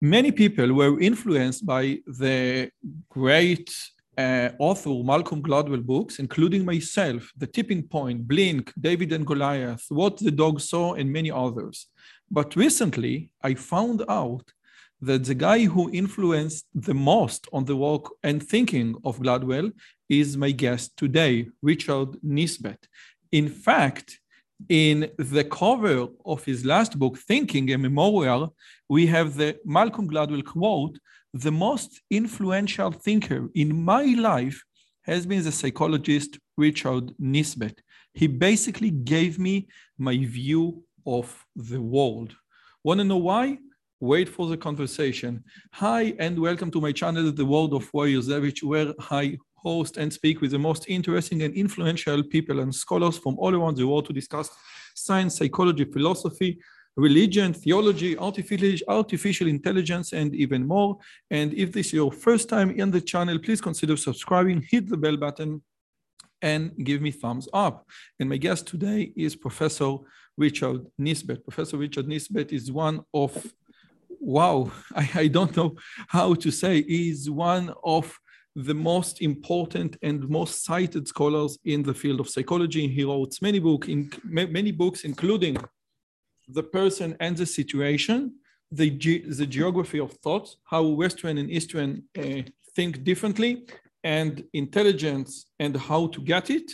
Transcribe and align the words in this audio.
many 0.00 0.32
people 0.32 0.72
were 0.72 1.00
influenced 1.00 1.64
by 1.64 1.98
the 2.06 2.70
great 3.08 3.74
uh, 4.18 4.50
author 4.58 5.02
Malcolm 5.04 5.42
Gladwell 5.42 5.84
books, 5.84 6.18
including 6.18 6.64
myself, 6.64 7.30
The 7.36 7.46
Tipping 7.46 7.82
Point, 7.82 8.26
Blink, 8.26 8.72
David 8.80 9.12
and 9.12 9.26
Goliath, 9.26 9.84
What 9.88 10.18
the 10.18 10.30
Dog 10.30 10.60
Saw, 10.60 10.94
and 10.94 11.12
many 11.12 11.30
others. 11.30 11.86
But 12.30 12.56
recently, 12.56 13.30
I 13.42 13.54
found 13.54 14.02
out 14.08 14.52
that 15.00 15.24
the 15.24 15.34
guy 15.34 15.64
who 15.64 15.90
influenced 15.92 16.66
the 16.74 16.94
most 16.94 17.46
on 17.52 17.64
the 17.64 17.76
work 17.76 18.06
and 18.22 18.42
thinking 18.42 18.96
of 19.04 19.18
Gladwell 19.18 19.70
is 20.08 20.36
my 20.36 20.50
guest 20.50 20.96
today, 20.96 21.48
Richard 21.62 22.16
Nisbett. 22.24 22.82
In 23.32 23.48
fact, 23.48 24.18
in 24.68 25.10
the 25.18 25.44
cover 25.44 26.08
of 26.24 26.44
his 26.44 26.64
last 26.64 26.98
book, 26.98 27.18
Thinking, 27.18 27.72
a 27.72 27.78
Memoir, 27.78 28.50
we 28.88 29.06
have 29.06 29.36
the 29.36 29.58
Malcolm 29.64 30.08
Gladwell 30.08 30.44
quote 30.44 30.98
The 31.32 31.52
most 31.52 32.00
influential 32.10 32.90
thinker 32.90 33.48
in 33.54 33.84
my 33.84 34.04
life 34.18 34.62
has 35.02 35.26
been 35.26 35.44
the 35.44 35.52
psychologist 35.52 36.38
Richard 36.56 37.14
Nisbett. 37.20 37.78
He 38.14 38.26
basically 38.26 38.90
gave 38.90 39.38
me 39.38 39.68
my 39.98 40.16
view 40.16 40.82
of 41.06 41.44
the 41.54 41.80
world. 41.80 42.34
Want 42.82 42.98
to 42.98 43.04
know 43.04 43.18
why? 43.18 43.58
Wait 44.00 44.28
for 44.28 44.48
the 44.48 44.56
conversation. 44.56 45.44
Hi, 45.74 46.14
and 46.18 46.38
welcome 46.38 46.70
to 46.70 46.80
my 46.80 46.92
channel, 46.92 47.30
The 47.32 47.44
World 47.44 47.72
of 47.72 47.92
Warriors, 47.94 48.28
which 48.28 48.62
where 48.62 48.92
I 49.10 49.38
host 49.66 49.96
and 49.96 50.12
speak 50.12 50.36
with 50.40 50.52
the 50.52 50.64
most 50.68 50.82
interesting 50.96 51.38
and 51.42 51.52
influential 51.64 52.22
people 52.34 52.56
and 52.62 52.72
scholars 52.84 53.16
from 53.18 53.34
all 53.42 53.52
around 53.54 53.76
the 53.76 53.86
world 53.90 54.06
to 54.06 54.12
discuss 54.20 54.48
science, 54.94 55.32
psychology, 55.38 55.84
philosophy, 55.96 56.52
religion, 56.96 57.52
theology, 57.52 58.12
artificial, 58.98 59.48
intelligence, 59.58 60.08
and 60.20 60.34
even 60.44 60.60
more. 60.74 60.90
And 61.38 61.48
if 61.64 61.68
this 61.72 61.86
is 61.88 61.92
your 62.02 62.12
first 62.26 62.48
time 62.48 62.70
in 62.82 62.90
the 62.90 63.02
channel, 63.12 63.38
please 63.38 63.60
consider 63.60 63.96
subscribing, 63.96 64.58
hit 64.72 64.84
the 64.88 64.96
bell 65.04 65.18
button, 65.24 65.62
and 66.42 66.62
give 66.88 67.00
me 67.06 67.10
thumbs 67.10 67.46
up. 67.52 67.76
And 68.18 68.28
my 68.32 68.38
guest 68.46 68.62
today 68.66 69.12
is 69.16 69.36
Professor 69.46 69.92
Richard 70.44 70.80
Nisbett. 71.06 71.42
Professor 71.48 71.76
Richard 71.84 72.06
Nisbett 72.06 72.52
is 72.52 72.70
one 72.70 72.96
of, 73.12 73.32
wow, 74.36 74.70
I, 75.00 75.04
I 75.22 75.26
don't 75.36 75.54
know 75.58 75.70
how 76.16 76.28
to 76.34 76.50
say, 76.50 76.74
is 76.78 77.28
one 77.28 77.66
of 77.96 78.04
the 78.56 78.74
most 78.74 79.20
important 79.20 79.98
and 80.02 80.28
most 80.30 80.64
cited 80.64 81.06
scholars 81.06 81.58
in 81.64 81.82
the 81.82 81.92
field 81.92 82.20
of 82.20 82.28
psychology. 82.28 82.88
He 82.88 83.04
wrote 83.04 83.36
many, 83.42 83.58
in, 83.86 84.10
many 84.24 84.72
books, 84.72 85.04
including 85.04 85.58
The 86.48 86.62
Person 86.62 87.16
and 87.20 87.36
the 87.36 87.44
Situation, 87.44 88.36
the, 88.72 88.90
ge 88.90 89.36
the 89.36 89.46
Geography 89.46 90.00
of 90.00 90.12
Thought, 90.14 90.56
How 90.64 90.82
Western 90.84 91.36
and 91.36 91.50
Eastern 91.50 92.04
uh, 92.18 92.42
Think 92.74 93.04
Differently, 93.04 93.66
and 94.02 94.42
Intelligence 94.54 95.46
and 95.58 95.76
How 95.76 96.06
to 96.06 96.20
Get 96.22 96.48
It, 96.50 96.72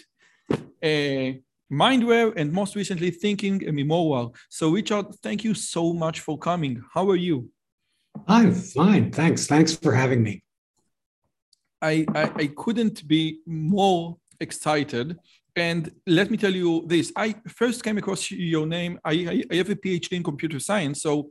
uh, 0.50 1.38
Mindware, 1.72 2.33
and 2.36 2.53
most 2.53 2.77
recently, 2.77 3.10
Thinking 3.10 3.66
a 3.69 3.72
Memoir. 3.72 4.30
So, 4.50 4.70
Richard, 4.70 5.06
thank 5.22 5.42
you 5.42 5.55
so 5.55 5.92
much 5.92 6.20
for 6.20 6.38
coming. 6.38 6.80
How 6.94 7.10
are 7.10 7.16
you? 7.16 7.50
I'm 8.28 8.53
fine. 8.55 9.10
Thanks. 9.10 9.47
Thanks 9.47 9.75
for 9.75 9.92
having 9.92 10.22
me. 10.22 10.44
I, 11.83 12.06
I, 12.14 12.22
I 12.36 12.47
couldn't 12.56 13.06
be 13.06 13.41
more 13.47 14.16
excited. 14.41 15.19
And 15.56 15.92
let 16.06 16.30
me 16.30 16.36
tell 16.36 16.55
you 16.55 16.84
this 16.86 17.12
I 17.16 17.34
first 17.48 17.84
came 17.84 17.98
across 17.98 18.30
your 18.30 18.66
name. 18.66 18.98
I, 19.05 19.12
I, 19.12 19.44
I 19.50 19.55
have 19.56 19.70
a 19.70 19.77
PhD 19.77 20.12
in 20.12 20.22
computer 20.22 20.58
science, 20.58 21.03
so 21.03 21.30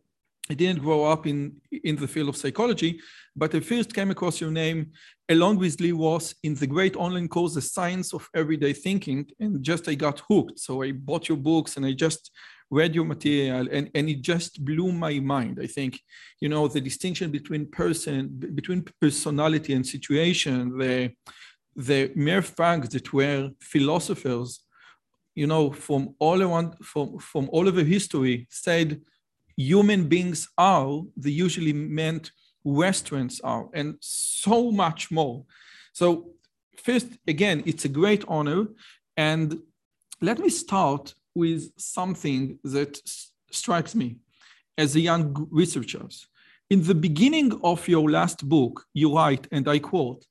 I 0.50 0.54
didn't 0.54 0.82
grow 0.82 1.06
up 1.06 1.28
in, 1.28 1.56
in 1.72 1.96
the 1.96 2.08
field 2.08 2.30
of 2.30 2.36
psychology, 2.36 3.00
but 3.36 3.56
I 3.56 3.62
first 3.62 3.94
came 3.94 4.12
across 4.12 4.42
your 4.42 4.52
name 4.52 4.92
along 5.30 5.58
with 5.58 5.80
Lee 5.80 5.94
Ross 5.94 6.36
in 6.44 6.56
the 6.56 6.68
great 6.68 6.96
online 6.98 7.30
course, 7.30 7.54
The 7.54 7.62
Science 7.62 8.14
of 8.14 8.28
Everyday 8.36 8.74
Thinking. 8.74 9.30
And 9.40 9.64
just 9.64 9.88
I 9.88 9.96
got 9.96 10.22
hooked. 10.28 10.60
So 10.60 10.82
I 10.82 10.92
bought 10.92 11.30
your 11.30 11.38
books 11.38 11.78
and 11.78 11.86
I 11.86 11.94
just 11.94 12.32
read 12.72 12.96
your 12.96 13.06
material 13.06 13.68
and, 13.70 13.92
and 13.94 14.10
it 14.10 14.22
just 14.22 14.64
blew 14.64 14.92
my 14.94 15.20
mind. 15.20 15.60
I 15.62 15.68
think 15.68 16.00
you 16.40 16.50
know 16.50 16.68
the 16.68 16.82
distinction 16.82 17.30
between 17.30 17.68
person 17.68 18.30
between 18.56 18.86
personality 19.00 19.74
and 19.74 19.86
situation 19.86 20.78
the 20.78 21.12
the 21.76 22.12
mere 22.16 22.42
fact 22.42 22.92
that 22.92 23.14
we're 23.14 23.52
philosophers 23.60 24.64
you 25.36 25.48
know 25.48 25.72
from 25.72 26.16
all 26.20 26.42
around 26.42 26.76
from 26.82 27.20
from 27.20 27.50
all 27.52 27.68
over 27.68 27.84
history 27.84 28.48
said 28.50 29.02
human 29.58 30.08
beings 30.08 30.50
are 30.58 31.02
they 31.18 31.30
usually 31.30 31.74
meant 31.74 32.32
westerns 32.64 33.42
are 33.42 33.68
and 33.74 33.96
so 34.00 34.72
much 34.72 35.12
more. 35.12 35.44
So 35.94 36.32
first 36.78 37.08
again 37.28 37.64
it's 37.66 37.86
a 37.86 37.96
great 38.00 38.24
honor 38.28 38.68
and 39.18 39.60
let 40.22 40.40
me 40.40 40.50
start 40.50 41.16
with 41.36 41.72
something 41.78 42.60
that 42.64 43.00
strikes 43.52 43.96
me 43.96 44.18
as 44.78 44.96
a 44.96 45.00
young 45.00 45.48
researcher. 45.52 46.06
In 46.70 46.84
the 46.84 46.96
beginning 46.96 47.60
of 47.64 47.88
your 47.88 48.10
last 48.10 48.48
book, 48.48 48.86
you 48.94 49.16
write, 49.16 49.48
and 49.52 49.68
I 49.68 49.80
quote, 49.80 50.26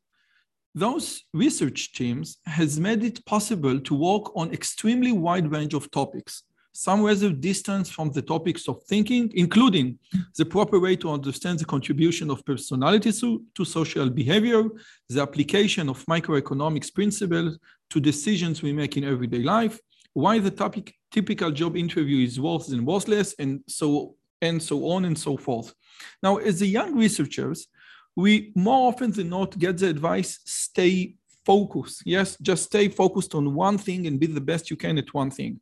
those 0.75 1.25
research 1.35 1.93
teams 1.93 2.39
has 2.47 2.79
made 2.79 3.03
it 3.03 3.25
possible 3.27 3.81
to 3.81 3.95
work 3.95 4.35
on 4.37 4.53
extremely 4.53 5.13
wide 5.13 5.51
range 5.51 5.75
of 5.75 5.91
topics, 5.91 6.45
some 6.73 7.03
rather 7.03 7.31
distance 7.31 7.91
from 7.91 8.11
the 8.13 8.23
topics 8.23 8.69
of 8.69 8.83
thinking, 8.85 9.31
including 9.35 9.99
the 10.37 10.45
proper 10.45 10.79
way 10.79 10.95
to 10.97 11.11
understand 11.11 11.59
the 11.59 11.65
contribution 11.65 12.31
of 12.31 12.45
personality 12.45 13.13
to, 13.13 13.43
to 13.55 13.65
social 13.65 14.09
behavior, 14.09 14.63
the 15.09 15.21
application 15.21 15.89
of 15.89 16.07
microeconomics 16.07 16.95
principles 16.95 17.59
to 17.91 18.01
decisions 18.01 18.63
we 18.63 18.73
make 18.73 18.97
in 18.97 19.05
everyday 19.05 19.43
life, 19.43 19.81
why 20.15 20.39
the 20.39 20.51
topic 20.51 20.95
typical 21.11 21.51
job 21.51 21.77
interview 21.77 22.25
is 22.25 22.41
worse 22.41 22.67
than 22.67 22.85
worthless, 22.85 23.35
and 23.39 23.61
so 23.69 24.17
and 24.43 24.63
so 24.63 24.91
on 24.91 25.05
and 25.05 25.19
so 25.19 25.37
forth. 25.37 25.75
Now, 26.23 26.37
as 26.37 26.61
the 26.61 26.67
young 26.67 26.97
researchers, 26.97 27.69
we 28.17 28.53
more 28.55 28.89
often 28.89 29.13
than 29.13 29.29
not 29.29 29.59
get 29.59 29.79
the 29.79 29.89
advice: 29.89 30.41
stay 30.45 31.15
focused. 31.45 32.03
Yes, 32.05 32.37
just 32.41 32.65
stay 32.65 32.89
focused 32.89 33.35
on 33.35 33.55
one 33.55 33.79
thing 33.79 34.07
and 34.07 34.21
be 34.21 34.27
the 34.27 34.41
best 34.41 34.71
you 34.71 34.77
can 34.77 34.99
at 34.99 35.15
one 35.15 35.31
thing. 35.31 35.61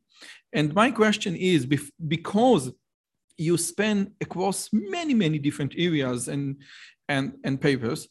And 0.52 0.74
my 0.74 0.90
question 0.90 1.36
is, 1.36 1.66
because 1.66 2.72
you 3.36 3.56
span 3.56 4.12
across 4.20 4.68
many 4.72 5.14
many 5.14 5.38
different 5.38 5.72
areas 5.76 6.28
and 6.28 6.56
and 7.08 7.34
and 7.44 7.60
papers 7.60 8.08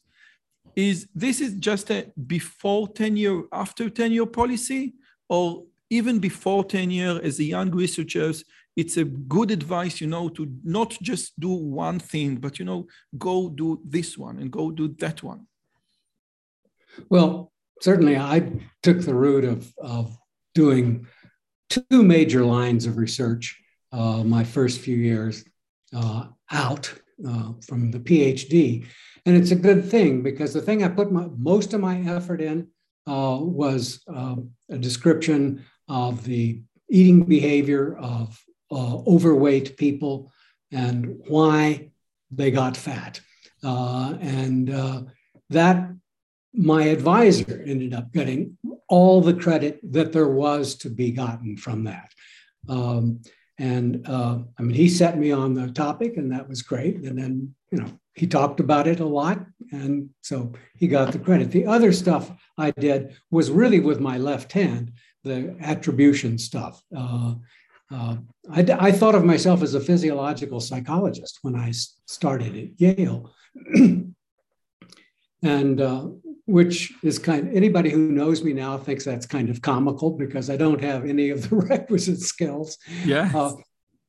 is 0.76 1.08
this 1.14 1.42
is 1.42 1.53
just 1.56 1.92
a 1.92 2.12
before 2.28 2.88
tenure 2.88 3.44
after 3.52 3.90
tenure 3.90 4.26
policy 4.26 4.94
or 5.28 5.66
even 5.90 6.20
before 6.20 6.64
tenure 6.64 7.20
as 7.24 7.40
a 7.40 7.44
young 7.44 7.72
researchers 7.72 8.44
it's 8.75 8.98
a 8.98 9.03
good 9.03 9.52
advice 9.52 10.00
you 10.00 10.08
know 10.08 10.30
to 10.30 10.48
not 10.64 10.92
just 11.02 11.40
do 11.40 11.50
one 11.50 12.00
thing 12.00 12.36
but 12.36 12.59
you 12.59 12.66
know 12.66 12.86
go 13.18 13.50
do 13.50 13.81
this 13.84 14.18
one 14.18 14.38
and 14.40 14.52
go 14.52 14.72
do 14.72 14.88
that 15.00 15.24
one. 15.24 15.47
Well 17.09 17.52
certainly 17.81 18.18
i 18.18 18.52
took 18.84 19.02
the 19.02 19.14
route 19.14 19.44
of, 19.44 19.74
of 19.78 20.18
doing 20.56 21.06
two 21.70 22.03
major 22.03 22.44
lines 22.44 22.86
of 22.86 22.97
research 22.97 23.62
uh, 23.92 24.24
my 24.24 24.44
first 24.44 24.80
few 24.80 24.96
years 24.96 25.44
uh, 25.96 26.26
out 26.52 26.94
uh, 27.28 27.52
from 27.66 27.92
the 27.92 28.00
phd 28.00 28.86
and 29.26 29.36
it's 29.36 29.52
a 29.52 29.56
good 29.56 29.84
thing 29.86 30.24
because 30.24 30.53
the 30.53 30.62
thing 30.62 30.84
i 30.84 30.88
put 30.88 31.12
my, 31.12 31.28
most 31.38 31.74
of 31.74 31.81
my 31.81 32.00
effort 32.02 32.42
in 32.42 32.68
uh, 33.08 33.38
was 33.40 34.02
uh, 34.14 34.36
a 34.70 34.78
description 34.78 35.64
of 35.88 36.24
the 36.24 36.62
eating 36.90 37.24
behavior 37.24 37.98
of 37.98 38.40
uh, 38.72 38.98
overweight 39.08 39.78
people 39.78 40.31
and 40.72 41.20
why 41.28 41.90
they 42.32 42.52
got 42.52 42.76
fat. 42.76 43.20
Uh, 43.64 44.16
and 44.20 44.70
uh, 44.70 45.02
that 45.50 45.90
my 46.53 46.85
advisor 46.85 47.64
ended 47.66 47.94
up 47.94 48.11
getting 48.11 48.58
all 48.88 49.22
the 49.22 49.34
credit 49.34 49.79
that 49.91 50.11
there 50.11 50.28
was 50.28 50.76
to 50.76 50.90
be 50.90 51.11
gotten 51.11 51.58
from 51.58 51.84
that. 51.85 52.11
Um, 52.67 53.22
and 53.59 54.08
uh, 54.08 54.40
I 54.58 54.61
mean, 54.61 54.76
he 54.76 54.90
set 54.90 55.17
me 55.17 55.32
on 55.32 55.53
the 55.53 55.72
topic, 55.72 56.17
and 56.17 56.32
that 56.32 56.47
was 56.47 56.61
great. 56.61 56.97
And 56.97 57.17
then, 57.17 57.56
you 57.72 57.79
know, 57.79 57.91
he 58.14 58.28
talked 58.28 58.59
about 58.59 58.88
it 58.88 59.00
a 59.00 59.06
lot, 59.06 59.46
and 59.72 60.09
so 60.22 60.53
he 60.76 60.88
got 60.88 61.11
the 61.11 61.20
credit. 61.20 61.52
The 61.52 61.66
other 61.66 61.91
stuff 61.91 62.32
I 62.58 62.72
did 62.72 63.16
was 63.32 63.52
really 63.52 63.79
with 63.79 64.00
my 64.00 64.17
left 64.17 64.52
hand, 64.52 64.94
the 65.23 65.55
attribution 65.61 66.37
stuff. 66.37 66.81
Uh, 66.96 67.35
uh, 67.91 68.17
I, 68.52 68.66
I, 68.79 68.91
thought 68.91 69.16
of 69.16 69.23
myself 69.23 69.64
as 69.64 69.73
a 69.73 69.79
physiological 69.79 70.59
psychologist 70.59 71.40
when 71.41 71.55
I 71.55 71.72
started 72.05 72.58
at 72.58 72.81
Yale, 72.81 73.34
and 75.41 75.81
uh, 75.81 76.08
which 76.46 76.93
is 77.02 77.17
kind. 77.17 77.47
Of, 77.47 77.55
anybody 77.55 77.90
who 77.90 78.11
knows 78.11 78.43
me 78.43 78.52
now 78.52 78.78
thinks 78.78 79.05
that's 79.05 79.25
kind 79.25 79.49
of 79.49 79.61
comical 79.61 80.11
because 80.11 80.49
I 80.49 80.58
don't 80.58 80.81
have 80.81 81.05
any 81.05 81.29
of 81.29 81.49
the 81.49 81.55
requisite 81.70 82.20
skills. 82.20 82.78
Yeah. 83.05 83.31
Uh, 83.34 83.53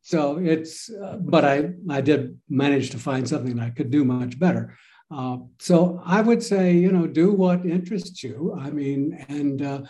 so 0.02 0.38
it's, 0.38 0.90
uh, 0.90 1.18
but 1.20 1.44
I, 1.44 1.72
I 1.90 2.00
did 2.00 2.40
manage 2.48 2.90
to 2.90 2.98
find 2.98 3.28
something 3.28 3.56
that 3.56 3.66
I 3.66 3.70
could 3.70 3.90
do 3.90 4.04
much 4.04 4.38
better. 4.38 4.74
Uh, 5.10 5.38
so 5.58 6.00
I 6.04 6.20
would 6.20 6.42
say, 6.42 6.72
you 6.72 6.92
know, 6.92 7.06
do 7.06 7.32
what 7.32 7.66
interests 7.66 8.22
you. 8.22 8.56
I 8.58 8.70
mean, 8.70 9.24
and 9.28 9.60
uh, 9.60 9.82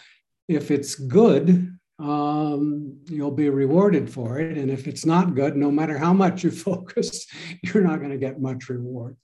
if 0.48 0.70
it's 0.70 0.94
good, 0.94 1.78
um, 1.98 2.96
you'll 3.06 3.30
be 3.30 3.50
rewarded 3.50 4.10
for 4.10 4.38
it. 4.38 4.56
And 4.56 4.70
if 4.70 4.86
it's 4.86 5.04
not 5.04 5.34
good, 5.34 5.56
no 5.56 5.70
matter 5.70 5.98
how 5.98 6.12
much 6.12 6.42
you 6.42 6.50
focus, 6.68 7.26
you're 7.62 7.82
not 7.82 7.98
going 7.98 8.10
to 8.10 8.18
get 8.18 8.40
much 8.40 8.68
reward. 8.68 9.16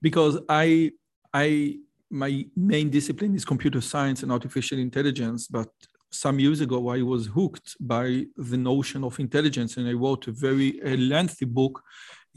Because 0.00 0.38
I, 0.48 0.92
I, 1.32 1.76
my 2.10 2.46
main 2.56 2.90
discipline 2.90 3.34
is 3.34 3.44
computer 3.44 3.80
science 3.80 4.22
and 4.22 4.32
artificial 4.32 4.78
intelligence, 4.78 5.46
but 5.46 5.68
some 6.10 6.38
years 6.38 6.60
ago 6.60 6.88
I 6.90 7.02
was 7.02 7.26
hooked 7.26 7.76
by 7.80 8.26
the 8.36 8.56
notion 8.56 9.02
of 9.04 9.18
intelligence, 9.18 9.76
and 9.76 9.88
I 9.88 9.92
wrote 9.92 10.28
a 10.28 10.32
very 10.32 10.80
a 10.84 10.96
lengthy 10.96 11.46
book 11.46 11.82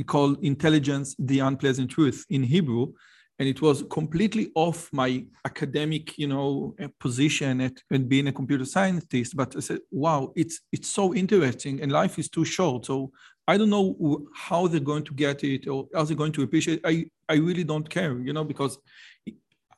called 0.05 0.43
"Intelligence: 0.43 1.15
The 1.19 1.39
Unpleasant 1.39 1.91
Truth" 1.91 2.25
in 2.29 2.43
Hebrew, 2.43 2.93
and 3.39 3.49
it 3.49 3.61
was 3.61 3.83
completely 3.89 4.51
off 4.55 4.89
my 4.93 5.25
academic, 5.45 6.17
you 6.17 6.27
know, 6.27 6.73
uh, 6.81 6.87
position 6.99 7.61
at 7.61 7.73
and 7.91 8.07
being 8.07 8.27
a 8.27 8.31
computer 8.31 8.65
scientist. 8.65 9.35
But 9.35 9.55
I 9.55 9.59
said, 9.59 9.79
"Wow, 9.91 10.31
it's 10.35 10.61
it's 10.71 10.89
so 10.89 11.13
interesting, 11.13 11.81
and 11.81 11.91
life 11.91 12.17
is 12.17 12.29
too 12.29 12.45
short." 12.45 12.85
So 12.85 13.11
I 13.47 13.57
don't 13.57 13.69
know 13.69 14.27
how 14.33 14.67
they're 14.67 14.79
going 14.79 15.03
to 15.03 15.13
get 15.13 15.43
it 15.43 15.67
or 15.67 15.87
how 15.93 16.03
they're 16.03 16.15
going 16.15 16.31
to 16.33 16.43
appreciate. 16.43 16.79
It. 16.83 16.85
I 16.85 17.33
I 17.33 17.37
really 17.37 17.63
don't 17.63 17.89
care, 17.89 18.17
you 18.19 18.33
know, 18.33 18.45
because 18.45 18.77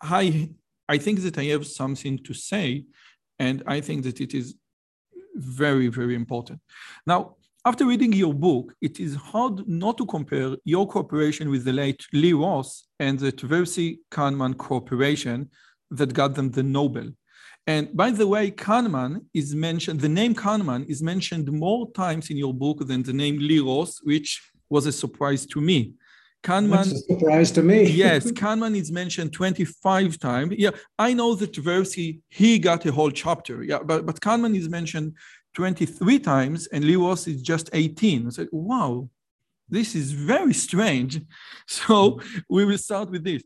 I 0.02 0.50
I 0.88 0.98
think 0.98 1.22
that 1.22 1.38
I 1.38 1.46
have 1.46 1.66
something 1.66 2.20
to 2.20 2.34
say, 2.34 2.86
and 3.40 3.64
I 3.66 3.82
think 3.82 4.04
that 4.04 4.22
it 4.22 4.34
is 4.34 4.56
very 5.36 5.88
very 5.88 6.16
important. 6.16 6.60
Now, 7.08 7.38
after 7.68 7.86
reading 7.86 8.14
your 8.14 8.34
book, 8.34 8.74
it 8.80 8.98
is 8.98 9.14
hard 9.14 9.68
not 9.68 9.98
to 9.98 10.06
compare 10.06 10.56
your 10.64 10.88
cooperation 10.88 11.50
with 11.50 11.66
the 11.66 11.74
late 11.74 12.02
Lee 12.14 12.32
Ross 12.32 12.88
and 12.98 13.20
the 13.20 13.30
Tversky 13.30 13.98
Kahneman 14.10 14.58
cooperation 14.58 15.50
that 15.92 16.14
got 16.14 16.34
them 16.34 16.50
the 16.50 16.64
Nobel. 16.64 17.10
And 17.74 17.84
by 17.94 18.12
the 18.12 18.26
way, 18.26 18.52
Kahneman 18.52 19.26
is 19.34 19.54
mentioned, 19.54 20.00
the 20.00 20.08
name 20.08 20.34
Kahneman 20.34 20.90
is 20.90 21.04
mentioned 21.04 21.52
more 21.52 21.92
times 21.92 22.30
in 22.30 22.38
your 22.38 22.54
book 22.54 22.88
than 22.88 23.04
the 23.04 23.12
name 23.12 23.38
Lee 23.38 23.60
Ross, 23.60 24.00
which 24.04 24.50
was 24.70 24.86
a 24.86 24.94
surprise 24.94 25.46
to 25.48 25.60
me. 25.60 25.92
Kahneman. 26.44 26.86
That's 26.86 26.92
a 26.92 27.00
surprise 27.00 27.52
to 27.52 27.64
me. 27.64 27.84
yes, 28.06 28.32
Kahneman 28.32 28.78
is 28.78 28.92
mentioned 28.92 29.34
25 29.34 30.18
times. 30.20 30.54
Yeah, 30.58 30.72
I 30.98 31.14
know 31.14 31.36
that 31.36 31.52
Tversky, 31.52 32.22
he 32.30 32.60
got 32.60 32.86
a 32.86 32.92
whole 32.94 33.12
chapter. 33.12 33.64
Yeah, 33.64 33.80
but, 33.84 34.06
but 34.06 34.22
Kahneman 34.22 34.56
is 34.56 34.70
mentioned 34.70 35.16
23 35.58 36.20
times 36.20 36.68
and 36.68 36.86
Lee 36.86 36.96
Ross 36.96 37.26
is 37.26 37.42
just 37.42 37.72
18. 37.74 38.28
I 38.28 38.30
said, 38.30 38.48
wow, 38.52 39.10
this 39.68 39.96
is 39.96 40.12
very 40.12 40.54
strange. 40.54 41.20
So 41.68 42.22
we 42.48 42.64
will 42.64 42.78
start 42.78 43.10
with 43.10 43.24
this. 43.24 43.42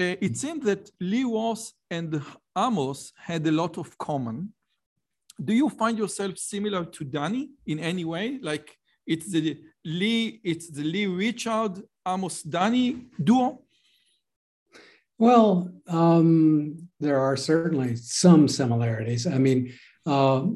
Uh, 0.00 0.16
it 0.26 0.38
seems 0.38 0.64
that 0.64 0.90
Lee 0.98 1.24
Ross 1.24 1.74
and 1.90 2.22
Amos 2.56 3.12
had 3.14 3.46
a 3.46 3.52
lot 3.52 3.76
of 3.76 3.96
common. 3.98 4.54
Do 5.44 5.52
you 5.52 5.68
find 5.68 5.98
yourself 5.98 6.38
similar 6.38 6.86
to 6.86 7.04
Danny 7.04 7.50
in 7.66 7.78
any 7.78 8.06
way? 8.06 8.38
Like 8.40 8.74
it's 9.06 9.30
the 9.30 9.60
Lee, 9.84 10.40
it's 10.42 10.70
the 10.70 10.82
Lee 10.82 11.06
Richard 11.06 11.82
Amos 12.08 12.42
Danny 12.42 13.04
duo? 13.22 13.60
Well, 15.18 15.70
um, 15.86 16.88
there 16.98 17.20
are 17.20 17.36
certainly 17.36 17.96
some 17.96 18.48
similarities. 18.48 19.26
I 19.26 19.36
mean, 19.36 19.74
uh, 20.06 20.46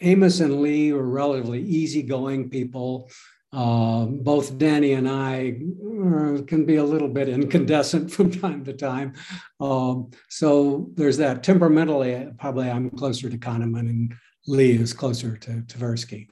Amos 0.00 0.40
and 0.40 0.60
Lee 0.60 0.92
were 0.92 1.08
relatively 1.08 1.62
easygoing 1.62 2.50
people. 2.50 3.10
Uh, 3.52 4.04
both 4.04 4.58
Danny 4.58 4.92
and 4.92 5.08
I 5.08 5.58
uh, 5.58 6.42
can 6.42 6.64
be 6.64 6.76
a 6.76 6.84
little 6.84 7.08
bit 7.08 7.28
incandescent 7.28 8.10
from 8.12 8.30
time 8.30 8.64
to 8.64 8.72
time. 8.72 9.14
Um, 9.60 10.10
so 10.28 10.90
there's 10.94 11.16
that. 11.16 11.42
Temperamentally, 11.42 12.28
probably 12.38 12.70
I'm 12.70 12.90
closer 12.90 13.28
to 13.28 13.38
Kahneman 13.38 13.80
and 13.80 14.14
Lee 14.46 14.72
is 14.72 14.92
closer 14.92 15.36
to 15.36 15.50
Tversky. 15.62 16.28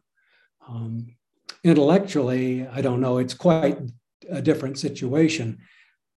Um, 0.68 1.16
intellectually, 1.64 2.66
I 2.68 2.80
don't 2.80 3.00
know, 3.00 3.18
it's 3.18 3.34
quite 3.34 3.78
a 4.30 4.40
different 4.40 4.78
situation. 4.78 5.58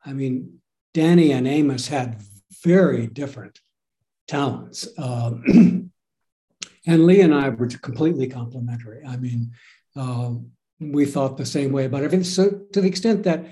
I 0.05 0.13
mean, 0.13 0.59
Danny 0.95 1.33
and 1.33 1.47
Amos 1.47 1.89
had 1.89 2.21
very 2.65 3.07
different 3.07 3.61
talents. 4.27 4.89
Um, 4.99 5.88
and 6.89 7.07
Lee 7.07 7.21
and 7.21 7.35
I 7.35 7.51
were 7.51 7.69
completely 7.69 8.27
complementary. 8.27 9.05
I 9.05 9.17
mean, 9.17 9.53
uh, 9.95 10.33
we 10.81 11.05
thought 11.05 11.37
the 11.37 11.47
same 11.47 11.71
way 11.71 11.85
about 11.85 12.03
everything. 12.03 12.25
So 12.25 12.51
to 12.73 12.81
the 12.81 12.89
extent 12.89 13.23
that 13.25 13.45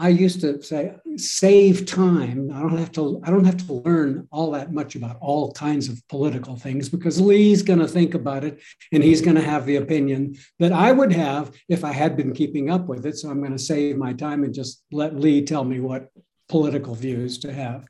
I 0.00 0.10
used 0.10 0.40
to 0.42 0.62
say, 0.62 0.94
save 1.16 1.84
time. 1.84 2.52
I 2.54 2.60
don't 2.60 2.78
have 2.78 2.92
to. 2.92 3.20
I 3.24 3.30
don't 3.30 3.44
have 3.44 3.66
to 3.66 3.72
learn 3.72 4.28
all 4.30 4.52
that 4.52 4.72
much 4.72 4.94
about 4.94 5.18
all 5.20 5.50
kinds 5.50 5.88
of 5.88 6.00
political 6.06 6.54
things 6.56 6.88
because 6.88 7.20
Lee's 7.20 7.62
going 7.62 7.80
to 7.80 7.88
think 7.88 8.14
about 8.14 8.44
it, 8.44 8.62
and 8.92 9.02
he's 9.02 9.20
going 9.20 9.34
to 9.34 9.42
have 9.42 9.66
the 9.66 9.74
opinion 9.76 10.36
that 10.60 10.70
I 10.70 10.92
would 10.92 11.12
have 11.12 11.50
if 11.68 11.84
I 11.84 11.90
had 11.90 12.16
been 12.16 12.32
keeping 12.32 12.70
up 12.70 12.86
with 12.86 13.06
it. 13.06 13.18
So 13.18 13.28
I'm 13.28 13.40
going 13.40 13.50
to 13.50 13.58
save 13.58 13.96
my 13.96 14.12
time 14.12 14.44
and 14.44 14.54
just 14.54 14.84
let 14.92 15.16
Lee 15.16 15.44
tell 15.44 15.64
me 15.64 15.80
what 15.80 16.10
political 16.48 16.94
views 16.94 17.38
to 17.38 17.52
have. 17.52 17.88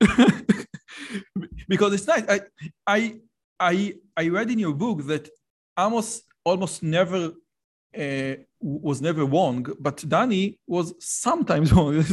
because 1.68 1.92
it's 1.92 2.06
nice. 2.06 2.24
I, 2.26 2.40
I, 2.86 3.20
I, 3.60 3.94
I 4.16 4.28
read 4.28 4.50
in 4.50 4.58
your 4.58 4.74
book 4.74 5.06
that 5.06 5.28
Amos 5.78 6.22
almost 6.44 6.82
never 6.82 7.32
uh, 7.98 8.34
was 8.60 9.00
never 9.00 9.24
wrong, 9.24 9.66
but 9.80 10.04
Danny 10.08 10.58
was 10.66 10.94
sometimes 10.98 11.72
wrong. 11.74 12.04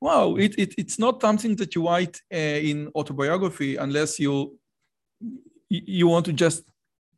wow, 0.00 0.34
it, 0.36 0.58
it, 0.58 0.74
it's 0.76 0.98
not 0.98 1.20
something 1.20 1.56
that 1.56 1.74
you 1.74 1.86
write 1.86 2.20
uh, 2.32 2.36
in 2.36 2.90
autobiography 2.94 3.76
unless 3.76 4.18
you 4.18 4.58
you 5.68 6.08
want 6.08 6.26
to 6.26 6.32
just 6.32 6.64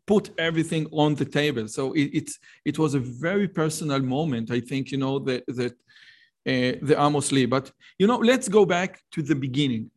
put 0.07 0.31
everything 0.39 0.87
on 0.93 1.15
the 1.15 1.25
table. 1.25 1.67
So 1.69 1.93
it, 1.95 2.11
it's 2.13 2.39
it 2.65 2.79
was 2.79 2.95
a 2.95 3.01
very 3.01 3.49
personal 3.49 4.01
moment. 4.01 4.51
I 4.51 4.61
think 4.61 4.91
you 4.91 4.99
know 4.99 5.19
that 5.21 5.45
that 5.47 5.73
uh, 6.47 6.79
the 6.83 6.97
Amos 6.99 7.33
Lee. 7.33 7.47
But 7.47 7.73
you 7.99 8.07
know, 8.07 8.19
let's 8.19 8.49
go 8.49 8.67
back 8.67 9.01
to 9.13 9.23
the 9.23 9.35
beginning. 9.35 9.91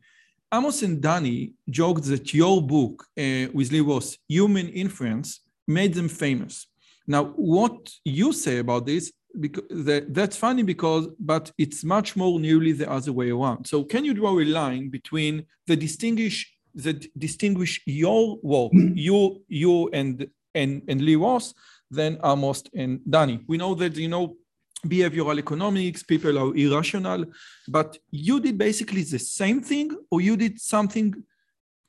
Amos 0.52 0.82
and 0.82 1.00
Danny 1.02 1.54
joked 1.68 2.04
that 2.04 2.32
your 2.32 2.62
book 2.62 3.04
uh, 3.18 3.46
with 3.52 3.72
Lee 3.72 3.80
Ross, 3.80 4.16
Human 4.28 4.68
Inference, 4.68 5.40
made 5.66 5.94
them 5.94 6.08
famous. 6.08 6.68
Now, 7.06 7.24
what 7.36 7.90
you 8.04 8.32
say 8.32 8.58
about 8.58 8.86
this, 8.86 9.12
because 9.38 9.64
that, 9.70 10.14
that's 10.14 10.36
funny 10.36 10.62
because, 10.62 11.08
but 11.18 11.50
it's 11.58 11.84
much 11.84 12.16
more 12.16 12.38
nearly 12.38 12.72
the 12.72 12.90
other 12.90 13.12
way 13.12 13.30
around. 13.30 13.66
So, 13.66 13.84
can 13.84 14.04
you 14.04 14.14
draw 14.14 14.38
a 14.38 14.44
line 14.44 14.88
between 14.88 15.44
the 15.66 15.76
distinguish 15.76 16.52
that 16.74 17.06
distinguish 17.18 17.80
your 17.86 18.38
work, 18.42 18.70
you, 18.72 19.42
you 19.48 19.88
and 19.90 20.28
and 20.54 20.82
and 20.88 21.00
Lee 21.02 21.16
Ross, 21.16 21.54
than 21.90 22.18
Amos 22.24 22.62
and 22.74 23.00
Danny? 23.08 23.40
We 23.46 23.56
know 23.56 23.74
that 23.74 23.96
you 23.96 24.08
know 24.08 24.36
behavioral 24.84 25.38
economics, 25.38 26.02
people 26.02 26.38
are 26.38 26.54
irrational, 26.56 27.24
but 27.68 27.98
you 28.10 28.40
did 28.40 28.58
basically 28.58 29.02
the 29.02 29.18
same 29.18 29.60
thing, 29.60 29.90
or 30.10 30.20
you 30.20 30.36
did 30.36 30.60
something 30.60 31.14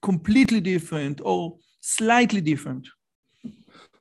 completely 0.01 0.61
different 0.61 1.21
or 1.23 1.57
slightly 1.81 2.41
different. 2.41 2.87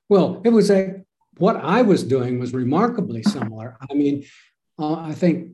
Well, 0.08 0.40
it 0.44 0.50
was 0.50 0.70
a 0.70 1.02
what 1.38 1.56
I 1.56 1.82
was 1.82 2.02
doing 2.02 2.38
was 2.38 2.54
remarkably 2.54 3.22
similar. 3.22 3.76
I 3.90 3.94
mean, 3.94 4.24
uh, 4.78 4.94
I 4.94 5.12
think 5.12 5.52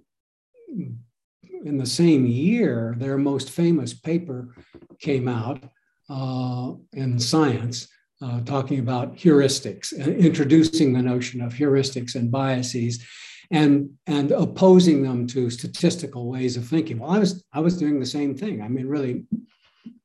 in 1.64 1.78
the 1.78 1.86
same 1.86 2.26
year, 2.26 2.94
their 2.98 3.18
most 3.18 3.50
famous 3.50 3.92
paper 3.92 4.54
came 5.00 5.26
out 5.28 5.62
uh, 6.08 6.72
in 6.92 7.18
Science, 7.18 7.88
uh, 8.22 8.40
talking 8.42 8.78
about 8.78 9.16
heuristics, 9.16 9.92
uh, 9.92 10.10
introducing 10.10 10.92
the 10.92 11.02
notion 11.02 11.40
of 11.40 11.52
heuristics 11.52 12.14
and 12.14 12.30
biases, 12.30 13.04
and 13.50 13.90
and 14.06 14.30
opposing 14.30 15.02
them 15.02 15.26
to 15.26 15.50
statistical 15.50 16.30
ways 16.30 16.56
of 16.56 16.66
thinking. 16.66 16.98
Well, 16.98 17.10
I 17.10 17.18
was 17.18 17.44
I 17.52 17.60
was 17.60 17.76
doing 17.78 18.00
the 18.00 18.06
same 18.06 18.36
thing. 18.36 18.62
I 18.62 18.68
mean, 18.68 18.86
really, 18.86 19.24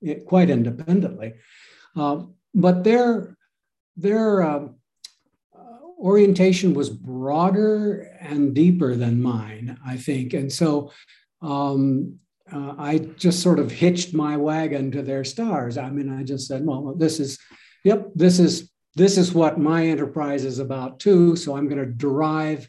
it, 0.01 0.25
quite 0.25 0.49
independently, 0.49 1.35
uh, 1.95 2.23
but 2.53 2.83
their 2.83 3.37
their 3.95 4.41
uh, 4.41 4.67
orientation 5.99 6.73
was 6.73 6.89
broader 6.89 8.15
and 8.19 8.53
deeper 8.53 8.95
than 8.95 9.21
mine, 9.21 9.77
I 9.85 9.97
think. 9.97 10.33
And 10.33 10.51
so 10.51 10.91
um, 11.41 12.19
uh, 12.51 12.75
I 12.77 12.99
just 13.17 13.41
sort 13.41 13.59
of 13.59 13.71
hitched 13.71 14.13
my 14.13 14.37
wagon 14.37 14.91
to 14.91 15.01
their 15.01 15.23
stars. 15.23 15.77
I 15.77 15.89
mean, 15.89 16.09
I 16.09 16.23
just 16.23 16.47
said, 16.47 16.65
well, 16.65 16.93
this 16.95 17.19
is, 17.19 17.39
yep, 17.83 18.09
this 18.15 18.39
is 18.39 18.71
this 18.95 19.17
is 19.17 19.33
what 19.33 19.59
my 19.59 19.85
enterprise 19.85 20.43
is 20.43 20.59
about 20.59 20.99
too. 20.99 21.35
So 21.35 21.55
I'm 21.55 21.67
going 21.67 21.79
to 21.79 21.85
derive 21.85 22.67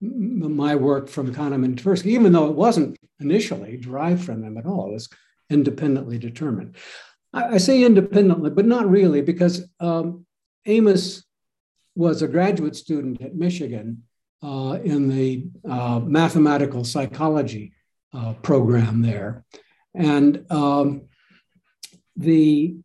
my 0.00 0.74
work 0.74 1.08
from 1.08 1.34
Kahneman 1.34 1.64
and 1.66 1.82
Tversky, 1.82 2.06
even 2.06 2.32
though 2.32 2.48
it 2.48 2.56
wasn't 2.56 2.96
initially 3.20 3.76
derived 3.76 4.24
from 4.24 4.40
them 4.40 4.56
at 4.56 4.64
all. 4.64 4.88
It 4.88 4.94
was 4.94 5.08
independently 5.50 6.18
determined. 6.18 6.76
I, 7.34 7.54
I 7.54 7.58
say 7.58 7.84
independently, 7.84 8.50
but 8.50 8.64
not 8.64 8.88
really, 8.88 9.20
because 9.20 9.68
um, 9.80 10.24
Amos 10.64 11.24
was 11.94 12.22
a 12.22 12.28
graduate 12.28 12.76
student 12.76 13.20
at 13.20 13.34
Michigan 13.34 14.04
uh, 14.42 14.78
in 14.82 15.08
the 15.08 15.44
uh, 15.68 16.00
mathematical 16.00 16.84
psychology 16.84 17.72
uh, 18.14 18.32
program 18.34 19.02
there. 19.02 19.44
And 19.94 20.50
um, 20.50 21.02
the 22.16 22.76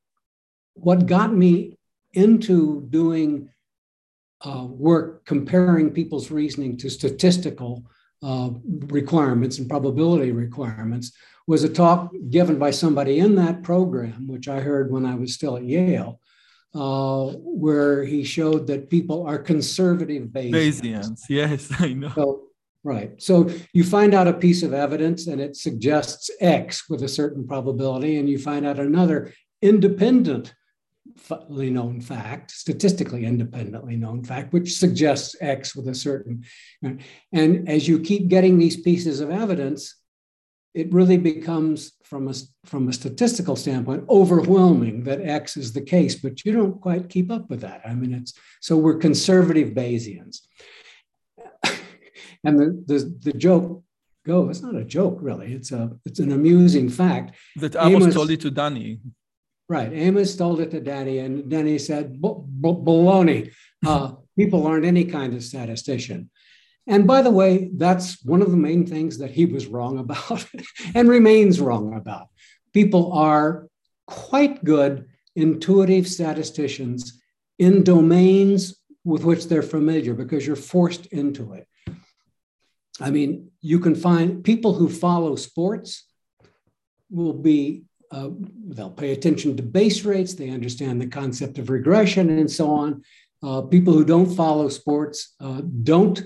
what 0.75 1.07
got 1.07 1.33
me 1.33 1.77
into 2.13 2.87
doing 2.89 3.49
uh, 4.45 4.65
work 4.65 5.25
comparing 5.25 5.91
people's 5.91 6.29
reasoning 6.29 6.77
to 6.77 6.89
statistical 6.89 7.83
uh, 8.23 8.49
requirements 8.87 9.57
and 9.57 9.69
probability 9.69 10.31
requirements 10.31 11.11
was 11.47 11.63
a 11.63 11.69
talk 11.69 12.11
given 12.29 12.57
by 12.57 12.71
somebody 12.71 13.19
in 13.19 13.35
that 13.35 13.63
program, 13.63 14.27
which 14.27 14.47
I 14.47 14.59
heard 14.59 14.91
when 14.91 15.05
I 15.05 15.15
was 15.15 15.33
still 15.33 15.57
at 15.57 15.63
Yale, 15.63 16.19
uh, 16.73 17.27
where 17.37 18.03
he 18.03 18.23
showed 18.23 18.67
that 18.67 18.89
people 18.89 19.25
are 19.27 19.37
conservative 19.37 20.29
Bayesians. 20.29 20.81
Bayesians, 20.81 21.19
yes, 21.29 21.71
I 21.79 21.93
know. 21.93 22.11
So, 22.15 22.43
right. 22.83 23.21
So 23.21 23.49
you 23.73 23.83
find 23.83 24.13
out 24.13 24.27
a 24.27 24.33
piece 24.33 24.63
of 24.63 24.73
evidence 24.73 25.27
and 25.27 25.39
it 25.39 25.55
suggests 25.55 26.29
X 26.39 26.89
with 26.89 27.03
a 27.03 27.07
certain 27.07 27.47
probability, 27.47 28.17
and 28.17 28.27
you 28.27 28.39
find 28.39 28.65
out 28.65 28.79
another 28.79 29.33
independent 29.61 30.53
known 31.49 32.01
fact, 32.01 32.51
statistically 32.51 33.25
independently 33.25 33.95
known 33.95 34.23
fact, 34.23 34.53
which 34.53 34.77
suggests 34.77 35.35
X 35.41 35.75
with 35.75 35.87
a 35.87 35.95
certain. 35.95 36.43
And 37.31 37.69
as 37.69 37.87
you 37.87 37.99
keep 37.99 38.27
getting 38.27 38.57
these 38.57 38.77
pieces 38.81 39.19
of 39.19 39.29
evidence, 39.29 39.95
it 40.73 40.91
really 40.93 41.17
becomes, 41.17 41.93
from 42.03 42.27
a, 42.27 42.33
from 42.65 42.89
a 42.89 42.93
statistical 42.93 43.55
standpoint, 43.55 44.03
overwhelming 44.09 45.03
that 45.05 45.21
X 45.21 45.55
is 45.55 45.71
the 45.71 45.81
case, 45.81 46.15
but 46.15 46.43
you 46.43 46.51
don't 46.51 46.81
quite 46.81 47.07
keep 47.07 47.31
up 47.31 47.49
with 47.49 47.61
that. 47.61 47.81
I 47.85 47.93
mean, 47.93 48.13
it's 48.13 48.33
so 48.59 48.75
we're 48.77 48.97
conservative 48.97 49.69
Bayesians. 49.69 50.41
and 52.43 52.59
the, 52.59 52.83
the, 52.87 53.17
the 53.21 53.33
joke 53.37 53.83
go, 54.25 54.49
it's 54.49 54.61
not 54.61 54.75
a 54.75 54.83
joke, 54.83 55.19
really. 55.21 55.53
It's 55.53 55.71
a 55.71 55.91
it's 56.05 56.19
an 56.19 56.31
amusing 56.31 56.89
fact. 56.89 57.35
That 57.57 57.75
Amos, 57.75 58.03
Amos 58.03 58.13
told 58.13 58.31
it 58.31 58.41
to 58.41 58.51
Danny. 58.51 58.99
Right. 59.67 59.91
Amos 59.91 60.35
told 60.35 60.59
it 60.59 60.71
to 60.71 60.79
Danny, 60.79 61.19
and 61.19 61.49
Danny 61.49 61.79
said, 61.79 62.21
baloney. 62.21 63.51
Uh, 63.85 64.13
people 64.37 64.67
aren't 64.67 64.85
any 64.85 65.05
kind 65.05 65.33
of 65.33 65.43
statistician. 65.43 66.29
And 66.87 67.07
by 67.07 67.23
the 67.23 67.31
way, 67.31 67.71
that's 67.73 68.23
one 68.23 68.43
of 68.43 68.51
the 68.51 68.57
main 68.57 68.85
things 68.85 69.17
that 69.17 69.31
he 69.31 69.45
was 69.45 69.65
wrong 69.65 69.97
about 69.97 70.45
and 70.95 71.09
remains 71.09 71.59
wrong 71.59 71.95
about. 71.95 72.27
People 72.73 73.13
are 73.13 73.67
quite 74.05 74.63
good 74.63 75.07
intuitive 75.35 76.07
statisticians 76.07 77.21
in 77.57 77.83
domains 77.83 78.75
with 79.03 79.23
which 79.23 79.47
they're 79.47 79.63
familiar 79.63 80.13
because 80.13 80.45
you're 80.45 80.55
forced 80.55 81.07
into 81.07 81.53
it. 81.53 81.67
I 82.99 83.11
mean, 83.11 83.51
you 83.61 83.79
can 83.79 83.95
find 83.95 84.43
people 84.43 84.73
who 84.73 84.89
follow 84.89 85.35
sports 85.35 86.05
will 87.09 87.33
be 87.33 87.83
uh, 88.15 88.29
they'll 88.69 88.89
pay 88.89 89.11
attention 89.11 89.57
to 89.57 89.63
base 89.63 90.05
rates, 90.05 90.33
they 90.33 90.49
understand 90.49 91.01
the 91.01 91.07
concept 91.07 91.57
of 91.57 91.69
regression, 91.69 92.29
and 92.29 92.49
so 92.49 92.71
on. 92.71 93.03
Uh, 93.43 93.61
people 93.61 93.93
who 93.93 94.05
don't 94.05 94.33
follow 94.33 94.69
sports 94.69 95.35
uh, 95.41 95.61
don't 95.83 96.25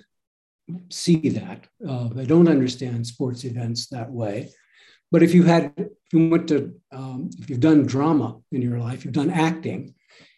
see 0.89 1.29
that. 1.29 1.65
Uh, 1.87 2.07
they 2.09 2.25
don't 2.25 2.47
understand 2.47 3.07
sports 3.07 3.43
events 3.43 3.87
that 3.87 4.11
way. 4.11 4.49
But 5.11 5.23
if 5.23 5.33
you 5.33 5.43
had, 5.43 5.73
if 5.77 6.13
you 6.13 6.29
went 6.29 6.47
to, 6.49 6.75
um, 6.91 7.31
if 7.39 7.49
you've 7.49 7.59
done 7.59 7.87
drama 7.87 8.37
in 8.51 8.61
your 8.61 8.77
life, 8.77 9.03
you've 9.03 9.13
done 9.15 9.31
acting, 9.31 9.95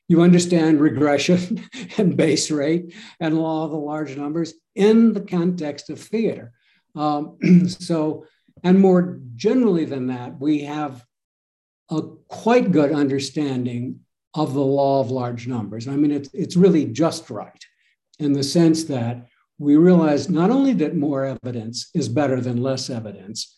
you 0.07 0.21
understand 0.21 0.79
regression 0.79 1.61
and 1.97 2.15
base 2.15 2.49
rate 2.49 2.95
and 3.19 3.37
law 3.37 3.65
of 3.65 3.71
the 3.71 3.77
large 3.77 4.15
numbers 4.15 4.53
in 4.75 5.11
the 5.11 5.21
context 5.21 5.89
of 5.89 5.99
theater. 5.99 6.53
Um, 6.95 7.37
so, 7.67 8.25
and 8.63 8.79
more 8.79 9.19
generally 9.35 9.83
than 9.83 10.07
that, 10.07 10.39
we 10.39 10.61
have 10.61 11.05
a 11.91 12.01
quite 12.27 12.71
good 12.71 12.91
understanding 12.91 13.99
of 14.33 14.53
the 14.53 14.61
law 14.61 15.01
of 15.01 15.11
large 15.11 15.47
numbers. 15.47 15.87
I 15.87 15.95
mean, 15.95 16.11
it's, 16.11 16.29
it's 16.33 16.55
really 16.55 16.85
just 16.85 17.29
right 17.29 17.63
in 18.19 18.33
the 18.33 18.43
sense 18.43 18.85
that 18.85 19.27
we 19.59 19.75
realize 19.75 20.29
not 20.29 20.49
only 20.49 20.73
that 20.73 20.95
more 20.95 21.25
evidence 21.25 21.89
is 21.93 22.07
better 22.07 22.39
than 22.39 22.63
less 22.63 22.89
evidence, 22.89 23.57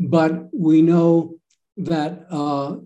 but 0.00 0.48
we 0.52 0.82
know 0.82 1.36
that 1.76 2.26
uh, 2.30 2.76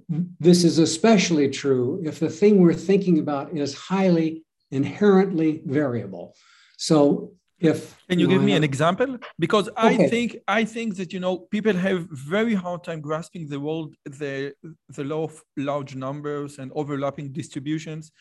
this 0.41 0.65
is 0.65 0.79
especially 0.79 1.49
true 1.49 2.03
if 2.05 2.19
the 2.19 2.29
thing 2.29 2.61
we're 2.61 2.75
thinking 2.75 3.19
about 3.19 3.57
is 3.57 3.75
highly 3.75 4.45
inherently 4.71 5.63
variable. 5.65 6.35
So 6.77 7.33
if 7.61 7.97
can 8.09 8.19
you 8.19 8.29
give 8.29 8.43
me 8.43 8.53
an 8.53 8.65
example? 8.65 9.19
Because 9.39 9.69
i 9.77 9.95
okay. 9.95 10.09
think 10.09 10.37
i 10.47 10.65
think 10.65 10.97
that 10.97 11.13
you 11.13 11.21
know 11.21 11.39
people 11.39 11.75
have 11.75 12.07
very 12.11 12.55
hard 12.55 12.85
time 12.85 13.01
grasping 13.01 13.49
the 13.49 13.61
world 13.61 13.95
the 14.05 14.53
the 14.97 15.05
law 15.05 15.25
of 15.25 15.43
large 15.57 15.95
numbers 15.95 16.59
and 16.59 16.71
overlapping 16.75 17.33
distributions 17.33 18.13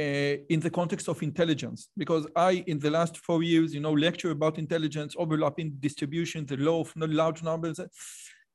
uh, 0.00 0.34
in 0.48 0.58
the 0.60 0.70
context 0.70 1.08
of 1.08 1.22
intelligence. 1.22 1.88
Because 1.96 2.26
i 2.36 2.64
in 2.66 2.78
the 2.78 2.90
last 2.90 3.16
four 3.16 3.42
years 3.42 3.74
you 3.74 3.80
know 3.80 3.92
lecture 3.92 4.30
about 4.30 4.58
intelligence 4.58 5.14
overlapping 5.18 5.70
distribution 5.80 6.46
the 6.46 6.56
law 6.56 6.80
of 6.80 6.92
large 6.96 7.42
numbers 7.42 7.80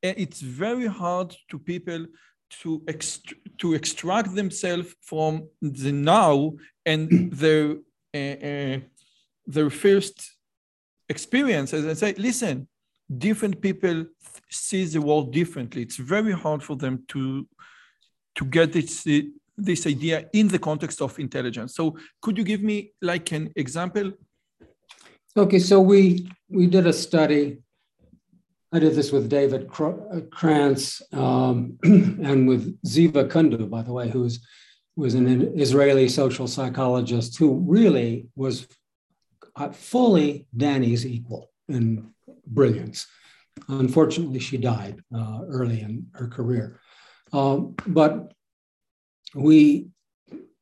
it's 0.04 0.42
very 0.42 0.88
hard 0.88 1.36
to 1.50 1.58
people 1.58 2.06
to 2.50 2.80
ext- 2.88 3.34
to 3.58 3.74
extract 3.74 4.34
themselves 4.34 4.96
from 5.02 5.48
the 5.62 5.92
now 5.92 6.54
and 6.86 7.32
their 7.32 7.76
uh, 8.14 8.18
uh, 8.18 8.80
their 9.48 9.70
first 9.70 10.38
experiences 11.10 11.86
and 11.86 11.98
say, 11.98 12.14
listen, 12.18 12.68
different 13.18 13.62
people 13.62 14.06
see 14.50 14.86
the 14.86 15.02
world 15.02 15.32
differently. 15.34 15.82
It's 15.82 15.96
very 15.98 16.34
hard 16.34 16.62
for 16.62 16.76
them 16.76 17.04
to 17.10 17.48
to 18.36 18.46
get 18.46 18.72
this 18.74 19.08
this 19.58 19.88
idea 19.88 20.30
in 20.34 20.48
the 20.48 20.60
context 20.60 21.02
of 21.02 21.18
intelligence. 21.18 21.74
So 21.76 21.98
could 22.22 22.38
you 22.38 22.44
give 22.44 22.62
me 22.62 22.92
like 23.02 23.32
an 23.32 23.52
example? 23.56 24.12
Okay, 25.36 25.60
so 25.60 25.82
we 25.82 26.30
we 26.50 26.68
did 26.68 26.86
a 26.86 26.94
study. 26.94 27.60
I 28.72 28.80
did 28.80 28.96
this 28.96 29.12
with 29.14 29.30
David 29.30 29.70
Krantz 29.70 31.02
um, 31.14 31.78
and 31.84 32.48
with 32.48 32.78
Ziva 32.84 33.30
Kunda, 33.30 33.68
by 33.70 33.82
the 33.82 33.94
way, 33.94 34.10
who's 34.10 34.46
was 34.98 35.14
an 35.14 35.58
Israeli 35.58 36.10
social 36.10 36.48
psychologist 36.48 37.38
who 37.38 37.64
really 37.68 38.28
was 38.36 38.64
uh, 38.64 38.68
fully 39.76 40.48
Danny's 40.56 41.06
equal 41.06 41.50
in 41.68 42.12
brilliance. 42.46 43.08
Unfortunately, 43.68 44.40
she 44.40 44.58
died 44.58 45.02
uh, 45.14 45.42
early 45.48 45.82
in 45.82 46.08
her 46.14 46.28
career. 46.28 46.80
Um, 47.34 47.76
but 47.86 48.34
we 49.34 49.90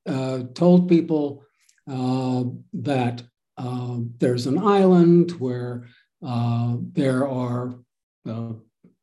uh, 0.07 0.43
told 0.53 0.89
people 0.89 1.43
uh, 1.89 2.43
that 2.73 3.23
uh, 3.57 3.97
there's 4.17 4.47
an 4.47 4.57
island 4.57 5.31
where 5.33 5.87
uh, 6.25 6.75
there 6.93 7.27
are 7.27 7.75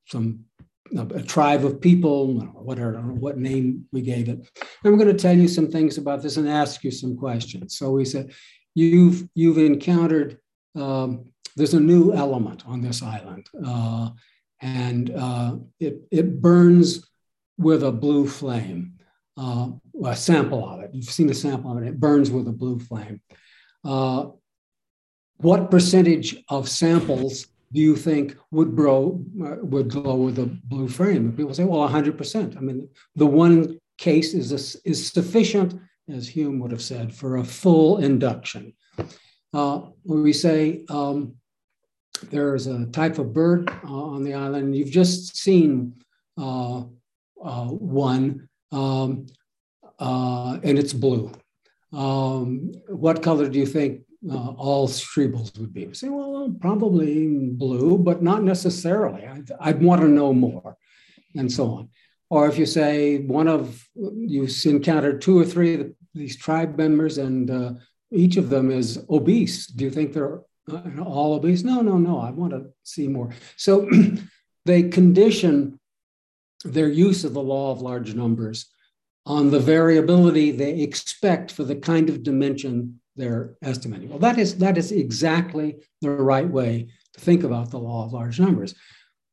some 0.06 0.44
a 0.98 1.22
tribe 1.22 1.64
of 1.64 1.80
people, 1.80 2.34
whatever, 2.52 2.98
what 3.00 3.38
name 3.38 3.86
we 3.92 4.02
gave 4.02 4.28
it. 4.28 4.36
And 4.36 4.92
we're 4.92 5.02
going 5.02 5.16
to 5.16 5.22
tell 5.22 5.36
you 5.36 5.48
some 5.48 5.70
things 5.70 5.96
about 5.96 6.22
this 6.22 6.36
and 6.36 6.46
ask 6.46 6.84
you 6.84 6.90
some 6.90 7.16
questions. 7.16 7.78
So 7.78 7.90
we 7.92 8.04
said, 8.04 8.32
you've 8.74 9.28
you've 9.34 9.58
encountered 9.58 10.38
um, 10.74 11.32
there's 11.56 11.74
a 11.74 11.80
new 11.80 12.12
element 12.12 12.62
on 12.66 12.80
this 12.80 13.02
island, 13.02 13.46
uh, 13.64 14.10
and 14.60 15.10
uh, 15.10 15.56
it 15.80 16.02
it 16.10 16.40
burns 16.40 17.06
with 17.58 17.82
a 17.82 17.92
blue 17.92 18.26
flame. 18.26 18.94
Uh, 19.36 19.68
a 20.04 20.14
sample 20.14 20.68
of 20.68 20.80
it. 20.80 20.90
You've 20.92 21.06
seen 21.06 21.30
a 21.30 21.34
sample 21.34 21.72
of 21.72 21.82
it. 21.82 21.86
It 21.86 22.00
burns 22.00 22.30
with 22.30 22.48
a 22.48 22.52
blue 22.52 22.78
flame. 22.78 23.20
Uh, 23.84 24.26
what 25.38 25.70
percentage 25.70 26.36
of 26.48 26.68
samples 26.68 27.46
do 27.72 27.80
you 27.80 27.96
think 27.96 28.36
would 28.50 28.76
grow 28.76 29.24
uh, 29.42 29.56
would 29.62 29.88
glow 29.90 30.16
with 30.16 30.38
a 30.38 30.46
blue 30.46 30.88
flame? 30.88 31.32
People 31.32 31.54
say, 31.54 31.64
well, 31.64 31.88
100%. 31.88 32.56
I 32.56 32.60
mean, 32.60 32.88
the 33.16 33.26
one 33.26 33.78
case 33.98 34.34
is 34.34 34.52
a, 34.52 34.88
is 34.88 35.12
sufficient 35.12 35.80
as 36.08 36.28
Hume 36.28 36.58
would 36.60 36.70
have 36.70 36.82
said, 36.82 37.14
for 37.14 37.36
a 37.36 37.44
full 37.44 37.98
induction. 37.98 38.74
Uh, 39.54 39.82
we 40.04 40.32
say 40.32 40.84
um, 40.88 41.36
there's 42.30 42.66
a 42.66 42.86
type 42.86 43.18
of 43.18 43.32
bird 43.32 43.70
uh, 43.84 43.92
on 43.92 44.24
the 44.24 44.34
island, 44.34 44.76
you've 44.76 44.90
just 44.90 45.36
seen 45.36 45.94
uh, 46.38 46.82
uh 47.44 47.66
one, 47.66 48.48
um, 48.70 49.26
uh, 49.98 50.58
and 50.62 50.78
it's 50.78 50.92
blue. 50.92 51.30
Um, 51.92 52.72
what 52.88 53.22
color 53.22 53.48
do 53.48 53.58
you 53.58 53.66
think 53.66 54.02
uh, 54.30 54.50
all 54.50 54.88
shreebles 54.88 55.58
would 55.58 55.74
be? 55.74 55.86
We 55.86 55.94
say, 55.94 56.08
well, 56.08 56.54
probably 56.60 57.28
blue, 57.28 57.98
but 57.98 58.22
not 58.22 58.42
necessarily. 58.42 59.26
I'd, 59.26 59.50
I'd 59.60 59.82
want 59.82 60.00
to 60.00 60.08
know 60.08 60.32
more, 60.32 60.76
and 61.36 61.50
so 61.52 61.70
on. 61.72 61.88
Or 62.32 62.48
if 62.48 62.56
you 62.56 62.64
say 62.64 63.18
one 63.18 63.46
of 63.46 63.86
you 63.94 64.48
encountered 64.64 65.20
two 65.20 65.38
or 65.38 65.44
three 65.44 65.74
of 65.74 65.92
these 66.14 66.34
tribe 66.34 66.78
members 66.78 67.18
and 67.18 67.50
uh, 67.50 67.72
each 68.10 68.38
of 68.38 68.48
them 68.48 68.70
is 68.70 69.04
obese. 69.10 69.66
Do 69.66 69.84
you 69.84 69.90
think 69.90 70.14
they're 70.14 70.40
uh, 70.72 71.02
all 71.04 71.34
obese? 71.34 71.62
No, 71.62 71.82
no, 71.82 71.98
no. 71.98 72.18
I 72.18 72.30
want 72.30 72.54
to 72.54 72.70
see 72.84 73.06
more. 73.06 73.34
So 73.56 73.86
they 74.64 74.84
condition 74.84 75.78
their 76.64 76.88
use 76.88 77.24
of 77.24 77.34
the 77.34 77.42
law 77.42 77.70
of 77.70 77.82
large 77.82 78.14
numbers 78.14 78.64
on 79.26 79.50
the 79.50 79.60
variability 79.60 80.52
they 80.52 80.80
expect 80.80 81.50
for 81.50 81.64
the 81.64 81.76
kind 81.76 82.08
of 82.08 82.22
dimension 82.22 82.98
they're 83.14 83.56
estimating. 83.60 84.08
Well, 84.08 84.20
that 84.20 84.38
is 84.38 84.56
that 84.56 84.78
is 84.78 84.90
exactly 84.90 85.84
the 86.00 86.08
right 86.08 86.48
way 86.48 86.88
to 87.12 87.20
think 87.20 87.44
about 87.44 87.70
the 87.70 87.78
law 87.78 88.06
of 88.06 88.14
large 88.14 88.40
numbers. 88.40 88.74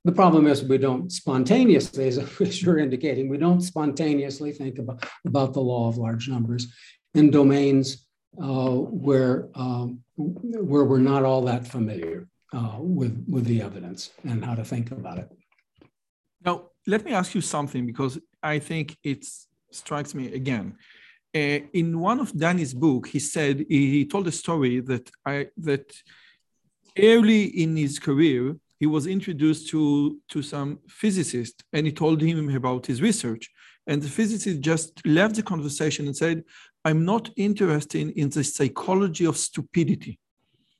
The 0.06 0.12
problem 0.13 0.48
is 0.48 0.63
we 0.63 0.77
don't 0.77 1.12
spontaneously, 1.12 2.08
as 2.08 2.62
you're 2.62 2.79
indicating, 2.79 3.27
we 3.27 3.38
don't 3.38 3.62
spontaneously 3.62 4.51
think 4.51 4.79
about, 4.79 5.03
about 5.25 5.53
the 5.53 5.60
law 5.60 5.89
of 5.89 5.98
large 5.98 6.29
numbers 6.29 6.68
in 7.13 7.32
domains 7.32 8.08
uh, 8.41 8.70
where, 8.70 9.50
um, 9.56 10.01
where 10.15 10.86
we're 10.86 11.00
not 11.00 11.25
all 11.25 11.41
that 11.41 11.68
familiar 11.68 12.27
uh, 12.53 12.77
with, 12.79 13.25
with 13.27 13.46
the 13.46 13.62
evidence 13.62 14.12
and 14.24 14.46
how 14.46 14.56
to 14.56 14.63
think 14.63 14.91
about 14.91 15.18
it. 15.18 15.29
Now, 16.46 16.70
let 16.88 17.03
me 17.03 17.12
ask 17.12 17.36
you 17.36 17.41
something 17.41 17.86
because 17.86 18.18
I 18.41 18.60
think 18.60 18.98
it 19.03 19.25
strikes 19.72 20.15
me 20.15 20.34
again. 20.34 20.75
Uh, 21.36 21.60
in 21.74 22.00
one 22.00 22.20
of 22.20 22.36
Danny's 22.38 22.74
book, 22.74 23.08
he 23.08 23.20
said 23.20 23.65
he, 23.70 23.91
he 23.91 24.06
told 24.06 24.27
a 24.27 24.32
story 24.32 24.79
that 24.79 25.12
I 25.25 25.48
that 25.58 25.94
early 26.98 27.44
in 27.44 27.75
his 27.75 28.00
career 28.00 28.56
he 28.79 28.88
was 28.88 29.07
introduced 29.07 29.69
to 29.69 30.17
to 30.29 30.41
some 30.41 30.79
physicist 30.88 31.63
and 31.74 31.86
he 31.86 31.91
told 31.91 32.21
him 32.21 32.55
about 32.55 32.86
his 32.86 33.01
research 33.01 33.50
and 33.88 34.01
the 34.01 34.09
physicist 34.09 34.62
just 34.62 35.05
left 35.05 35.36
the 35.36 35.43
conversation 35.43 36.05
and 36.07 36.15
said 36.15 36.43
i'm 36.86 37.03
not 37.05 37.29
interested 37.36 38.09
in 38.09 38.29
the 38.29 38.43
psychology 38.43 39.25
of 39.25 39.38
stupidity 39.38 40.19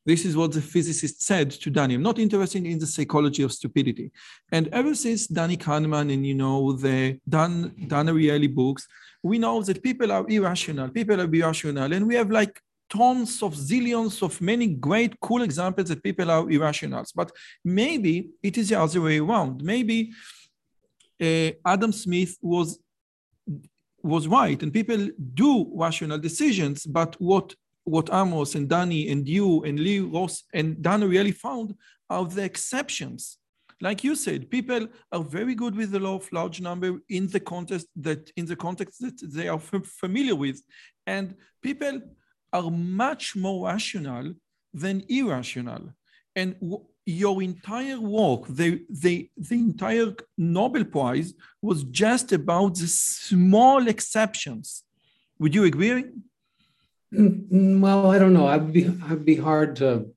this 0.06 0.26
is 0.26 0.36
what 0.36 0.54
the 0.54 0.62
physicist 0.62 1.22
said 1.22 1.52
to 1.52 1.70
Danny. 1.70 1.94
I'm 1.94 2.02
not 2.02 2.18
interested 2.18 2.66
in 2.66 2.80
the 2.80 2.88
psychology 2.88 3.44
of 3.44 3.52
stupidity. 3.52 4.12
And 4.52 4.68
ever 4.70 4.96
since 4.96 5.28
Danny 5.28 5.56
Kahneman 5.56 6.12
and 6.12 6.26
you 6.26 6.34
know 6.34 6.72
the 6.72 7.20
Dan 7.28 7.76
Dan 7.88 8.08
Ariely 8.08 8.52
books, 8.52 8.88
we 9.22 9.38
know 9.38 9.62
that 9.62 9.84
people 9.84 10.12
are 10.12 10.26
irrational, 10.28 10.90
people 10.90 11.22
are 11.22 11.32
irrational, 11.32 11.94
and 11.94 12.08
we 12.08 12.16
have 12.16 12.32
like 12.32 12.60
tons 12.90 13.42
of 13.42 13.54
zillions 13.54 14.22
of 14.22 14.42
many 14.42 14.68
great 14.68 15.20
cool 15.20 15.42
examples 15.44 15.90
that 15.90 16.04
people 16.04 16.30
are 16.32 16.50
irrationals. 16.50 17.12
But 17.12 17.32
maybe 17.64 18.30
it 18.42 18.58
is 18.58 18.70
the 18.70 18.80
other 18.80 19.02
way 19.02 19.20
around. 19.20 19.64
Maybe 19.64 20.12
uh, 21.22 21.52
Adam 21.66 21.92
Smith 21.92 22.38
was 22.42 22.80
was 24.02 24.28
right, 24.28 24.62
and 24.64 24.72
people 24.74 25.10
do 25.34 25.70
rational 25.76 26.18
decisions. 26.18 26.86
But 26.86 27.16
what 27.20 27.54
what 27.84 28.10
Amos 28.14 28.56
and 28.56 28.70
Danny 28.70 29.10
and 29.12 29.28
you 29.28 29.64
and 29.64 29.80
Lee 29.80 30.00
Ross 30.00 30.44
and 30.54 30.82
Dan 30.82 31.04
really 31.04 31.32
found 31.32 31.76
are 32.10 32.26
the 32.26 32.44
exceptions. 32.44 33.38
Like 33.82 34.04
you 34.04 34.16
said, 34.16 34.52
people 34.52 34.88
are 35.12 35.24
very 35.24 35.56
good 35.56 35.76
with 35.76 35.92
the 35.92 36.00
law 36.00 36.16
of 36.16 36.32
large 36.34 36.60
number 36.60 37.00
in 37.10 37.28
the 37.28 37.40
context 37.40 37.88
that 37.96 38.30
in 38.36 38.46
the 38.46 38.56
context 38.56 39.00
that 39.00 39.18
they 39.34 39.48
are 39.48 39.60
familiar 39.60 40.36
with, 40.36 40.62
and 41.08 41.36
people 41.62 42.02
are 42.54 42.72
much 42.72 43.36
more 43.36 43.68
rational 43.68 44.34
than 44.74 45.04
irrational. 45.10 45.94
And 46.36 46.56
your 47.06 47.42
entire 47.42 48.00
work, 48.00 48.46
the, 48.48 48.84
the, 48.90 49.30
the 49.36 49.56
entire 49.56 50.14
Nobel 50.38 50.86
Prize 50.86 51.34
was 51.62 51.84
just 51.86 52.32
about 52.32 52.76
the 52.76 52.88
small 52.88 53.88
exceptions. 53.88 54.84
Would 55.40 55.56
you 55.56 55.64
agree? 55.64 56.06
Mm, 57.14 57.80
well, 57.80 58.12
I 58.12 58.20
don't 58.20 58.34
know. 58.34 58.48
I'd 58.48 58.72
be 58.72 58.86
I'd 59.10 59.26
be 59.26 59.36
hard 59.36 59.76
to 59.78 60.14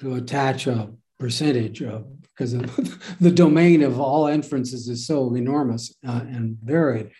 to 0.00 0.14
attach 0.16 0.66
a 0.66 0.90
percentage 1.18 1.82
of 1.82 2.04
because 2.22 2.52
the 3.20 3.30
domain 3.30 3.82
of 3.82 4.00
all 4.00 4.26
inferences 4.26 4.88
is 4.88 5.06
so 5.06 5.34
enormous 5.34 5.94
uh, 6.06 6.22
and 6.28 6.58
varied. 6.62 7.10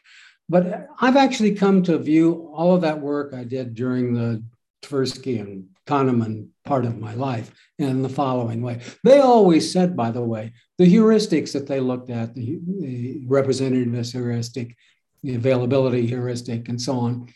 But 0.52 0.88
I've 1.00 1.16
actually 1.16 1.54
come 1.54 1.82
to 1.84 1.96
view 1.96 2.52
all 2.54 2.74
of 2.74 2.82
that 2.82 3.00
work 3.00 3.32
I 3.32 3.42
did 3.42 3.74
during 3.74 4.12
the 4.12 4.44
Tversky 4.82 5.40
and 5.40 5.68
Kahneman 5.86 6.48
part 6.66 6.84
of 6.84 6.98
my 6.98 7.14
life 7.14 7.54
in 7.78 8.02
the 8.02 8.10
following 8.10 8.60
way. 8.60 8.80
They 9.02 9.20
always 9.20 9.72
said, 9.72 9.96
by 9.96 10.10
the 10.10 10.20
way, 10.20 10.52
the 10.76 10.84
heuristics 10.84 11.52
that 11.54 11.66
they 11.66 11.80
looked 11.80 12.10
at, 12.10 12.34
the, 12.34 12.60
the 12.66 13.24
representativeness 13.26 14.12
heuristic, 14.12 14.76
the 15.22 15.36
availability 15.36 16.06
heuristic, 16.06 16.68
and 16.68 16.78
so 16.78 16.98
on, 16.98 17.28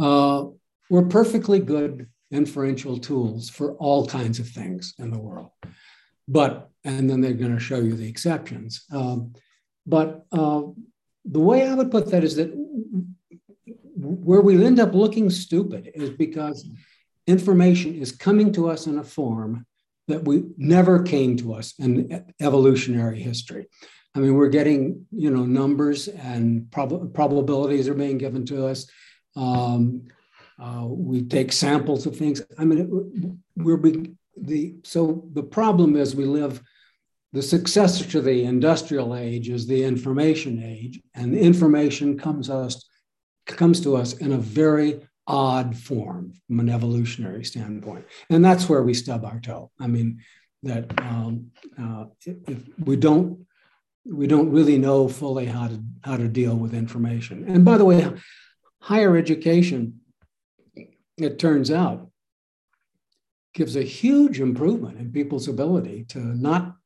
uh, 0.00 0.46
were 0.90 1.06
perfectly 1.06 1.60
good 1.60 2.08
inferential 2.32 2.98
tools 2.98 3.48
for 3.48 3.74
all 3.74 4.04
kinds 4.04 4.40
of 4.40 4.48
things 4.48 4.94
in 4.98 5.12
the 5.12 5.20
world. 5.20 5.52
But, 6.26 6.70
and 6.82 7.08
then 7.08 7.20
they're 7.20 7.34
going 7.34 7.54
to 7.54 7.60
show 7.60 7.78
you 7.78 7.94
the 7.94 8.08
exceptions. 8.08 8.84
Um, 8.90 9.34
but 9.86 10.26
uh, 10.32 10.62
the 11.24 11.40
way 11.40 11.66
I 11.66 11.74
would 11.74 11.90
put 11.90 12.10
that 12.10 12.24
is 12.24 12.36
that 12.36 12.52
where 13.96 14.40
we 14.40 14.64
end 14.64 14.80
up 14.80 14.94
looking 14.94 15.30
stupid 15.30 15.90
is 15.94 16.10
because 16.10 16.68
information 17.26 17.94
is 17.94 18.12
coming 18.12 18.52
to 18.52 18.68
us 18.68 18.86
in 18.86 18.98
a 18.98 19.04
form 19.04 19.66
that 20.08 20.24
we 20.24 20.44
never 20.58 21.02
came 21.02 21.36
to 21.38 21.54
us 21.54 21.74
in 21.78 22.24
evolutionary 22.40 23.20
history. 23.20 23.66
I 24.14 24.20
mean, 24.20 24.34
we're 24.34 24.48
getting 24.48 25.06
you 25.10 25.30
know 25.30 25.44
numbers 25.44 26.08
and 26.08 26.70
prob- 26.70 27.14
probabilities 27.14 27.88
are 27.88 27.94
being 27.94 28.18
given 28.18 28.44
to 28.46 28.66
us. 28.66 28.86
Um, 29.34 30.08
uh, 30.62 30.86
we 30.86 31.22
take 31.22 31.52
samples 31.52 32.06
of 32.06 32.16
things. 32.16 32.42
I 32.58 32.64
mean, 32.64 33.40
we're 33.56 33.82
the 34.36 34.74
so 34.84 35.28
the 35.32 35.42
problem 35.42 35.96
is 35.96 36.14
we 36.14 36.26
live 36.26 36.62
the 37.34 37.42
successor 37.42 38.08
to 38.10 38.20
the 38.20 38.44
industrial 38.44 39.16
age 39.16 39.48
is 39.48 39.66
the 39.66 39.82
information 39.82 40.62
age, 40.62 41.02
and 41.16 41.34
information 41.34 42.16
comes 42.16 42.48
us 42.48 42.88
comes 43.46 43.80
to 43.80 43.96
us 43.96 44.14
in 44.14 44.32
a 44.32 44.38
very 44.38 45.00
odd 45.26 45.76
form 45.76 46.32
from 46.46 46.60
an 46.60 46.68
evolutionary 46.68 47.44
standpoint, 47.44 48.04
and 48.30 48.44
that's 48.44 48.68
where 48.68 48.84
we 48.84 48.94
stub 48.94 49.24
our 49.24 49.40
toe. 49.40 49.72
I 49.80 49.88
mean, 49.88 50.20
that 50.62 50.86
um, 51.02 51.50
uh, 51.76 52.04
if 52.24 52.62
we 52.78 52.94
don't 52.94 53.44
we 54.06 54.28
don't 54.28 54.52
really 54.52 54.78
know 54.78 55.08
fully 55.08 55.46
how 55.46 55.66
to 55.66 55.82
how 56.04 56.16
to 56.16 56.28
deal 56.28 56.54
with 56.54 56.72
information. 56.72 57.46
And 57.48 57.64
by 57.64 57.78
the 57.78 57.84
way, 57.84 58.12
higher 58.78 59.16
education, 59.16 60.00
it 61.16 61.40
turns 61.40 61.72
out, 61.72 62.08
gives 63.54 63.74
a 63.74 63.82
huge 63.82 64.38
improvement 64.40 65.00
in 65.00 65.10
people's 65.10 65.48
ability 65.48 66.04
to 66.10 66.20
not 66.20 66.76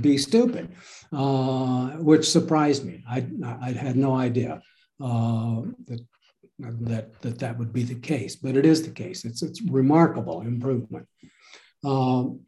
be 0.00 0.18
stupid, 0.18 0.74
uh, 1.12 1.90
which 1.98 2.28
surprised 2.28 2.84
me. 2.84 3.04
I, 3.08 3.26
I 3.44 3.72
had 3.72 3.96
no 3.96 4.14
idea 4.16 4.60
uh, 5.00 5.62
that, 5.86 6.00
that, 6.58 7.20
that 7.22 7.38
that 7.38 7.58
would 7.58 7.72
be 7.72 7.82
the 7.82 7.94
case, 7.94 8.36
but 8.36 8.56
it 8.56 8.66
is 8.66 8.82
the 8.82 8.90
case. 8.90 9.24
It's, 9.24 9.42
it's 9.42 9.62
remarkable 9.62 10.40
improvement. 10.40 11.06
Um, 11.84 12.40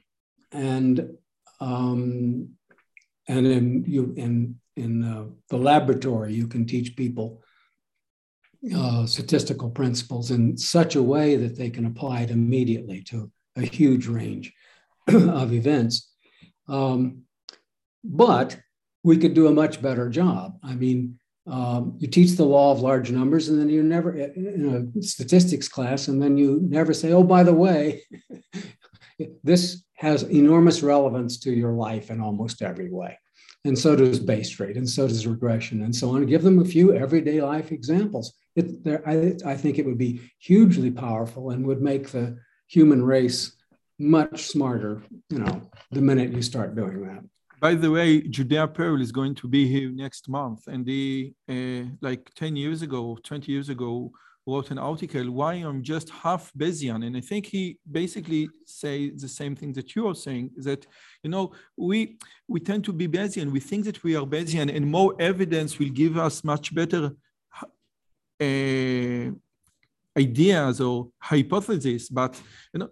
and 0.53 1.11
um, 1.61 2.51
and 3.29 3.47
in 3.47 3.85
you 3.87 4.15
in 4.17 4.59
in 4.77 5.05
uh, 5.05 5.27
the 5.51 5.59
laboratory, 5.59 6.33
you 6.33 6.47
can 6.47 6.67
teach 6.67 6.97
people 6.97 7.43
uh, 8.75 9.07
statistical 9.07 9.71
principles 9.71 10.31
in 10.31 10.57
such 10.57 10.97
a 10.97 11.03
way 11.03 11.37
that 11.37 11.57
they 11.57 11.71
can 11.71 11.87
apply 11.87 12.23
it 12.23 12.31
immediately 12.31 13.03
to 13.03 13.31
a 13.57 13.63
huge 13.63 14.07
range 14.07 14.53
of 15.09 15.53
events. 15.53 16.13
Um, 16.69 17.23
but 18.09 18.59
we 19.05 19.19
could 19.19 19.35
do 19.35 19.47
a 19.47 19.53
much 19.53 19.81
better 19.81 20.09
job. 20.09 20.59
I 20.63 20.75
mean, 20.75 21.19
um, 21.47 21.97
you 21.99 22.09
teach 22.09 22.33
the 22.33 22.45
law 22.45 22.73
of 22.73 22.81
large 22.81 23.11
numbers, 23.11 23.49
and 23.49 23.59
then 23.59 23.71
you 23.71 23.83
never, 23.83 24.13
in 24.13 24.93
a 24.99 25.03
statistics 25.03 25.69
class, 25.69 26.09
and 26.09 26.21
then 26.21 26.37
you 26.37 26.61
never 26.63 26.93
say, 26.93 27.13
oh, 27.13 27.23
by 27.23 27.43
the 27.43 27.55
way, 27.55 28.03
this 29.45 29.85
has 29.95 30.25
enormous 30.25 30.83
relevance 30.83 31.39
to 31.41 31.51
your 31.51 31.73
life 31.73 32.11
in 32.11 32.21
almost 32.21 32.63
every 32.63 32.91
way. 32.91 33.19
And 33.65 33.79
so 33.79 33.97
does 33.97 34.21
base 34.21 34.61
rate, 34.61 34.77
and 34.77 34.89
so 34.89 35.09
does 35.09 35.27
regression, 35.27 35.83
and 35.83 35.95
so 35.95 36.11
on. 36.11 36.27
Give 36.27 36.43
them 36.43 36.59
a 36.59 36.65
few 36.65 36.95
everyday 36.95 37.41
life 37.41 37.73
examples. 37.73 38.35
It, 38.55 38.67
I, 39.07 39.51
I 39.51 39.57
think 39.57 39.79
it 39.79 39.87
would 39.87 39.99
be 39.99 40.21
hugely 40.39 40.91
powerful 40.91 41.51
and 41.51 41.67
would 41.67 41.83
make 41.83 42.11
the 42.11 42.39
human 42.67 43.03
race 43.03 43.53
much 43.99 44.43
smarter, 44.43 45.03
you 45.31 45.39
know, 45.39 45.63
the 45.91 46.01
minute 46.01 46.33
you 46.33 46.43
start 46.43 46.77
doing 46.77 47.07
that 47.07 47.25
by 47.61 47.75
the 47.75 47.91
way, 47.91 48.23
Judea 48.23 48.69
Pearl 48.69 49.01
is 49.01 49.13
going 49.13 49.35
to 49.37 49.49
be 49.49 49.67
here 49.67 49.91
next 49.91 50.29
month, 50.29 50.67
and 50.67 50.87
they, 50.87 51.33
uh, 51.49 51.89
like 52.01 52.33
10 52.35 52.57
years 52.57 52.83
ago, 52.83 53.19
20 53.23 53.51
years 53.51 53.69
ago, 53.69 54.13
wrote 54.47 54.71
an 54.71 54.79
article 54.79 55.31
why 55.31 55.55
I'm 55.55 55.83
just 55.83 56.09
half 56.09 56.53
Bayesian, 56.57 57.07
and 57.07 57.17
I 57.17 57.21
think 57.21 57.47
he 57.47 57.79
basically 57.91 58.49
say 58.65 59.11
the 59.11 59.29
same 59.29 59.55
thing 59.55 59.73
that 59.75 59.95
you 59.95 60.09
are 60.09 60.15
saying 60.15 60.51
that 60.59 60.87
you 61.23 61.31
know 61.31 61.53
we 61.77 62.17
we 62.47 62.61
tend 62.61 62.85
to 62.85 62.93
be 62.93 63.07
Bayesian, 63.07 63.51
we 63.51 63.61
think 63.61 63.85
that 63.85 64.03
we 64.03 64.17
are 64.17 64.25
Bayesian, 64.25 64.75
and 64.75 64.87
more 64.87 65.15
evidence 65.21 65.79
will 65.79 65.91
give 65.91 66.17
us 66.17 66.45
much 66.45 66.75
better. 66.75 67.13
Uh, 68.41 69.33
ideas 70.17 70.81
or 70.81 71.09
hypotheses, 71.21 72.09
but 72.09 72.41
you 72.73 72.81
know, 72.81 72.91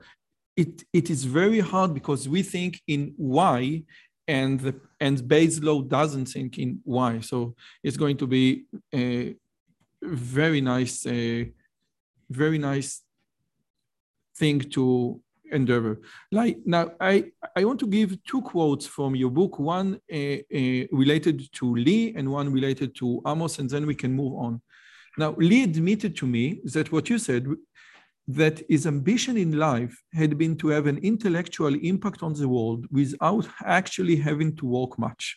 it, 0.56 0.84
it 0.92 1.10
is 1.10 1.24
very 1.24 1.60
hard 1.60 1.92
because 1.92 2.28
we 2.28 2.42
think 2.42 2.80
in 2.86 3.12
why 3.16 3.82
and 4.28 4.60
the 4.60 4.74
and 5.00 5.26
Bayes' 5.26 5.62
law 5.62 5.82
doesn't 5.82 6.26
think 6.26 6.58
in 6.58 6.80
why. 6.84 7.20
So 7.20 7.54
it's 7.82 7.96
going 7.96 8.16
to 8.18 8.26
be 8.26 8.64
a 8.94 9.34
very 10.02 10.60
nice, 10.60 11.06
a 11.06 11.52
very 12.30 12.58
nice 12.58 13.02
thing 14.36 14.60
to 14.60 15.20
endeavor. 15.52 16.00
Like 16.32 16.58
now, 16.64 16.90
I 17.00 17.30
I 17.54 17.64
want 17.64 17.80
to 17.80 17.86
give 17.86 18.22
two 18.24 18.42
quotes 18.42 18.86
from 18.86 19.14
your 19.14 19.30
book. 19.30 19.58
One 19.58 20.00
uh, 20.12 20.16
uh, 20.16 20.84
related 20.92 21.52
to 21.52 21.74
Lee 21.74 22.14
and 22.16 22.30
one 22.30 22.52
related 22.52 22.94
to 22.96 23.22
Amos, 23.26 23.58
and 23.58 23.70
then 23.70 23.86
we 23.86 23.94
can 23.94 24.12
move 24.12 24.34
on. 24.34 24.60
Now, 25.18 25.34
Lee 25.38 25.62
admitted 25.62 26.14
to 26.16 26.26
me 26.26 26.60
that 26.64 26.92
what 26.92 27.08
you 27.08 27.18
said 27.18 27.46
that 28.28 28.62
his 28.68 28.86
ambition 28.86 29.36
in 29.36 29.58
life 29.58 30.02
had 30.12 30.36
been 30.36 30.56
to 30.56 30.68
have 30.68 30.86
an 30.86 30.98
intellectual 30.98 31.74
impact 31.74 32.22
on 32.22 32.32
the 32.34 32.48
world 32.48 32.86
without 32.90 33.46
actually 33.64 34.16
having 34.16 34.54
to 34.56 34.66
work 34.66 34.98
much. 34.98 35.36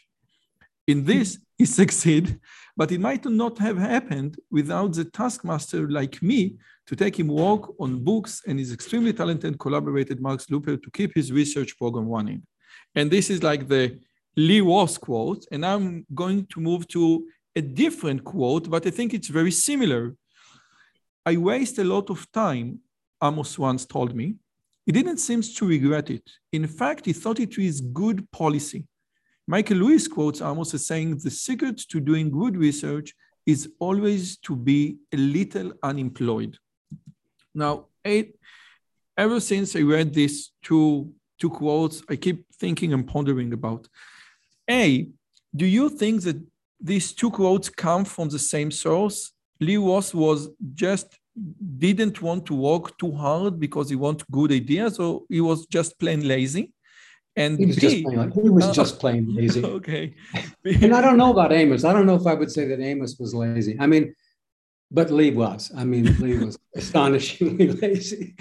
In 0.87 1.05
this, 1.05 1.37
he 1.57 1.65
succeeded, 1.65 2.39
but 2.75 2.91
it 2.91 2.99
might 2.99 3.25
not 3.25 3.57
have 3.59 3.77
happened 3.77 4.37
without 4.49 4.93
the 4.93 5.05
taskmaster 5.05 5.89
like 5.89 6.21
me 6.21 6.55
to 6.87 6.95
take 6.95 7.19
him 7.19 7.27
work 7.27 7.73
on 7.79 8.03
books 8.03 8.41
and 8.47 8.57
his 8.57 8.73
extremely 8.73 9.13
talented 9.13 9.59
collaborated 9.59 10.19
Mark 10.21 10.39
Lepper 10.49 10.81
to 10.81 10.91
keep 10.91 11.13
his 11.13 11.31
research 11.31 11.77
program 11.77 12.07
running. 12.07 12.41
And 12.95 13.11
this 13.11 13.29
is 13.29 13.43
like 13.43 13.67
the 13.67 13.99
Lee 14.35 14.61
Ross 14.61 14.97
quote, 14.97 15.45
and 15.51 15.65
I'm 15.65 16.05
going 16.15 16.47
to 16.47 16.59
move 16.59 16.87
to 16.89 17.27
a 17.55 17.61
different 17.61 18.23
quote, 18.23 18.69
but 18.69 18.87
I 18.87 18.89
think 18.89 19.13
it's 19.13 19.27
very 19.27 19.51
similar 19.51 20.15
I 21.25 21.37
waste 21.37 21.79
a 21.79 21.83
lot 21.83 22.09
of 22.09 22.31
time, 22.31 22.79
Amos 23.21 23.59
once 23.59 23.85
told 23.85 24.15
me. 24.15 24.35
He 24.85 24.91
didn't 24.91 25.17
seem 25.17 25.41
to 25.41 25.67
regret 25.67 26.09
it. 26.09 26.29
In 26.51 26.65
fact, 26.67 27.05
he 27.05 27.13
thought 27.13 27.39
it 27.39 27.57
was 27.57 27.81
good 27.81 28.29
policy. 28.31 28.85
Michael 29.47 29.77
Lewis 29.77 30.07
quotes 30.07 30.41
Amos 30.41 30.73
as 30.73 30.85
saying, 30.87 31.17
The 31.17 31.31
secret 31.31 31.77
to 31.89 31.99
doing 31.99 32.31
good 32.31 32.55
research 32.55 33.13
is 33.45 33.71
always 33.79 34.37
to 34.37 34.55
be 34.55 34.97
a 35.13 35.17
little 35.17 35.73
unemployed. 35.83 36.57
Now, 37.53 37.87
ever 39.17 39.39
since 39.39 39.75
I 39.75 39.81
read 39.81 40.13
these 40.13 40.51
two, 40.61 41.11
two 41.39 41.49
quotes, 41.49 42.03
I 42.09 42.15
keep 42.15 42.45
thinking 42.55 42.93
and 42.93 43.07
pondering 43.07 43.53
about 43.53 43.87
A, 44.69 45.09
do 45.55 45.65
you 45.65 45.89
think 45.89 46.21
that 46.23 46.37
these 46.79 47.11
two 47.11 47.31
quotes 47.31 47.69
come 47.69 48.05
from 48.05 48.29
the 48.29 48.39
same 48.39 48.71
source? 48.71 49.33
Lee 49.59 49.77
Ross 49.77 50.13
was 50.13 50.49
just 50.73 51.19
didn't 51.77 52.21
want 52.21 52.45
to 52.47 52.55
work 52.55 52.97
too 52.97 53.11
hard 53.11 53.59
because 53.59 53.89
he 53.89 53.95
wanted 53.95 54.27
good 54.31 54.51
ideas, 54.51 54.99
or 54.99 55.23
he 55.29 55.41
was 55.41 55.65
just 55.67 55.99
plain 55.99 56.27
lazy. 56.27 56.73
And 57.35 57.57
he 57.57 57.67
was 57.67 57.75
B, 57.75 57.81
just 57.81 58.03
plain, 58.03 58.31
he 58.31 58.49
was 58.49 58.65
uh, 58.65 58.73
just 58.73 58.99
plain 58.99 59.35
lazy. 59.35 59.63
okay. 59.63 60.13
and 60.65 60.93
I 60.93 61.01
don't 61.01 61.17
know 61.17 61.31
about 61.31 61.51
Amos. 61.51 61.83
I 61.83 61.93
don't 61.93 62.05
know 62.05 62.15
if 62.15 62.27
I 62.27 62.33
would 62.33 62.51
say 62.51 62.65
that 62.67 62.79
Amos 62.79 63.17
was 63.19 63.33
lazy. 63.33 63.77
I 63.79 63.87
mean, 63.87 64.13
but 64.91 65.11
Lee 65.11 65.31
was. 65.31 65.71
I 65.75 65.85
mean, 65.85 66.05
Lee 66.19 66.37
was 66.37 66.57
astonishingly 66.75 67.71
lazy. 67.73 68.35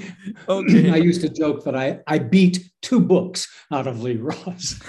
Okay. 0.48 0.90
I 0.90 0.96
used 0.96 1.20
to 1.20 1.28
joke 1.28 1.62
that 1.64 1.76
I, 1.76 2.00
I 2.06 2.18
beat 2.18 2.70
two 2.80 3.00
books 3.00 3.46
out 3.70 3.86
of 3.86 4.02
Lee 4.02 4.16
Ross. 4.16 4.80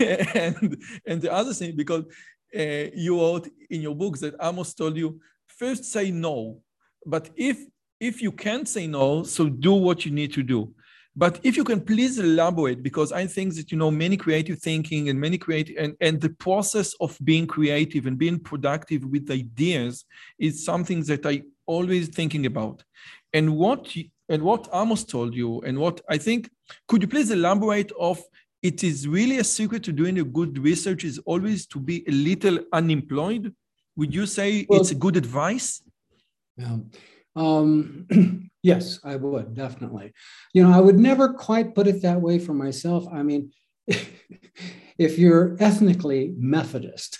and 0.00 0.82
and 1.06 1.22
the 1.22 1.30
other 1.30 1.52
thing, 1.52 1.76
because 1.76 2.04
Uh, 2.56 2.90
you 2.94 3.20
wrote 3.20 3.48
in 3.70 3.82
your 3.82 3.94
books 3.94 4.20
that 4.20 4.34
Amos 4.40 4.74
told 4.74 4.96
you 4.96 5.20
first 5.46 5.84
say 5.84 6.10
no, 6.10 6.60
but 7.04 7.30
if 7.36 7.58
if 8.00 8.22
you 8.22 8.30
can't 8.30 8.68
say 8.68 8.86
no, 8.86 9.24
so 9.24 9.48
do 9.48 9.74
what 9.74 10.04
you 10.04 10.12
need 10.12 10.32
to 10.32 10.42
do. 10.42 10.72
But 11.16 11.40
if 11.42 11.56
you 11.56 11.64
can 11.64 11.80
please 11.80 12.20
elaborate, 12.20 12.80
because 12.80 13.10
I 13.10 13.26
think 13.26 13.54
that 13.56 13.72
you 13.72 13.78
know 13.78 13.90
many 13.90 14.16
creative 14.16 14.60
thinking 14.60 15.08
and 15.08 15.20
many 15.20 15.36
creative 15.36 15.76
and, 15.76 15.96
and 16.00 16.20
the 16.20 16.30
process 16.30 16.94
of 17.00 17.18
being 17.24 17.46
creative 17.46 18.06
and 18.06 18.16
being 18.16 18.38
productive 18.38 19.04
with 19.04 19.28
ideas 19.28 20.04
is 20.38 20.64
something 20.64 21.02
that 21.04 21.26
I 21.26 21.42
always 21.66 22.08
thinking 22.08 22.46
about. 22.46 22.84
And 23.32 23.56
what 23.56 23.92
and 24.28 24.42
what 24.42 24.68
Amos 24.72 25.04
told 25.04 25.34
you, 25.34 25.60
and 25.62 25.78
what 25.78 26.00
I 26.08 26.18
think, 26.18 26.50
could 26.86 27.02
you 27.02 27.08
please 27.08 27.30
elaborate 27.30 27.90
of 27.98 28.22
it 28.62 28.82
is 28.82 29.06
really 29.06 29.38
a 29.38 29.44
secret 29.44 29.84
to 29.84 29.92
doing 29.92 30.18
a 30.18 30.24
good 30.24 30.58
research 30.58 31.04
is 31.04 31.18
always 31.26 31.66
to 31.66 31.78
be 31.78 32.04
a 32.08 32.12
little 32.12 32.58
unemployed. 32.72 33.54
Would 33.96 34.14
you 34.14 34.26
say 34.26 34.66
well, 34.68 34.80
it's 34.80 34.90
a 34.90 34.94
good 34.94 35.16
advice? 35.16 35.82
yeah. 36.56 36.78
Um, 37.36 38.50
yes 38.62 38.98
i 39.04 39.14
would 39.14 39.54
definitely. 39.54 40.12
You 40.52 40.64
know 40.64 40.72
i 40.72 40.80
would 40.80 40.98
never 40.98 41.32
quite 41.32 41.74
put 41.74 41.86
it 41.86 42.02
that 42.02 42.20
way 42.20 42.38
for 42.38 42.54
myself. 42.54 43.06
I 43.12 43.22
mean 43.22 43.52
if 43.86 45.18
you're 45.18 45.56
ethnically 45.60 46.34
methodist 46.36 47.18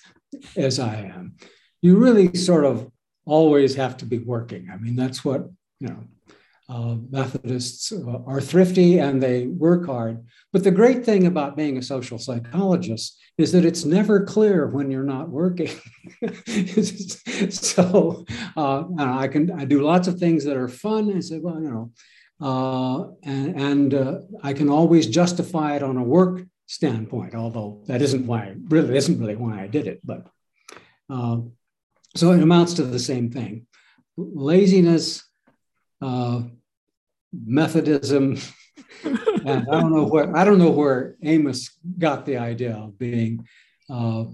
as 0.56 0.78
i 0.78 0.96
am 0.96 1.36
you 1.80 1.96
really 1.96 2.34
sort 2.34 2.64
of 2.64 2.90
always 3.24 3.74
have 3.76 3.96
to 3.98 4.06
be 4.06 4.18
working. 4.18 4.68
I 4.72 4.76
mean 4.76 4.96
that's 4.96 5.24
what 5.24 5.48
you 5.80 5.88
know 5.88 6.04
uh, 6.68 6.96
Methodists 7.10 7.92
are 8.26 8.40
thrifty 8.40 8.98
and 8.98 9.22
they 9.22 9.46
work 9.46 9.86
hard. 9.86 10.24
But 10.52 10.64
the 10.64 10.70
great 10.70 11.04
thing 11.04 11.26
about 11.26 11.56
being 11.56 11.78
a 11.78 11.82
social 11.82 12.18
psychologist 12.18 13.18
is 13.38 13.52
that 13.52 13.64
it's 13.64 13.86
never 13.86 14.24
clear 14.24 14.66
when 14.66 14.90
you're 14.90 15.02
not 15.02 15.30
working. 15.30 15.70
so 17.50 18.26
uh, 18.56 18.84
I 18.98 19.28
can 19.28 19.50
I 19.52 19.64
do 19.64 19.80
lots 19.80 20.08
of 20.08 20.18
things 20.18 20.44
that 20.44 20.56
are 20.56 20.68
fun. 20.68 21.16
I 21.16 21.20
say, 21.20 21.38
well, 21.38 21.60
you 21.60 21.70
know, 21.70 21.92
uh, 22.40 23.08
and, 23.22 23.60
and 23.60 23.94
uh, 23.94 24.18
I 24.42 24.52
can 24.52 24.68
always 24.68 25.06
justify 25.06 25.76
it 25.76 25.82
on 25.82 25.96
a 25.96 26.04
work 26.04 26.42
standpoint, 26.66 27.34
although 27.34 27.82
that 27.86 28.02
isn't 28.02 28.26
why 28.26 28.54
really 28.68 28.96
isn't 28.96 29.18
really 29.18 29.36
why 29.36 29.62
I 29.62 29.68
did 29.68 29.86
it. 29.86 30.00
But 30.04 30.26
so 32.14 32.32
it 32.32 32.42
amounts 32.42 32.74
to 32.74 32.82
the 32.82 32.98
same 32.98 33.30
thing. 33.30 33.66
Laziness 34.16 35.24
uh, 36.02 36.42
Methodism. 37.32 38.38
and 39.04 39.66
I 39.70 39.80
don't 39.80 39.92
know 39.92 40.04
where 40.04 40.36
I 40.36 40.44
don't 40.44 40.58
know 40.58 40.70
where 40.70 41.16
Amos 41.22 41.70
got 41.98 42.26
the 42.26 42.36
idea 42.36 42.74
of 42.74 42.98
being 42.98 43.46
uh, 43.90 44.24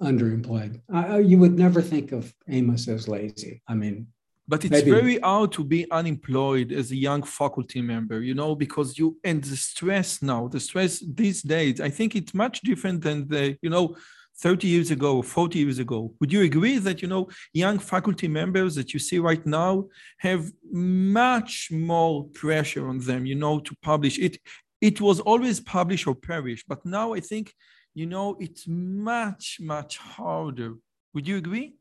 underemployed. 0.00 0.80
I, 0.92 1.18
you 1.18 1.38
would 1.38 1.58
never 1.58 1.80
think 1.82 2.12
of 2.12 2.32
Amos 2.48 2.88
as 2.88 3.08
lazy. 3.08 3.62
I 3.68 3.74
mean, 3.74 4.08
but 4.48 4.64
it's 4.64 4.72
maybe. 4.72 4.90
very 4.90 5.18
hard 5.18 5.52
to 5.52 5.64
be 5.64 5.90
unemployed 5.90 6.72
as 6.72 6.90
a 6.90 6.96
young 6.96 7.22
faculty 7.22 7.80
member, 7.80 8.20
you 8.20 8.34
know, 8.34 8.54
because 8.54 8.98
you 8.98 9.16
and 9.24 9.42
the 9.42 9.56
stress 9.56 10.20
now, 10.20 10.48
the 10.48 10.60
stress 10.60 11.02
these 11.14 11.42
days. 11.42 11.80
I 11.80 11.90
think 11.90 12.16
it's 12.16 12.34
much 12.34 12.60
different 12.62 13.02
than 13.02 13.28
the, 13.28 13.56
you 13.62 13.70
know, 13.70 13.96
30 14.42 14.66
years 14.66 14.90
ago, 14.90 15.22
40 15.22 15.58
years 15.60 15.78
ago. 15.78 16.12
Would 16.20 16.32
you 16.32 16.42
agree 16.42 16.78
that, 16.78 17.00
you 17.00 17.06
know, 17.06 17.28
young 17.52 17.78
faculty 17.78 18.26
members 18.26 18.74
that 18.74 18.92
you 18.92 18.98
see 18.98 19.20
right 19.20 19.44
now 19.46 19.86
have 20.18 20.50
much 20.72 21.70
more 21.70 22.24
pressure 22.34 22.88
on 22.88 22.98
them, 22.98 23.24
you 23.24 23.36
know, 23.36 23.60
to 23.60 23.74
publish 23.82 24.18
it? 24.18 24.38
It 24.80 25.00
was 25.00 25.20
always 25.20 25.60
publish 25.60 26.08
or 26.08 26.16
perish, 26.16 26.64
but 26.66 26.84
now 26.84 27.14
I 27.14 27.20
think, 27.20 27.54
you 27.94 28.06
know, 28.06 28.36
it's 28.40 28.66
much, 28.66 29.58
much 29.60 29.98
harder. 29.98 30.74
Would 31.14 31.28
you 31.28 31.36
agree? 31.36 31.76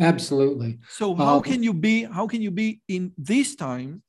Absolutely. 0.00 0.78
So 0.88 1.14
how 1.14 1.36
um, 1.36 1.42
can 1.42 1.62
you 1.62 1.74
be, 1.74 2.04
how 2.04 2.26
can 2.26 2.40
you 2.40 2.50
be 2.50 2.80
in 2.88 3.12
these 3.18 3.54
times 3.54 4.00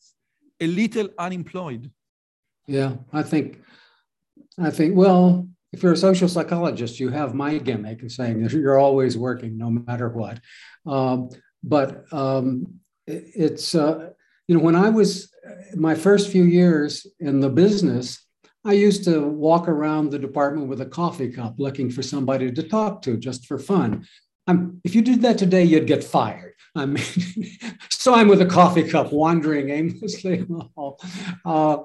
a 0.61 0.67
little 0.67 1.09
unemployed? 1.19 1.91
Yeah, 2.65 2.93
I 3.11 3.23
think, 3.23 3.59
I 4.57 4.69
think, 4.69 4.95
well, 4.95 5.49
if 5.73 5.81
you're 5.81 5.93
a 5.93 5.97
social 5.97 6.29
psychologist, 6.29 6.99
you 6.99 7.09
have 7.09 7.33
my 7.33 7.57
gimmick 7.57 8.03
of 8.03 8.11
saying 8.11 8.47
you're 8.51 8.79
always 8.79 9.17
working 9.17 9.57
no 9.57 9.71
matter 9.71 10.07
what. 10.07 10.39
Um, 10.85 11.29
but 11.63 12.05
um, 12.13 12.79
it, 13.07 13.23
it's, 13.35 13.73
uh, 13.73 14.11
you 14.47 14.55
know, 14.55 14.63
when 14.63 14.75
I 14.75 14.89
was 14.89 15.33
my 15.75 15.95
first 15.95 16.29
few 16.29 16.43
years 16.43 17.07
in 17.19 17.39
the 17.39 17.49
business, 17.49 18.23
I 18.65 18.73
used 18.73 19.03
to 19.05 19.27
walk 19.27 19.67
around 19.67 20.11
the 20.11 20.19
department 20.19 20.69
with 20.69 20.79
a 20.79 20.85
coffee 20.85 21.29
cup 21.29 21.55
looking 21.57 21.89
for 21.89 22.03
somebody 22.03 22.51
to 22.51 22.63
talk 22.63 23.01
to 23.03 23.17
just 23.17 23.45
for 23.45 23.57
fun. 23.57 24.05
I'm, 24.47 24.79
if 24.83 24.93
you 24.93 25.01
did 25.01 25.21
that 25.23 25.37
today, 25.37 25.63
you'd 25.63 25.87
get 25.87 26.03
fired. 26.03 26.53
I 26.75 26.85
mean, 26.85 27.03
so 27.89 28.13
I'm 28.13 28.27
with 28.27 28.41
a 28.41 28.45
coffee 28.45 28.83
cup 28.83 29.11
wandering 29.11 29.69
aimlessly. 29.69 30.45
Uh, 31.45 31.77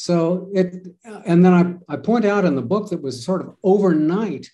so 0.00 0.48
it, 0.54 0.86
and 1.26 1.44
then 1.44 1.82
I, 1.88 1.94
I 1.94 1.96
point 1.96 2.24
out 2.24 2.44
in 2.44 2.54
the 2.54 2.62
book 2.62 2.88
that 2.90 3.02
was 3.02 3.24
sort 3.24 3.40
of 3.40 3.56
overnight, 3.64 4.48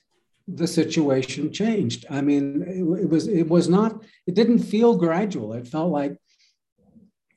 the 0.49 0.67
situation 0.67 1.53
changed. 1.53 2.07
I 2.09 2.23
mean, 2.23 2.63
it, 2.63 3.03
it 3.03 3.11
was, 3.11 3.29
it 3.29 3.47
was 3.47 3.69
not, 3.69 4.03
it 4.27 4.35
didn't 4.35 4.61
feel 4.61 4.97
gradual. 4.97 5.53
It 5.53 5.69
felt 5.69 5.93
like, 5.93 6.17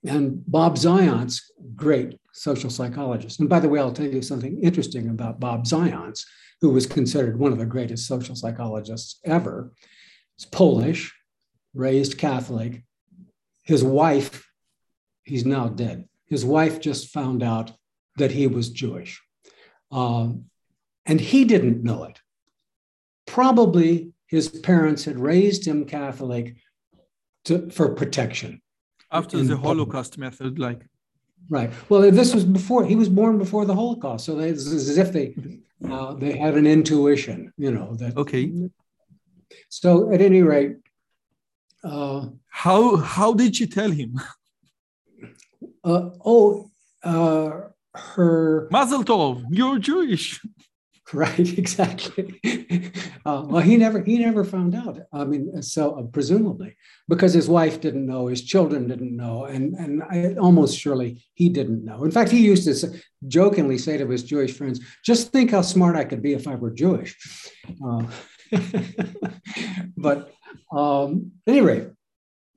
and 0.05 0.41
Bob 0.47 0.77
Zajonc, 0.77 1.37
great 1.75 2.17
social 2.31 2.69
psychologist. 2.69 3.41
And 3.41 3.49
by 3.49 3.59
the 3.59 3.67
way, 3.67 3.81
I'll 3.81 3.91
tell 3.91 4.05
you 4.05 4.21
something 4.21 4.57
interesting 4.63 5.09
about 5.09 5.41
Bob 5.41 5.65
Zajonc, 5.65 6.23
who 6.61 6.69
was 6.69 6.85
considered 6.85 7.37
one 7.37 7.51
of 7.51 7.57
the 7.57 7.65
greatest 7.65 8.07
social 8.07 8.37
psychologists 8.37 9.19
ever. 9.25 9.73
He's 10.37 10.45
Polish, 10.45 11.13
raised 11.73 12.17
Catholic, 12.17 12.83
his 13.63 13.83
wife, 13.83 14.49
he's 15.25 15.45
now 15.45 15.67
dead. 15.67 16.07
His 16.27 16.45
wife 16.45 16.79
just 16.79 17.09
found 17.09 17.43
out 17.43 17.73
that 18.17 18.31
he 18.31 18.47
was 18.47 18.69
Jewish. 18.69 19.21
Um, 19.91 20.45
and 21.05 21.19
he 21.21 21.45
didn't 21.45 21.83
know 21.83 22.03
it. 22.03 22.19
Probably 23.25 24.11
his 24.27 24.49
parents 24.49 25.05
had 25.05 25.19
raised 25.19 25.65
him 25.65 25.85
Catholic 25.85 26.55
to, 27.45 27.69
for 27.69 27.95
protection. 27.95 28.61
After 29.11 29.41
the 29.41 29.55
Holocaust 29.55 30.17
method, 30.17 30.59
like. 30.59 30.81
Right. 31.49 31.71
Well, 31.87 32.11
this 32.11 32.33
was 32.33 32.43
before 32.43 32.83
he 32.85 32.95
was 32.95 33.07
born 33.07 33.37
before 33.37 33.65
the 33.65 33.73
Holocaust, 33.73 34.25
so 34.25 34.37
it's 34.39 34.67
as 34.67 34.97
if 34.97 35.13
they 35.13 35.33
uh, 35.89 36.13
they 36.15 36.35
had 36.35 36.55
an 36.55 36.67
intuition, 36.67 37.53
you 37.57 37.71
know. 37.71 37.95
That 37.95 38.17
okay. 38.17 38.51
So 39.69 40.11
at 40.11 40.19
any 40.19 40.41
rate, 40.41 40.75
uh, 41.85 42.27
how 42.49 42.97
how 42.97 43.33
did 43.33 43.57
you 43.57 43.67
tell 43.67 43.91
him? 43.91 44.19
Uh, 45.85 46.09
oh, 46.25 46.69
uh, 47.01 47.69
her 47.97 48.67
Mazel 48.71 49.03
tov, 49.03 49.43
you're 49.49 49.79
Jewish. 49.79 50.39
Right, 51.13 51.57
exactly. 51.57 52.37
uh, 53.25 53.45
well, 53.47 53.61
he 53.61 53.77
never 53.77 54.03
he 54.03 54.19
never 54.19 54.43
found 54.43 54.75
out. 54.75 54.99
I 55.13 55.23
mean, 55.23 55.61
so 55.61 55.97
uh, 55.97 56.01
presumably 56.03 56.75
because 57.07 57.33
his 57.33 57.47
wife 57.47 57.79
didn't 57.79 58.05
know, 58.05 58.27
his 58.27 58.43
children 58.43 58.89
didn't 58.89 59.15
know, 59.15 59.45
and 59.45 59.73
and 59.75 60.03
I, 60.03 60.33
almost 60.33 60.77
surely 60.77 61.23
he 61.33 61.47
didn't 61.47 61.85
know. 61.85 62.03
In 62.03 62.11
fact, 62.11 62.29
he 62.29 62.45
used 62.45 62.65
to 62.65 62.75
say, 62.75 62.89
jokingly 63.25 63.77
say 63.77 63.97
to 63.97 64.05
his 64.05 64.23
Jewish 64.23 64.51
friends, 64.51 64.81
"Just 65.05 65.31
think 65.31 65.51
how 65.51 65.61
smart 65.61 65.95
I 65.95 66.03
could 66.03 66.21
be 66.21 66.33
if 66.33 66.45
I 66.45 66.55
were 66.55 66.71
Jewish." 66.71 67.15
Uh, 67.81 68.03
but 69.97 70.33
um, 70.73 71.31
anyway, 71.47 71.87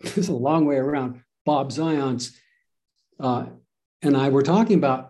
this 0.00 0.18
is 0.18 0.28
a 0.28 0.32
long 0.32 0.66
way 0.66 0.76
around. 0.76 1.22
Bob 1.46 1.70
Zajonc 1.70 2.36
uh, 3.20 3.46
and 4.02 4.16
I 4.16 4.28
were 4.30 4.42
talking 4.42 4.76
about. 4.76 5.09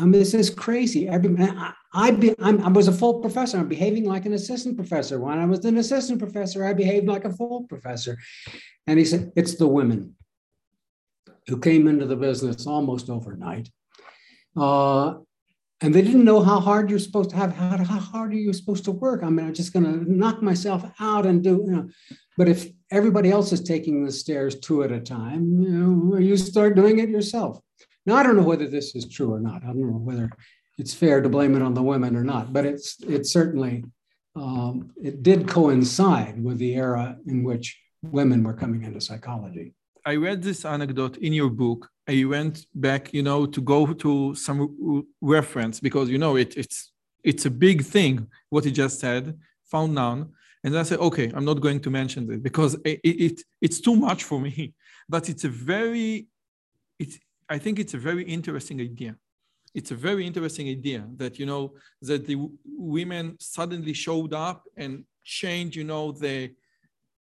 Mean, 0.00 0.12
this 0.12 0.34
is 0.34 0.50
crazy. 0.50 1.08
Every, 1.08 1.34
I, 1.38 1.72
I, 1.92 2.10
be, 2.12 2.34
i 2.38 2.68
was 2.68 2.88
a 2.88 2.92
full 2.92 3.20
professor. 3.20 3.58
I'm 3.58 3.68
behaving 3.68 4.04
like 4.04 4.26
an 4.26 4.32
assistant 4.32 4.76
professor. 4.76 5.18
When 5.18 5.38
I 5.38 5.46
was 5.46 5.64
an 5.64 5.78
assistant 5.78 6.18
professor, 6.18 6.64
I 6.64 6.72
behaved 6.72 7.06
like 7.06 7.24
a 7.24 7.32
full 7.32 7.64
professor. 7.64 8.16
And 8.86 8.98
he 8.98 9.04
said, 9.04 9.32
It's 9.36 9.56
the 9.56 9.66
women 9.66 10.14
who 11.48 11.58
came 11.58 11.88
into 11.88 12.06
the 12.06 12.16
business 12.16 12.66
almost 12.66 13.10
overnight. 13.10 13.68
Uh, 14.56 15.14
and 15.80 15.94
they 15.94 16.02
didn't 16.02 16.24
know 16.24 16.40
how 16.40 16.60
hard 16.60 16.88
you're 16.88 16.98
supposed 16.98 17.30
to 17.30 17.36
have, 17.36 17.54
how, 17.54 17.76
how 17.76 17.98
hard 17.98 18.32
are 18.32 18.36
you 18.36 18.52
supposed 18.52 18.84
to 18.84 18.92
work? 18.92 19.22
I 19.22 19.28
mean, 19.28 19.46
I'm 19.46 19.54
just 19.54 19.72
going 19.72 19.84
to 19.84 20.10
knock 20.10 20.40
myself 20.40 20.84
out 21.00 21.26
and 21.26 21.42
do, 21.42 21.62
you 21.66 21.72
know. 21.72 21.88
But 22.36 22.48
if 22.48 22.68
everybody 22.90 23.30
else 23.30 23.52
is 23.52 23.60
taking 23.60 24.04
the 24.04 24.12
stairs 24.12 24.58
two 24.60 24.82
at 24.82 24.92
a 24.92 25.00
time, 25.00 25.60
you 25.60 25.70
know, 25.70 26.18
you 26.18 26.36
start 26.36 26.76
doing 26.76 27.00
it 27.00 27.10
yourself. 27.10 27.58
Now, 28.06 28.16
I 28.16 28.22
don't 28.22 28.36
know 28.36 28.42
whether 28.42 28.68
this 28.68 28.94
is 28.94 29.06
true 29.06 29.32
or 29.32 29.40
not. 29.40 29.62
I 29.62 29.68
don't 29.68 29.90
know 29.90 30.04
whether 30.10 30.30
it's 30.78 30.94
fair 30.94 31.20
to 31.22 31.28
blame 31.28 31.56
it 31.56 31.62
on 31.62 31.74
the 31.74 31.82
women 31.82 32.16
or 32.16 32.24
not, 32.24 32.52
but 32.52 32.66
it's 32.66 33.00
it 33.02 33.26
certainly 33.26 33.84
um, 34.36 34.90
it 35.02 35.22
did 35.22 35.48
coincide 35.48 36.42
with 36.42 36.58
the 36.58 36.74
era 36.74 37.16
in 37.26 37.44
which 37.44 37.80
women 38.02 38.42
were 38.42 38.54
coming 38.54 38.82
into 38.84 39.00
psychology. 39.00 39.72
I 40.04 40.16
read 40.16 40.42
this 40.42 40.64
anecdote 40.64 41.16
in 41.18 41.32
your 41.32 41.48
book. 41.48 41.88
I 42.06 42.24
went 42.24 42.66
back, 42.74 43.14
you 43.14 43.22
know, 43.22 43.46
to 43.46 43.60
go 43.62 43.86
to 43.94 44.34
some 44.34 45.06
reference 45.22 45.80
because 45.80 46.10
you 46.10 46.18
know 46.18 46.36
it, 46.36 46.56
it's 46.56 46.92
it's 47.22 47.46
a 47.46 47.50
big 47.50 47.82
thing 47.82 48.26
what 48.50 48.64
he 48.64 48.70
just 48.70 49.00
said. 49.00 49.38
Found 49.70 49.94
none, 49.94 50.30
and 50.62 50.78
I 50.78 50.82
said, 50.82 50.98
okay, 50.98 51.32
I'm 51.34 51.44
not 51.44 51.60
going 51.60 51.80
to 51.80 51.90
mention 51.90 52.30
it 52.30 52.42
because 52.42 52.74
it, 52.84 53.00
it 53.02 53.42
it's 53.60 53.80
too 53.80 53.96
much 53.96 54.24
for 54.24 54.40
me. 54.40 54.74
But 55.06 55.28
it's 55.28 55.44
a 55.44 55.50
very, 55.50 56.28
I 57.48 57.58
think 57.58 57.78
it's 57.78 57.94
a 57.94 57.98
very 57.98 58.24
interesting 58.24 58.80
idea. 58.80 59.16
It's 59.74 59.90
a 59.90 59.96
very 59.96 60.26
interesting 60.26 60.68
idea 60.68 61.06
that 61.16 61.38
you 61.38 61.46
know 61.46 61.74
that 62.02 62.26
the 62.26 62.36
women 62.64 63.36
suddenly 63.40 63.92
showed 63.92 64.32
up 64.32 64.64
and 64.76 65.04
changed 65.24 65.76
you 65.76 65.84
know 65.84 66.12
the 66.12 66.50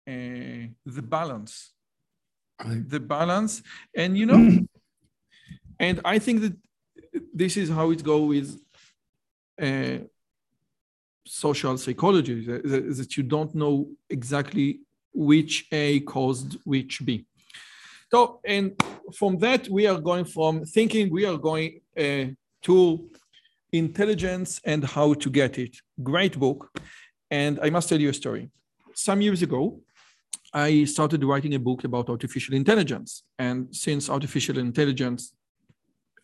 uh, 0.07 0.67
the 0.85 1.01
balance. 1.01 1.73
Right. 2.63 2.87
the 2.87 2.99
balance. 2.99 3.63
And 3.95 4.17
you 4.17 4.25
know 4.25 4.59
and 5.81 5.99
i 6.05 6.17
think 6.19 6.37
that 6.45 6.55
this 7.33 7.57
is 7.57 7.67
how 7.77 7.87
it 7.95 8.01
goes 8.11 8.27
with 8.35 8.49
uh, 9.67 9.99
social 11.25 11.77
psychology 11.77 12.45
that, 12.45 12.61
that 12.99 13.17
you 13.17 13.23
don't 13.23 13.53
know 13.63 13.75
exactly 14.09 14.79
which 15.13 15.55
a 15.71 15.99
caused 16.01 16.51
which 16.63 16.93
b 17.05 17.25
so, 18.11 18.39
and 18.45 18.81
from 19.15 19.37
that, 19.39 19.69
we 19.69 19.87
are 19.87 19.99
going 19.99 20.25
from 20.25 20.65
thinking, 20.65 21.11
we 21.11 21.25
are 21.25 21.37
going 21.37 21.81
uh, 21.97 22.25
to 22.63 23.09
intelligence 23.71 24.59
and 24.65 24.83
how 24.83 25.13
to 25.13 25.29
get 25.29 25.57
it. 25.57 25.75
Great 26.03 26.37
book. 26.37 26.69
And 27.29 27.59
I 27.61 27.69
must 27.69 27.87
tell 27.89 27.99
you 27.99 28.09
a 28.09 28.13
story. 28.13 28.49
Some 28.93 29.21
years 29.21 29.41
ago, 29.41 29.79
I 30.53 30.83
started 30.83 31.23
writing 31.23 31.55
a 31.55 31.59
book 31.59 31.85
about 31.85 32.09
artificial 32.09 32.55
intelligence. 32.55 33.23
And 33.39 33.73
since 33.73 34.09
artificial 34.09 34.57
intelligence 34.57 35.33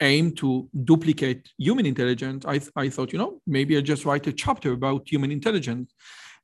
aim 0.01 0.31
to 0.35 0.69
duplicate 0.83 1.49
human 1.57 1.85
intelligence, 1.85 2.45
I, 2.45 2.57
th- 2.59 2.71
I 2.75 2.89
thought, 2.89 3.13
you 3.13 3.19
know, 3.19 3.41
maybe 3.47 3.77
I 3.77 3.81
just 3.81 4.05
write 4.05 4.27
a 4.27 4.33
chapter 4.33 4.73
about 4.73 5.09
human 5.09 5.31
intelligence. 5.31 5.93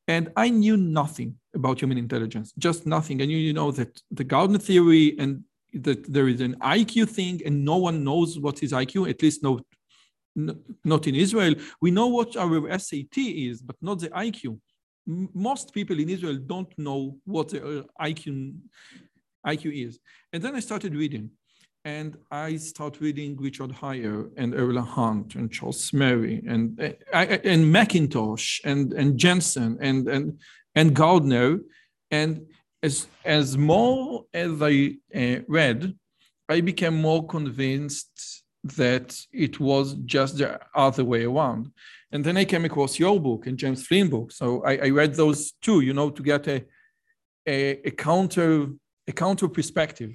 And 0.07 0.31
I 0.35 0.49
knew 0.49 0.75
nothing 0.75 1.35
about 1.55 1.81
human 1.81 1.97
intelligence, 1.97 2.53
just 2.57 2.85
nothing. 2.85 3.21
I 3.21 3.25
knew, 3.25 3.37
you 3.37 3.53
know, 3.53 3.71
that 3.71 4.01
the 4.11 4.23
Gardner 4.23 4.59
theory 4.59 5.15
and 5.17 5.43
that 5.73 6.11
there 6.11 6.27
is 6.27 6.41
an 6.41 6.55
IQ 6.55 7.09
thing 7.09 7.41
and 7.45 7.63
no 7.63 7.77
one 7.77 8.03
knows 8.03 8.37
what 8.37 8.63
is 8.63 8.73
IQ, 8.73 9.09
at 9.09 9.21
least 9.21 9.43
no 9.43 9.59
not 10.35 11.07
in 11.07 11.15
Israel. 11.15 11.53
We 11.81 11.91
know 11.91 12.07
what 12.07 12.35
our 12.35 12.77
SAT 12.79 13.17
is, 13.17 13.61
but 13.61 13.75
not 13.81 13.99
the 13.99 14.09
IQ. 14.09 14.59
most 15.05 15.73
people 15.73 15.99
in 15.99 16.09
Israel 16.09 16.37
don't 16.37 16.73
know 16.77 17.17
what 17.25 17.49
the 17.49 17.59
uh, 17.79 17.83
IQ, 18.01 18.55
IQ 19.45 19.87
is. 19.87 19.99
And 20.31 20.41
then 20.41 20.55
I 20.55 20.59
started 20.59 20.95
reading. 20.95 21.29
And 21.85 22.17
I 22.31 22.55
start 22.55 23.01
reading 23.01 23.35
Richard 23.35 23.71
Haier 23.71 24.31
and 24.37 24.55
Earl 24.55 24.81
Hunt 24.81 25.35
and 25.35 25.51
Charles 25.51 25.91
Murray 25.91 26.41
and, 26.47 26.79
uh, 26.79 27.17
and 27.43 27.75
Mackintosh 27.75 28.61
and, 28.63 28.93
and 28.93 29.17
Jensen 29.17 29.77
and, 29.81 30.07
and, 30.07 30.39
and 30.75 30.95
Gardner. 30.95 31.59
And 32.09 32.45
as, 32.81 33.07
as 33.25 33.57
more 33.57 34.23
as 34.33 34.61
I 34.61 34.95
uh, 35.13 35.41
read, 35.49 35.93
I 36.47 36.61
became 36.61 37.01
more 37.01 37.27
convinced 37.27 38.43
that 38.63 39.19
it 39.33 39.59
was 39.59 39.95
just 40.05 40.37
the 40.37 40.61
other 40.73 41.03
way 41.03 41.25
around. 41.25 41.69
And 42.13 42.23
then 42.23 42.37
I 42.37 42.45
came 42.45 42.63
across 42.63 42.97
your 42.97 43.19
book 43.19 43.45
and 43.45 43.57
James 43.57 43.85
Flynn 43.85 44.09
book. 44.09 44.31
So 44.31 44.63
I, 44.63 44.77
I 44.77 44.89
read 44.89 45.15
those 45.15 45.51
two, 45.61 45.81
you 45.81 45.93
know, 45.93 46.09
to 46.11 46.23
get 46.23 46.47
a, 46.47 46.63
a, 47.45 47.87
a 47.87 47.91
counter 47.91 48.67
a 49.05 49.11
counter 49.11 49.49
perspective. 49.49 50.11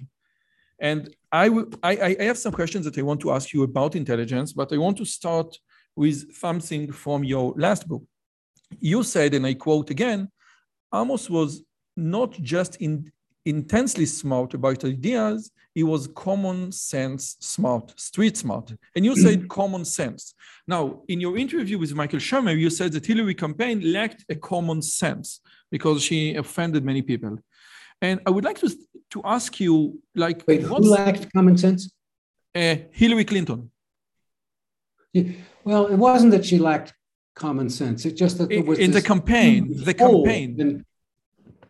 And 0.79 1.15
I, 1.31 1.49
I, 1.83 2.17
I 2.21 2.25
have 2.25 2.39
some 2.39 2.53
questions 2.53 2.85
that 2.85 2.99
I 2.99 3.03
want 3.03 3.21
to 3.21 3.33
ask 3.33 3.53
you 3.53 3.63
about 3.63 3.97
intelligence, 3.97 4.53
but 4.53 4.73
I 4.73 4.79
want 4.79 4.97
to 4.99 5.05
start 5.05 5.59
with 5.95 6.35
something 6.35 6.93
from 6.93 7.25
your 7.25 7.55
last 7.57 7.87
book. 7.87 8.03
You 8.79 9.03
said, 9.03 9.35
and 9.35 9.47
I 9.47 9.55
quote 9.55 9.91
again, 9.91 10.31
Amos 10.95 11.29
was 11.29 11.63
not 11.97 12.33
just 12.33 12.77
in, 12.77 13.11
intensely 13.45 14.07
smart 14.07 14.55
about 14.55 14.85
ideas, 14.85 15.51
he 15.75 15.83
was 15.83 16.09
common 16.09 16.73
sense 16.73 17.37
smart, 17.41 17.99
street 17.99 18.37
smart. 18.37 18.73
And 18.95 19.05
you 19.05 19.17
said 19.17 19.49
common 19.61 19.85
sense. 19.85 20.35
Now, 20.67 21.03
in 21.09 21.21
your 21.21 21.37
interview 21.37 21.79
with 21.79 21.95
Michael 21.95 22.19
Shermer, 22.19 22.59
you 22.59 22.71
said 22.71 22.93
that 22.93 23.07
Hillary 23.07 23.35
campaign 23.35 23.93
lacked 23.93 24.25
a 24.29 24.35
common 24.35 24.83
sense 24.83 25.41
because 25.71 26.03
she 26.03 26.35
offended 26.35 26.85
many 26.85 27.03
people. 27.03 27.39
And 28.01 28.21
I 28.27 28.31
would 28.31 28.45
like 28.45 28.59
to, 28.61 28.71
to 29.11 29.23
ask 29.25 29.59
you, 29.61 30.01
like, 30.15 30.45
Wait, 30.47 30.63
who 30.63 30.79
lacked 30.79 31.33
common 31.33 31.57
sense? 31.57 31.93
Uh, 32.55 32.77
Hillary 32.93 33.25
Clinton. 33.25 33.71
Yeah. 35.13 35.33
Well, 35.65 35.87
it 35.87 35.97
wasn't 35.97 36.33
that 36.33 36.45
she 36.45 36.59
lacked 36.59 36.95
common 37.35 37.71
sense. 37.71 38.05
It's 38.05 38.19
just 38.19 38.39
that 38.39 38.51
it 38.51 38.67
was 38.67 38.79
in 38.79 38.91
the 38.91 39.03
campaign. 39.03 39.75
The 39.85 39.95
campaign. 39.95 40.85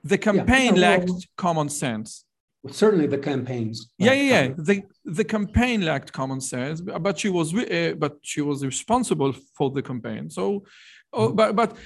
The 0.04 0.18
campaign 0.18 0.74
yeah, 0.74 0.80
lacked 0.80 1.10
well, 1.10 1.20
common 1.36 1.68
sense. 1.68 2.24
Certainly, 2.70 3.06
the 3.06 3.18
campaigns. 3.18 3.90
Yeah, 3.98 4.12
yeah, 4.12 4.30
yeah. 4.34 4.54
The 4.56 4.82
the 5.04 5.24
campaign 5.24 5.82
lacked 5.82 6.12
common 6.12 6.40
sense, 6.40 6.80
but 6.80 7.18
she 7.18 7.28
was 7.28 7.54
uh, 7.54 7.94
but 7.96 8.18
she 8.22 8.40
was 8.40 8.64
responsible 8.64 9.32
for 9.56 9.70
the 9.70 9.82
campaign. 9.82 10.30
So, 10.30 10.64
oh, 11.12 11.32
but 11.32 11.54
but 11.54 11.76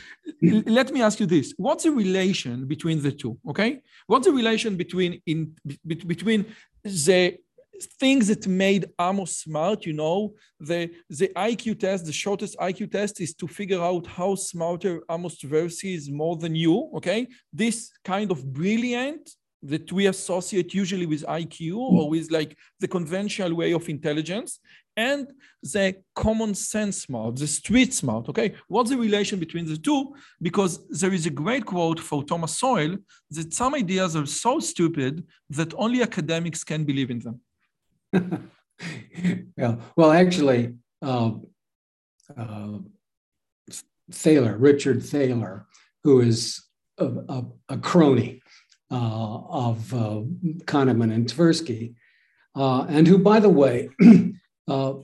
let 0.43 0.93
me 0.93 1.03
ask 1.03 1.21
you 1.21 1.27
this: 1.27 1.55
What's 1.57 1.85
the 1.85 1.91
relation 1.91 2.67
between 2.67 3.03
the 3.03 3.13
two? 3.13 3.39
Okay, 3.49 3.81
what's 4.07 4.27
the 4.27 4.33
relation 4.33 4.77
between 4.77 5.21
in 5.27 5.55
between 5.85 6.47
the 6.83 7.39
things 7.83 8.29
that 8.29 8.47
made 8.47 8.87
Amos 9.01 9.39
smart, 9.39 9.87
you 9.87 9.93
know, 9.93 10.35
the, 10.61 10.91
the 11.09 11.29
IQ 11.37 11.81
test, 11.81 12.05
the 12.05 12.13
shortest 12.13 12.57
IQ 12.59 12.93
test 12.93 13.21
is 13.21 13.35
to 13.35 13.47
figure 13.47 13.81
out 13.81 14.07
how 14.07 14.35
smarter 14.35 15.03
Amos 15.11 15.41
Tversky 15.41 15.95
is 15.95 16.11
more 16.11 16.37
than 16.37 16.55
you, 16.55 16.91
okay? 16.97 17.27
This 17.53 17.91
kind 18.05 18.31
of 18.31 18.53
brilliant 18.53 19.31
that 19.63 19.93
we 19.93 20.07
associate 20.07 20.75
usually 20.75 21.07
with 21.07 21.23
IQ 21.23 21.77
or 21.77 22.11
with 22.11 22.31
like 22.31 22.57
the 22.81 22.89
conventional 22.89 23.55
way 23.55 23.73
of 23.73 23.89
intelligence 23.89 24.59
and 24.97 25.29
the 25.63 25.97
common 26.15 26.55
sense 26.55 27.03
smart, 27.03 27.37
the 27.37 27.47
street 27.47 27.95
smart. 27.95 28.29
Okay, 28.29 28.55
what's 28.69 28.91
the 28.91 28.97
relation 28.97 29.39
between 29.39 29.67
the 29.67 29.77
two? 29.77 30.15
Because 30.41 30.87
there 30.89 31.13
is 31.13 31.27
a 31.27 31.31
great 31.31 31.65
quote 31.65 32.01
for 32.01 32.25
Thomas 32.25 32.59
Sowell 32.59 32.97
that 33.31 33.55
some 33.55 33.75
ideas 33.75 34.17
are 34.17 34.27
so 34.27 34.61
stupid 34.61 35.25
that 35.51 35.73
only 35.77 36.03
academics 36.03 36.65
can 36.65 36.85
believe 36.85 37.11
in 37.11 37.21
them. 37.21 37.41
yeah, 39.57 39.77
well, 39.97 40.13
actually, 40.13 40.75
uh, 41.01 41.33
uh, 42.37 42.79
Thaler, 44.11 44.57
Richard 44.59 45.03
Thaler, 45.03 45.67
who 46.05 46.21
is 46.21 46.63
a, 46.99 47.07
a, 47.07 47.45
a 47.71 47.79
crony 47.79 48.43
uh, 48.91 49.39
of 49.49 49.95
uh, 49.95 50.21
Kahneman 50.65 51.13
and 51.15 51.27
Tversky, 51.27 51.95
uh, 52.55 52.85
and 52.89 53.07
who, 53.07 53.17
by 53.17 53.41
the 53.41 53.49
way, 53.49 53.89
uh, 54.73 54.95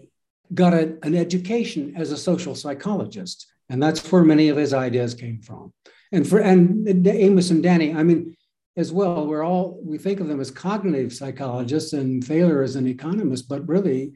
got 0.54 0.72
a, 0.72 0.96
an 1.02 1.14
education 1.14 1.94
as 1.96 2.11
a 2.11 2.16
social 2.16 2.54
psychologist, 2.54 3.46
and 3.68 3.83
that's 3.83 4.11
where 4.11 4.24
many 4.24 4.48
of 4.48 4.57
his 4.57 4.72
ideas 4.72 5.14
came 5.14 5.40
from. 5.42 5.72
And 6.11 6.26
for 6.26 6.38
and 6.38 7.07
Amos 7.07 7.50
and 7.50 7.62
Danny, 7.62 7.92
I 7.94 8.02
mean, 8.02 8.35
as 8.76 8.90
well, 8.92 9.26
we're 9.26 9.44
all 9.44 9.78
we 9.85 9.98
think 9.98 10.20
of 10.20 10.28
them 10.28 10.40
as 10.40 10.50
cognitive 10.50 11.12
psychologists, 11.12 11.92
and 11.92 12.24
Thaler 12.24 12.62
as 12.62 12.76
an 12.76 12.87
economist, 12.87 13.48
but 13.48 13.68
really, 13.68 14.12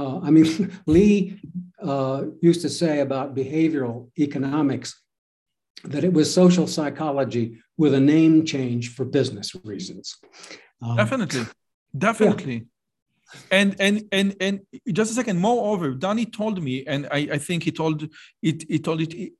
uh, 0.00 0.18
I 0.20 0.30
mean, 0.30 0.48
Lee 0.86 1.40
uh, 1.82 2.24
used 2.40 2.62
to 2.62 2.68
say 2.68 3.00
about 3.00 3.34
behavioral 3.34 4.10
economics 4.18 4.90
that 5.84 6.04
it 6.04 6.12
was 6.12 6.32
social 6.32 6.66
psychology 6.66 7.58
with 7.76 7.92
a 7.94 8.00
name 8.00 8.44
change 8.44 8.94
for 8.94 9.04
business 9.04 9.48
reasons. 9.64 10.16
Um, 10.80 10.96
definitely, 10.96 11.46
definitely. 11.96 12.66
And 13.50 13.74
and 13.80 14.04
and 14.12 14.36
and 14.40 14.60
just 14.92 15.10
a 15.10 15.14
second. 15.14 15.38
Moreover, 15.40 15.90
Danny 15.94 16.26
told 16.26 16.62
me, 16.62 16.84
and 16.86 17.08
I, 17.10 17.28
I 17.32 17.38
think 17.38 17.64
he 17.64 17.72
told 17.72 18.08
it. 18.42 18.64
He 18.68 18.78
told 18.78 19.00
it 19.00 19.32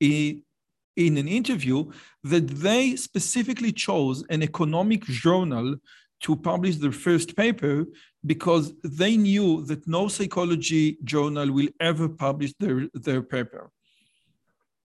in 0.96 1.18
an 1.18 1.29
interview 1.29 1.90
that 2.25 2.49
they 2.49 2.96
specifically 2.96 3.72
chose 3.72 4.25
an 4.31 4.42
economic 4.42 5.05
journal 5.05 5.77
to 6.22 6.35
publish 6.35 6.77
their 6.77 6.92
first 6.92 7.37
paper 7.37 7.85
because 8.25 8.72
they 8.83 9.16
knew 9.16 9.64
that 9.66 9.87
no 9.87 10.09
psychology 10.09 10.99
journal 11.05 11.53
will 11.53 11.68
ever 11.81 12.09
publish 12.09 12.53
their, 12.59 12.88
their 12.94 13.22
paper. 13.22 13.70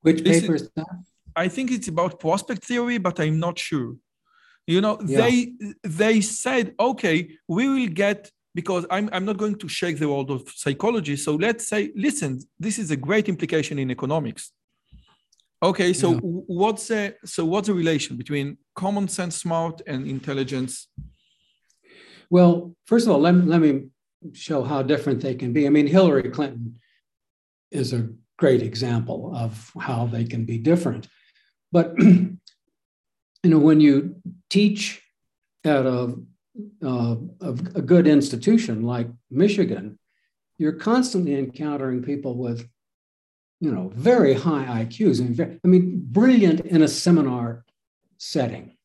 Which 0.03 0.23
this 0.23 0.41
paper 0.41 0.55
is 0.55 0.71
that? 0.77 0.87
I 1.35 1.49
think 1.49 1.71
it's 1.71 1.89
about 1.89 2.21
prospect 2.21 2.65
theory, 2.65 2.99
but 2.99 3.21
I'm 3.21 3.39
not 3.39 3.59
sure. 3.59 3.97
You 4.67 4.81
know, 4.81 4.99
yeah. 5.05 5.23
they 5.23 5.53
they 5.83 6.21
said, 6.21 6.75
okay, 6.79 7.31
we 7.49 7.69
will 7.69 7.89
get 7.89 8.31
because 8.61 8.85
I'm 8.91 9.09
I'm 9.15 9.25
not 9.31 9.37
going 9.43 9.57
to 9.63 9.69
shake 9.69 9.97
the 10.01 10.09
world 10.13 10.31
of 10.37 10.41
psychology. 10.63 11.17
So 11.17 11.31
let's 11.47 11.65
say, 11.73 11.93
listen, 11.95 12.31
this 12.59 12.77
is 12.83 12.91
a 12.91 12.99
great 13.09 13.27
implication 13.29 13.79
in 13.79 13.89
economics. 13.89 14.43
Okay, 15.63 15.93
so 15.93 16.07
yeah. 16.15 16.19
what's 16.63 16.89
the 16.89 17.15
so 17.25 17.45
what's 17.53 17.69
the 17.69 17.75
relation 17.83 18.17
between 18.17 18.47
common 18.75 19.07
sense 19.07 19.37
smart 19.37 19.77
and 19.87 20.09
intelligence? 20.17 20.73
Well, 22.31 22.75
first 22.91 23.07
of 23.07 23.13
all, 23.13 23.21
let, 23.21 23.37
let 23.55 23.61
me 23.61 23.73
show 24.33 24.61
how 24.65 24.83
different 24.83 25.21
they 25.21 25.37
can 25.37 25.53
be. 25.53 25.63
I 25.69 25.71
mean, 25.71 25.87
Hillary 25.87 26.29
Clinton 26.37 26.81
is 27.71 27.93
a 27.93 28.09
great 28.43 28.63
example 28.71 29.21
of 29.45 29.71
how 29.89 30.07
they 30.15 30.25
can 30.25 30.45
be 30.45 30.59
different. 30.59 31.07
But 31.71 31.95
you 32.01 33.51
know, 33.53 33.63
when 33.69 33.81
you 33.81 34.17
teach 34.51 35.01
at 35.65 35.87
a, 35.87 36.17
uh, 36.85 37.17
a, 37.41 37.51
a 37.51 37.83
good 37.83 38.07
institution 38.07 38.83
like 38.83 39.09
Michigan, 39.31 39.99
you're 40.59 40.73
constantly 40.73 41.35
encountering 41.35 42.03
people 42.03 42.37
with 42.37 42.69
you 43.61 43.73
know, 43.73 43.91
very 43.95 44.35
high 44.35 44.85
IQs 44.85 45.21
and 45.21 45.35
very, 45.35 45.59
I 45.65 45.69
mean, 45.69 46.01
brilliant 46.05 46.61
in 46.61 46.83
a 46.83 46.89
seminar 46.89 47.65
setting, 48.19 48.77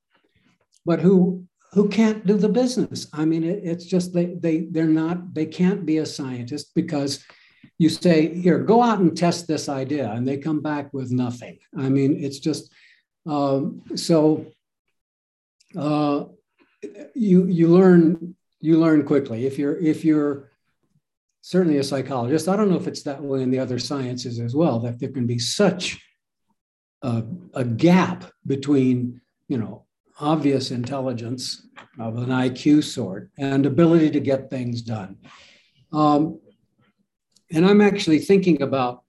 but 0.86 1.00
who 1.00 1.46
who 1.74 1.90
can't 1.90 2.26
do 2.28 2.38
the 2.38 2.50
business. 2.50 3.08
I 3.14 3.26
mean, 3.26 3.44
it, 3.44 3.62
it's 3.64 3.86
just 3.86 4.14
they 4.14 4.26
they 4.26 4.62
they're 4.72 4.86
not 4.86 5.34
they 5.34 5.46
can't 5.46 5.86
be 5.86 5.98
a 5.98 6.06
scientist 6.06 6.74
because 6.76 7.24
you 7.78 7.90
say 7.90 8.34
here 8.34 8.60
go 8.60 8.82
out 8.82 9.00
and 9.00 9.16
test 9.16 9.48
this 9.48 9.70
idea 9.70 10.12
and 10.12 10.28
they 10.28 10.38
come 10.38 10.62
back 10.62 10.94
with 10.94 11.12
nothing. 11.12 11.60
I 11.78 11.90
mean, 11.90 12.24
it's 12.24 12.40
just 12.40 12.72
um, 13.28 13.82
so 13.96 14.48
uh, 15.78 16.26
you 17.16 17.46
you 17.48 17.68
learn 17.68 18.36
you 18.62 18.80
learn 18.80 19.04
quickly 19.04 19.46
if 19.46 19.58
you're 19.60 19.78
if 19.78 20.06
you're 20.06 20.52
certainly 21.44 21.78
a 21.78 21.84
psychologist. 21.84 22.48
I 22.48 22.56
don't 22.56 22.70
know 22.70 22.78
if 22.78 22.88
it's 22.88 23.04
that 23.04 23.22
way 23.22 23.44
in 23.44 23.52
the 23.52 23.60
other 23.60 23.78
sciences 23.78 24.40
as 24.40 24.56
well, 24.56 24.80
that 24.80 25.00
there 25.00 25.10
can 25.10 25.28
be 25.28 25.38
such 25.38 26.02
a, 27.02 27.24
a 27.54 27.66
gap 27.66 28.32
between, 28.48 29.20
you 29.50 29.58
know, 29.58 29.86
obvious 30.22 30.72
intelligence 30.72 31.68
of 32.00 32.18
an 32.18 32.30
IQ 32.30 32.86
sort 32.86 33.30
and 33.38 33.66
ability 33.66 34.10
to 34.12 34.22
get 34.22 34.50
things 34.50 34.82
done. 34.82 35.18
Um, 35.92 36.40
and 37.52 37.66
I'm 37.66 37.82
actually 37.82 38.20
thinking 38.20 38.62
about 38.62 39.04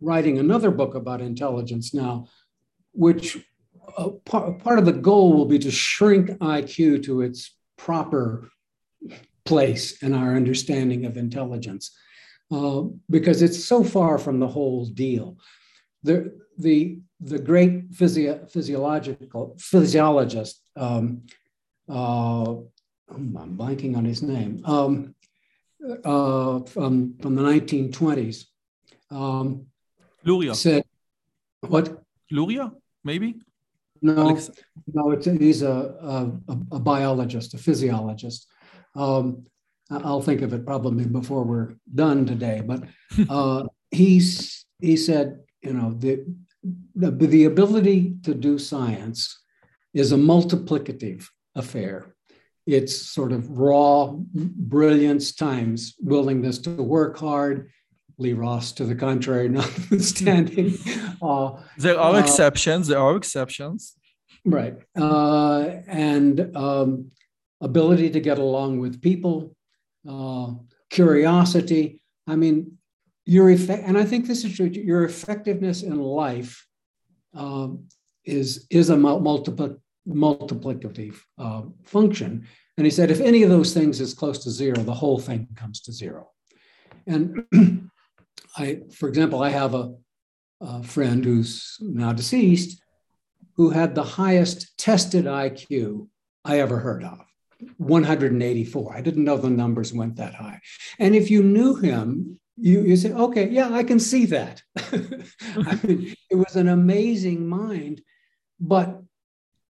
writing 0.00 0.38
another 0.38 0.72
book 0.72 0.96
about 0.96 1.20
intelligence 1.20 1.94
now, 1.94 2.26
which 2.92 3.38
uh, 3.96 4.10
part, 4.24 4.58
part 4.58 4.78
of 4.78 4.84
the 4.84 4.92
goal 4.92 5.32
will 5.32 5.46
be 5.46 5.58
to 5.58 5.70
shrink 5.70 6.30
IQ 6.38 7.04
to 7.04 7.22
its 7.22 7.54
proper 7.76 8.48
place 9.44 10.02
in 10.02 10.14
our 10.14 10.36
understanding 10.36 11.04
of 11.04 11.16
intelligence 11.16 11.96
uh, 12.52 12.82
because 13.10 13.42
it's 13.42 13.64
so 13.64 13.82
far 13.82 14.18
from 14.18 14.38
the 14.38 14.46
whole 14.46 14.86
deal. 14.86 15.36
The, 16.02 16.38
the, 16.58 17.00
the 17.20 17.38
great 17.38 17.94
physio- 17.94 18.46
physiological 18.46 19.56
physiologist, 19.58 20.60
um, 20.76 21.22
uh, 21.88 22.54
I'm 23.10 23.56
blanking 23.56 23.96
on 23.96 24.04
his 24.04 24.22
name, 24.22 24.62
um, 24.64 25.14
uh, 26.04 26.60
from, 26.60 27.16
from 27.18 27.34
the 27.34 27.42
1920s, 27.42 28.46
um, 29.10 29.66
Luria 30.24 30.54
said, 30.54 30.84
What? 31.60 32.02
Luria, 32.30 32.72
maybe? 33.04 33.40
No, 34.02 34.20
Alex- 34.20 34.50
no, 34.92 35.12
it's, 35.12 35.26
he's 35.26 35.62
a, 35.62 35.70
a, 36.48 36.52
a 36.72 36.80
biologist, 36.80 37.54
a 37.54 37.58
physiologist. 37.58 38.48
Um, 38.96 39.46
I'll 39.90 40.22
think 40.22 40.42
of 40.42 40.52
it 40.52 40.66
probably 40.66 41.04
before 41.04 41.44
we're 41.44 41.74
done 41.94 42.26
today. 42.26 42.62
But 42.64 42.84
uh, 43.28 43.64
he's 43.90 44.64
he 44.80 44.96
said, 44.96 45.40
you 45.62 45.72
know, 45.72 45.94
the, 45.98 46.24
the 46.94 47.10
the 47.10 47.44
ability 47.44 48.16
to 48.24 48.34
do 48.34 48.58
science 48.58 49.38
is 49.94 50.12
a 50.12 50.16
multiplicative 50.16 51.26
affair. 51.54 52.14
It's 52.66 52.96
sort 52.96 53.32
of 53.32 53.50
raw 53.50 54.12
brilliance 54.14 55.34
times 55.34 55.94
willingness 56.00 56.58
to 56.58 56.70
work 56.70 57.18
hard. 57.18 57.70
Lee 58.18 58.32
Ross, 58.32 58.72
to 58.72 58.84
the 58.84 58.94
contrary, 58.94 59.48
notwithstanding. 59.58 60.74
Uh, 61.22 61.62
there 61.78 62.00
are 62.00 62.16
uh, 62.16 62.18
exceptions. 62.18 62.88
There 62.88 62.98
are 62.98 63.16
exceptions. 63.16 63.94
Right. 64.44 64.74
Uh, 64.98 65.68
and 65.86 66.56
um, 66.56 67.12
ability 67.60 68.10
to 68.10 68.18
get 68.18 68.40
along 68.40 68.80
with 68.80 69.00
people, 69.00 69.54
uh, 70.08 70.48
curiosity. 70.90 72.02
I 72.26 72.34
mean, 72.34 72.76
your 73.24 73.50
effect, 73.50 73.84
and 73.86 73.96
I 73.96 74.04
think 74.04 74.26
this 74.26 74.44
is 74.44 74.56
true. 74.56 74.66
Your 74.66 75.04
effectiveness 75.04 75.84
in 75.84 76.00
life 76.00 76.66
um, 77.34 77.84
is 78.24 78.66
is 78.68 78.90
a 78.90 78.96
multiple 78.96 79.76
multiplicative 80.08 81.16
uh, 81.38 81.62
function. 81.84 82.46
And 82.76 82.86
he 82.86 82.90
said, 82.90 83.10
if 83.10 83.20
any 83.20 83.42
of 83.42 83.50
those 83.50 83.74
things 83.74 84.00
is 84.00 84.14
close 84.14 84.42
to 84.44 84.50
zero, 84.50 84.76
the 84.76 84.94
whole 84.94 85.18
thing 85.18 85.46
comes 85.54 85.80
to 85.82 85.92
zero. 85.92 86.30
And 87.06 87.44
I, 88.56 88.80
for 88.94 89.08
example, 89.08 89.42
I 89.42 89.50
have 89.50 89.74
a, 89.74 89.94
a 90.60 90.82
friend 90.82 91.24
who's 91.24 91.76
now 91.80 92.12
deceased 92.12 92.82
who 93.56 93.70
had 93.70 93.94
the 93.94 94.02
highest 94.02 94.76
tested 94.78 95.26
IQ 95.26 96.08
I 96.44 96.60
ever 96.60 96.78
heard 96.78 97.04
of. 97.04 97.20
184. 97.76 98.96
I 98.96 99.00
didn't 99.00 99.24
know 99.24 99.36
the 99.36 99.50
numbers 99.50 99.92
went 99.92 100.16
that 100.16 100.34
high. 100.34 100.60
And 100.98 101.14
if 101.14 101.30
you 101.30 101.42
knew 101.42 101.76
him, 101.76 102.40
you, 102.56 102.82
you 102.82 102.96
say, 102.96 103.12
okay, 103.12 103.48
yeah, 103.48 103.72
I 103.72 103.84
can 103.84 104.00
see 104.00 104.26
that. 104.26 104.62
I 104.76 105.78
mean, 105.82 106.14
it 106.30 106.36
was 106.36 106.56
an 106.56 106.68
amazing 106.68 107.48
mind. 107.48 108.02
But 108.58 109.00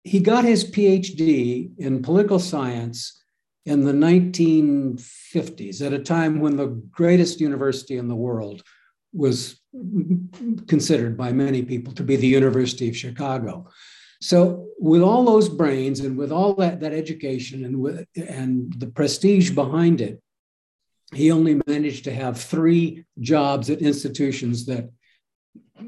he 0.03 0.19
got 0.19 0.45
his 0.45 0.69
PhD 0.69 1.71
in 1.77 2.01
political 2.01 2.39
science 2.39 3.18
in 3.65 3.83
the 3.83 3.93
1950s, 3.93 5.85
at 5.85 5.93
a 5.93 5.99
time 5.99 6.39
when 6.39 6.55
the 6.55 6.67
greatest 6.67 7.39
university 7.39 7.97
in 7.97 8.07
the 8.07 8.15
world 8.15 8.63
was 9.13 9.59
considered 10.67 11.17
by 11.17 11.31
many 11.31 11.63
people 11.63 11.93
to 11.93 12.03
be 12.03 12.15
the 12.15 12.27
University 12.27 12.89
of 12.89 12.97
Chicago. 12.97 13.69
So 14.21 14.67
with 14.77 15.01
all 15.01 15.23
those 15.23 15.49
brains 15.49 16.01
and 16.01 16.17
with 16.17 16.31
all 16.31 16.53
that, 16.55 16.79
that 16.81 16.93
education 16.93 17.63
and 17.63 17.79
with, 17.79 18.05
and 18.15 18.73
the 18.77 18.87
prestige 18.87 19.51
behind 19.51 20.01
it, 20.01 20.21
he 21.13 21.31
only 21.31 21.59
managed 21.65 22.03
to 22.03 22.13
have 22.13 22.39
three 22.39 23.05
jobs 23.19 23.69
at 23.69 23.81
institutions 23.81 24.65
that 24.67 24.89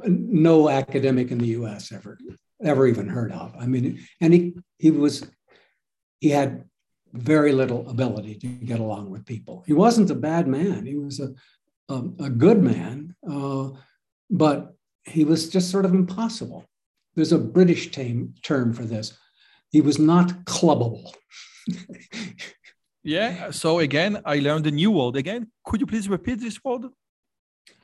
no 0.03 0.69
academic 0.69 1.32
in 1.32 1.38
the 1.38 1.47
U.S. 1.47 1.91
ever 1.91 2.17
ever 2.63 2.88
even 2.88 3.07
heard 3.07 3.32
of. 3.32 3.53
I 3.59 3.67
mean, 3.67 3.99
and 4.19 4.34
he 4.34 4.53
he 4.80 4.91
was 4.91 5.26
he 6.19 6.30
had 6.30 6.65
very 7.14 7.51
little 7.51 7.89
ability 7.89 8.36
to 8.36 8.47
get 8.47 8.80
along 8.80 9.09
with 9.09 9.26
people. 9.26 9.64
He 9.68 9.74
wasn't 9.74 10.09
a 10.09 10.16
bad 10.16 10.47
man. 10.47 10.86
He 10.86 10.95
was 10.95 11.20
a 11.20 11.34
a, 11.89 12.03
a 12.20 12.30
good 12.30 12.62
man, 12.64 13.16
uh, 13.30 13.70
but 14.30 14.76
he 15.03 15.26
was 15.26 15.49
just 15.49 15.70
sort 15.70 15.86
of 15.86 15.93
impossible. 15.93 16.66
There's 17.16 17.34
a 17.34 17.38
British 17.38 17.91
tam- 17.91 18.34
term 18.43 18.74
for 18.74 18.84
this. 18.84 19.18
He 19.72 19.82
was 19.82 19.99
not 19.99 20.30
clubbable. 20.45 21.14
yeah. 23.03 23.51
So 23.51 23.80
again, 23.80 24.22
I 24.26 24.39
learned 24.39 24.68
a 24.68 24.72
new 24.72 24.91
word. 24.91 25.16
Again, 25.18 25.51
could 25.66 25.82
you 25.82 25.88
please 25.88 26.07
repeat 26.07 26.39
this 26.39 26.64
word? 26.64 26.84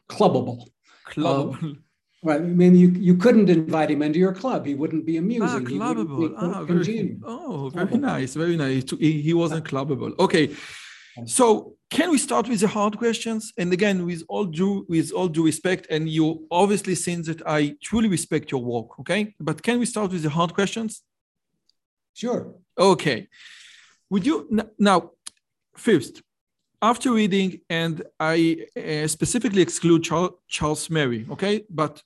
Clubbable. 0.10 0.68
Clubbable. 1.10 1.76
Uh, 1.76 1.80
Right. 2.28 2.42
I 2.42 2.44
mean, 2.62 2.76
you, 2.76 2.90
you 2.90 3.16
couldn't 3.16 3.50
invite 3.50 3.90
him 3.90 4.02
into 4.02 4.20
your 4.20 4.34
club. 4.34 4.66
He 4.66 4.76
wouldn't 4.76 5.06
be 5.06 5.16
amusing. 5.16 5.44
Ah, 5.48 5.60
clubbable. 5.60 6.34
Ah, 6.38 6.64
very, 6.64 7.18
oh, 7.24 7.70
very 7.70 7.88
clubbable. 7.88 8.00
nice. 8.02 8.34
Very 8.44 8.58
nice. 8.58 8.84
He, 9.00 9.22
he 9.22 9.34
wasn't 9.34 9.64
clubbable. 9.64 10.12
Okay. 10.20 10.46
So 11.26 11.76
can 11.90 12.12
we 12.12 12.18
start 12.18 12.50
with 12.50 12.60
the 12.60 12.68
hard 12.68 12.98
questions? 12.98 13.54
And 13.58 13.72
again, 13.72 14.06
with 14.06 14.24
all 14.28 14.44
due 14.44 14.86
with 14.90 15.14
all 15.14 15.30
due 15.30 15.46
respect, 15.46 15.88
and 15.90 16.10
you 16.10 16.26
obviously 16.52 16.96
seen 16.96 17.22
that 17.30 17.42
I 17.48 17.60
truly 17.82 18.10
respect 18.10 18.52
your 18.52 18.64
work. 18.74 19.00
Okay. 19.00 19.34
But 19.40 19.64
can 19.64 19.80
we 19.80 19.86
start 19.86 20.12
with 20.12 20.24
the 20.24 20.30
hard 20.30 20.54
questions? 20.54 21.04
Sure. 22.14 22.42
Okay. 22.78 23.30
Would 24.10 24.26
you 24.26 24.36
now 24.78 25.12
first 25.78 26.22
after 26.82 27.12
reading, 27.12 27.62
and 27.70 28.04
I 28.20 28.68
uh, 28.76 29.08
specifically 29.08 29.62
exclude 29.62 30.04
Charles, 30.04 30.34
Charles 30.48 30.90
Murray, 30.90 31.26
okay, 31.32 31.64
but 31.70 32.04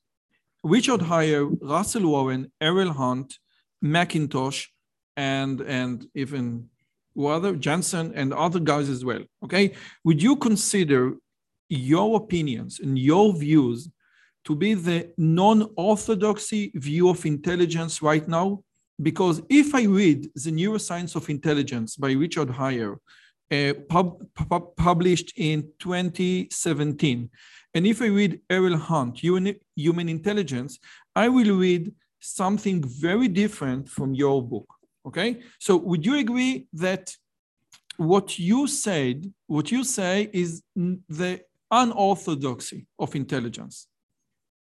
Richard 0.64 1.02
Haier, 1.02 1.50
Russell 1.62 2.08
Warne, 2.08 2.52
Earl 2.62 2.94
Hunt, 2.94 3.38
Mackintosh, 3.84 4.68
and 5.18 5.62
and 5.62 6.06
even 6.16 6.70
other 7.20 7.56
Jensen 7.56 8.14
and 8.16 8.34
other 8.34 8.60
guys 8.60 8.90
as 8.90 9.04
well. 9.04 9.24
Okay, 9.44 9.74
would 10.04 10.22
you 10.22 10.36
consider 10.36 11.14
your 11.70 12.18
opinions 12.18 12.80
and 12.80 12.98
your 12.98 13.34
views 13.34 13.90
to 14.46 14.56
be 14.56 14.74
the 14.74 15.12
non-orthodoxy 15.18 16.72
view 16.76 17.10
of 17.10 17.26
intelligence 17.26 18.02
right 18.02 18.28
now? 18.28 18.64
Because 19.02 19.42
if 19.50 19.74
I 19.74 19.84
read 19.84 20.30
The 20.36 20.52
Neuroscience 20.52 21.16
of 21.16 21.30
Intelligence 21.30 21.96
by 21.96 22.12
Richard 22.12 22.50
Haier, 22.50 22.98
uh, 23.52 23.74
pub, 23.90 24.24
pub, 24.34 24.76
published 24.76 25.34
in 25.36 25.70
2017. 25.80 27.30
And 27.74 27.88
if 27.88 28.02
I 28.02 28.08
read 28.08 28.42
Earl 28.50 28.78
Hunt, 28.78 29.20
Human, 29.20 29.56
Human 29.76 30.10
Intelligence, 30.10 30.80
I 31.16 31.30
will 31.30 31.58
read 31.58 31.94
something 32.20 32.84
very 32.84 33.28
different 33.28 33.90
from 33.90 34.14
your 34.14 34.42
book. 34.42 34.68
Okay. 35.06 35.42
So 35.60 35.78
would 35.78 36.06
you 36.06 36.18
agree 36.18 36.68
that 36.74 37.16
what 37.98 38.38
you 38.38 38.68
said, 38.68 39.32
what 39.48 39.72
you 39.72 39.84
say 39.84 40.30
is 40.34 40.62
the 40.76 41.42
unorthodoxy 41.72 42.86
of 43.00 43.16
intelligence? 43.16 43.88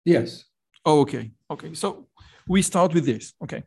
Yes. 0.05 0.45
Oh, 0.85 1.01
okay. 1.01 1.33
Okay. 1.51 1.75
So 1.75 2.09
we 2.47 2.63
start 2.63 2.95
with 2.95 3.07
this. 3.07 3.35
Okay. 3.43 3.65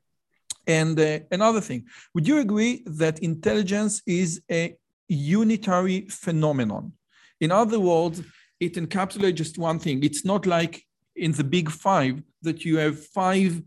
And 0.66 0.98
uh, 1.00 1.20
another 1.32 1.60
thing, 1.60 1.86
would 2.14 2.28
you 2.28 2.40
agree 2.40 2.84
that 2.86 3.20
intelligence 3.20 4.02
is 4.06 4.42
a 4.50 4.78
unitary 5.08 6.08
phenomenon. 6.10 6.94
In 7.40 7.52
other 7.52 7.80
words, 7.80 8.22
it 8.66 8.74
encapsulates 8.76 9.36
just 9.36 9.58
one 9.58 9.80
thing. 9.80 10.04
It's 10.04 10.26
not 10.26 10.46
like 10.46 10.84
in 11.16 11.32
the 11.34 11.44
big 11.44 11.70
five 11.70 12.22
that 12.42 12.66
you 12.66 12.78
have 12.78 13.06
five 13.08 13.62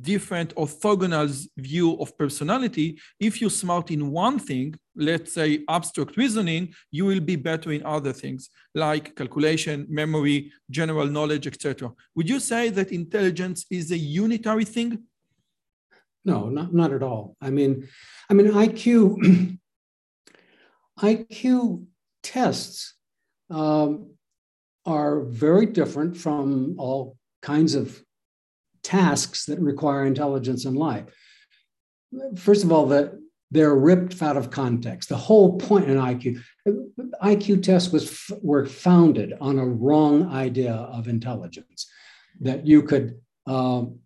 different 0.00 0.54
orthogonal 0.54 1.28
view 1.56 1.96
of 2.00 2.16
personality. 2.16 2.98
If 3.18 3.40
you're 3.40 3.50
smart 3.50 3.90
in 3.90 4.10
one 4.10 4.38
thing, 4.38 4.76
let's 4.94 5.32
say 5.34 5.64
abstract 5.68 6.16
reasoning, 6.16 6.74
you 6.90 7.04
will 7.06 7.20
be 7.20 7.36
better 7.36 7.72
in 7.72 7.84
other 7.84 8.12
things 8.12 8.50
like 8.74 9.16
calculation, 9.16 9.86
memory, 9.88 10.52
general 10.70 11.06
knowledge, 11.06 11.46
etc. 11.46 11.90
Would 12.14 12.28
you 12.28 12.38
say 12.38 12.70
that 12.70 12.92
intelligence 12.92 13.66
is 13.70 13.90
a 13.90 13.98
unitary 13.98 14.64
thing? 14.64 14.90
No, 16.24 16.48
not, 16.48 16.72
not 16.72 16.92
at 16.92 17.02
all. 17.02 17.36
I 17.40 17.50
mean, 17.50 17.88
I 18.28 18.34
mean, 18.34 18.48
IQ 18.52 19.58
IQ 21.00 21.86
tests 22.22 22.94
um, 23.48 24.10
are 24.86 25.20
very 25.20 25.66
different 25.66 26.16
from 26.16 26.76
all 26.78 27.16
kinds 27.42 27.74
of 27.74 28.02
tasks 28.82 29.44
that 29.46 29.58
require 29.60 30.06
intelligence 30.06 30.64
in 30.64 30.74
life. 30.74 31.04
First 32.36 32.64
of 32.64 32.72
all, 32.72 32.86
that 32.86 33.12
they're 33.50 33.74
ripped 33.74 34.22
out 34.22 34.36
of 34.36 34.50
context. 34.50 35.08
The 35.08 35.16
whole 35.16 35.58
point 35.58 35.90
in 35.90 35.96
IQ, 35.96 36.42
IQ 37.22 37.62
tests 37.62 37.92
was 37.92 38.30
were 38.42 38.66
founded 38.66 39.34
on 39.40 39.58
a 39.58 39.66
wrong 39.66 40.28
idea 40.28 40.72
of 40.72 41.08
intelligence, 41.08 41.90
that 42.40 42.66
you 42.66 42.82
could 42.82 43.20
um, 43.46 43.98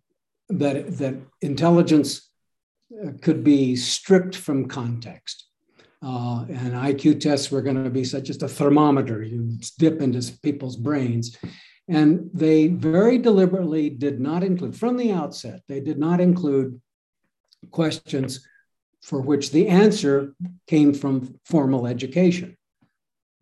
that 0.49 0.97
that 0.97 1.15
intelligence 1.41 2.29
uh, 3.03 3.11
could 3.21 3.43
be 3.43 3.75
stripped 3.75 4.35
from 4.35 4.67
context. 4.67 5.44
Uh, 6.05 6.45
and 6.49 6.73
IQ 6.73 7.19
tests 7.19 7.49
were 7.49 7.63
going 7.63 7.83
to 7.83 7.89
be 7.89 8.03
such 8.03 8.25
just 8.25 8.43
a 8.43 8.47
thermometer. 8.47 9.23
You 9.23 9.57
dip 9.79 10.01
into 10.01 10.31
people's 10.43 10.75
brains. 10.75 11.35
And 11.87 12.29
they 12.31 12.67
very 12.67 13.17
deliberately 13.17 13.89
did 13.89 14.19
not 14.19 14.43
include, 14.43 14.75
from 14.75 14.97
the 14.97 15.11
outset, 15.11 15.61
they 15.67 15.79
did 15.79 15.97
not 15.97 16.19
include 16.19 16.79
questions 17.71 18.47
for 19.01 19.19
which 19.19 19.51
the 19.51 19.67
answer 19.67 20.35
came 20.67 20.93
from 20.93 21.39
formal 21.43 21.87
education 21.87 22.55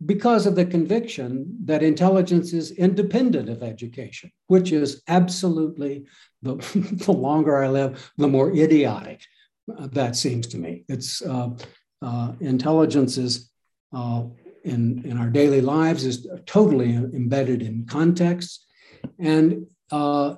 because 0.05 0.45
of 0.45 0.55
the 0.55 0.66
conviction 0.66 1.57
that 1.66 1.84
intelligence 1.84 2.53
is 2.53 2.72
independent 2.72 3.49
of 3.49 3.64
education, 3.64 4.32
which 4.47 4.72
is 4.72 5.01
absolutely 5.07 6.05
the, 6.41 6.55
the 7.05 7.11
longer 7.11 7.64
I 7.64 7.70
live, 7.70 8.11
the 8.18 8.28
more 8.28 8.51
idiotic 8.55 9.22
that 9.68 10.16
seems 10.16 10.47
to 10.47 10.57
me. 10.57 10.84
It's 10.89 11.22
uh, 11.22 11.51
uh, 12.03 12.33
intelligence 12.41 13.17
is 13.17 13.49
uh, 13.93 14.23
in, 14.63 15.03
in 15.05 15.17
our 15.17 15.29
daily 15.29 15.61
lives 15.61 16.05
is 16.05 16.27
totally 16.45 16.93
embedded 16.93 17.61
in 17.61 17.85
context. 17.85 18.65
And 19.19 19.67
uh, 19.91 20.35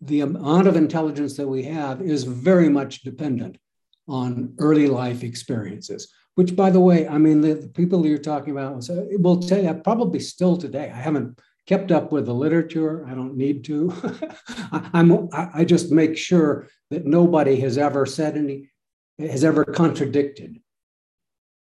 the 0.00 0.20
amount 0.20 0.66
of 0.66 0.76
intelligence 0.76 1.36
that 1.36 1.48
we 1.48 1.64
have 1.64 2.00
is 2.02 2.24
very 2.24 2.68
much 2.68 3.02
dependent 3.02 3.58
on 4.06 4.54
early 4.58 4.86
life 4.86 5.22
experiences, 5.22 6.12
which, 6.34 6.56
by 6.56 6.70
the 6.70 6.80
way, 6.80 7.06
I 7.06 7.18
mean, 7.18 7.40
the, 7.40 7.54
the 7.54 7.68
people 7.68 8.06
you're 8.06 8.18
talking 8.18 8.52
about 8.52 8.82
will 9.18 9.40
tell 9.40 9.62
you 9.62 9.74
probably 9.74 10.20
still 10.20 10.56
today. 10.56 10.90
I 10.92 10.96
haven't 10.96 11.38
kept 11.66 11.92
up 11.92 12.12
with 12.12 12.26
the 12.26 12.34
literature. 12.34 13.06
I 13.06 13.14
don't 13.14 13.36
need 13.36 13.64
to. 13.64 13.92
I, 14.72 14.90
I'm, 14.94 15.28
I 15.32 15.64
just 15.64 15.92
make 15.92 16.16
sure 16.16 16.68
that 16.90 17.04
nobody 17.04 17.60
has 17.60 17.76
ever 17.76 18.06
said 18.06 18.36
any, 18.36 18.70
has 19.18 19.44
ever 19.44 19.64
contradicted 19.64 20.60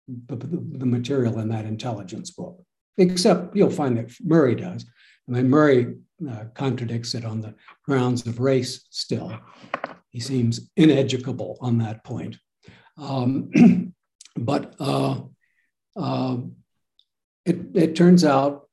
the, 0.07 0.35
the, 0.35 0.85
material 0.85 1.39
in 1.39 1.49
that 1.49 1.65
intelligence 1.65 2.31
book, 2.31 2.63
except 2.97 3.55
you'll 3.55 3.69
find 3.69 3.97
that 3.97 4.11
Murray 4.23 4.55
does. 4.55 4.85
I 5.27 5.31
mean, 5.31 5.49
Murray 5.49 5.95
uh, 6.29 6.45
contradicts 6.53 7.15
it 7.15 7.25
on 7.25 7.41
the 7.41 7.55
grounds 7.83 8.25
of 8.27 8.39
race 8.39 8.85
still. 8.89 9.37
He 10.09 10.19
seems 10.19 10.69
ineducable 10.77 11.57
on 11.59 11.79
that 11.79 12.03
point. 12.03 12.37
Um, 12.97 13.93
but 14.37 14.75
uh, 14.79 15.21
uh, 15.95 16.37
it, 17.45 17.57
it 17.73 17.95
turns 17.95 18.23
out 18.23 18.69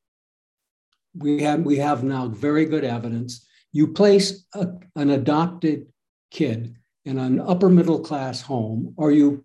we 1.17 1.43
have, 1.43 1.61
we 1.61 1.79
have 1.79 2.05
now 2.05 2.29
very 2.29 2.65
good 2.65 2.85
evidence. 2.85 3.47
You 3.73 3.89
place 3.89 4.45
a, 4.55 4.69
an 4.97 5.11
adopted 5.11 5.87
kid 6.31 6.77
in 7.05 7.19
an 7.19 7.41
upper 7.41 7.69
middle 7.69 8.01
class 8.01 8.41
home, 8.41 8.95
or 8.97 9.11
you, 9.11 9.45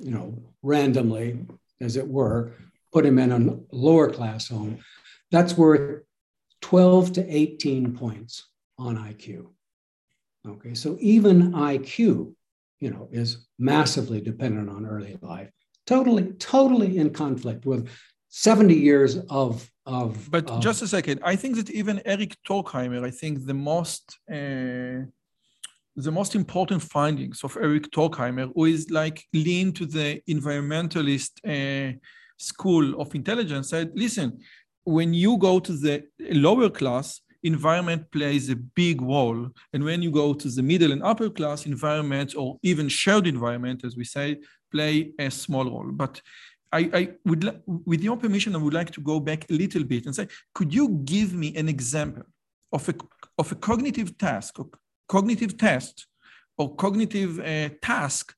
you 0.00 0.10
know, 0.10 0.38
randomly, 0.62 1.44
as 1.80 1.96
it 1.96 2.06
were, 2.06 2.54
put 2.92 3.06
him 3.06 3.18
in 3.18 3.32
a 3.32 3.74
lower 3.74 4.10
class 4.10 4.48
home, 4.48 4.78
that's 5.30 5.56
worth 5.56 6.02
12 6.60 7.12
to 7.14 7.36
18 7.36 7.96
points 7.96 8.46
on 8.78 8.96
IQ. 8.96 9.48
Okay, 10.46 10.74
so 10.74 10.96
even 11.00 11.52
IQ, 11.52 12.34
you 12.80 12.90
know, 12.90 13.08
is 13.12 13.46
massively 13.58 14.20
dependent 14.20 14.68
on 14.68 14.86
early 14.86 15.16
life, 15.22 15.50
totally, 15.86 16.32
totally 16.32 16.98
in 16.98 17.10
conflict 17.10 17.64
with 17.64 17.88
70 18.28 18.74
years 18.74 19.18
of 19.30 19.68
of. 19.86 20.30
But 20.30 20.50
of, 20.50 20.60
just 20.60 20.82
a 20.82 20.88
second, 20.88 21.20
I 21.22 21.36
think 21.36 21.56
that 21.56 21.70
even 21.70 22.02
Eric 22.04 22.36
Turkheimer, 22.48 23.04
I 23.04 23.10
think 23.10 23.46
the 23.46 23.54
most 23.54 24.18
uh, 24.30 25.06
the 25.96 26.12
most 26.12 26.34
important 26.34 26.82
findings 26.82 27.44
of 27.44 27.56
Eric 27.60 27.90
Turkheimer, 27.90 28.50
who 28.54 28.64
is 28.64 28.90
like 28.90 29.24
lean 29.32 29.72
to 29.72 29.86
the 29.86 30.22
environmentalist 30.28 31.32
uh, 31.46 31.96
school 32.38 33.00
of 33.00 33.14
intelligence, 33.14 33.70
said, 33.70 33.92
listen, 33.94 34.38
when 34.84 35.12
you 35.14 35.36
go 35.36 35.60
to 35.60 35.72
the 35.72 36.04
lower 36.18 36.70
class, 36.70 37.20
environment 37.42 38.10
plays 38.10 38.48
a 38.50 38.56
big 38.56 39.02
role. 39.02 39.48
And 39.72 39.84
when 39.84 40.02
you 40.02 40.10
go 40.10 40.32
to 40.32 40.48
the 40.48 40.62
middle 40.62 40.92
and 40.92 41.02
upper 41.02 41.28
class, 41.28 41.66
environment 41.66 42.34
or 42.36 42.58
even 42.62 42.88
shared 42.88 43.26
environment, 43.26 43.84
as 43.84 43.96
we 43.96 44.04
say, 44.04 44.38
play 44.70 45.12
a 45.18 45.30
small 45.30 45.64
role. 45.64 45.90
But 45.92 46.20
I, 46.72 46.90
I 46.94 47.08
would, 47.26 47.62
with 47.66 48.00
your 48.00 48.16
permission, 48.16 48.54
I 48.54 48.58
would 48.58 48.72
like 48.72 48.90
to 48.92 49.00
go 49.00 49.20
back 49.20 49.50
a 49.50 49.52
little 49.52 49.84
bit 49.84 50.06
and 50.06 50.14
say, 50.14 50.28
could 50.54 50.72
you 50.72 50.88
give 51.04 51.34
me 51.34 51.54
an 51.56 51.68
example 51.68 52.22
of 52.72 52.88
a, 52.88 52.94
of 53.38 53.52
a 53.52 53.56
cognitive 53.56 54.16
task, 54.16 54.58
cognitive 55.14 55.54
test, 55.58 56.06
or 56.58 56.74
cognitive 56.84 57.32
uh, 57.40 57.68
task 57.82 58.34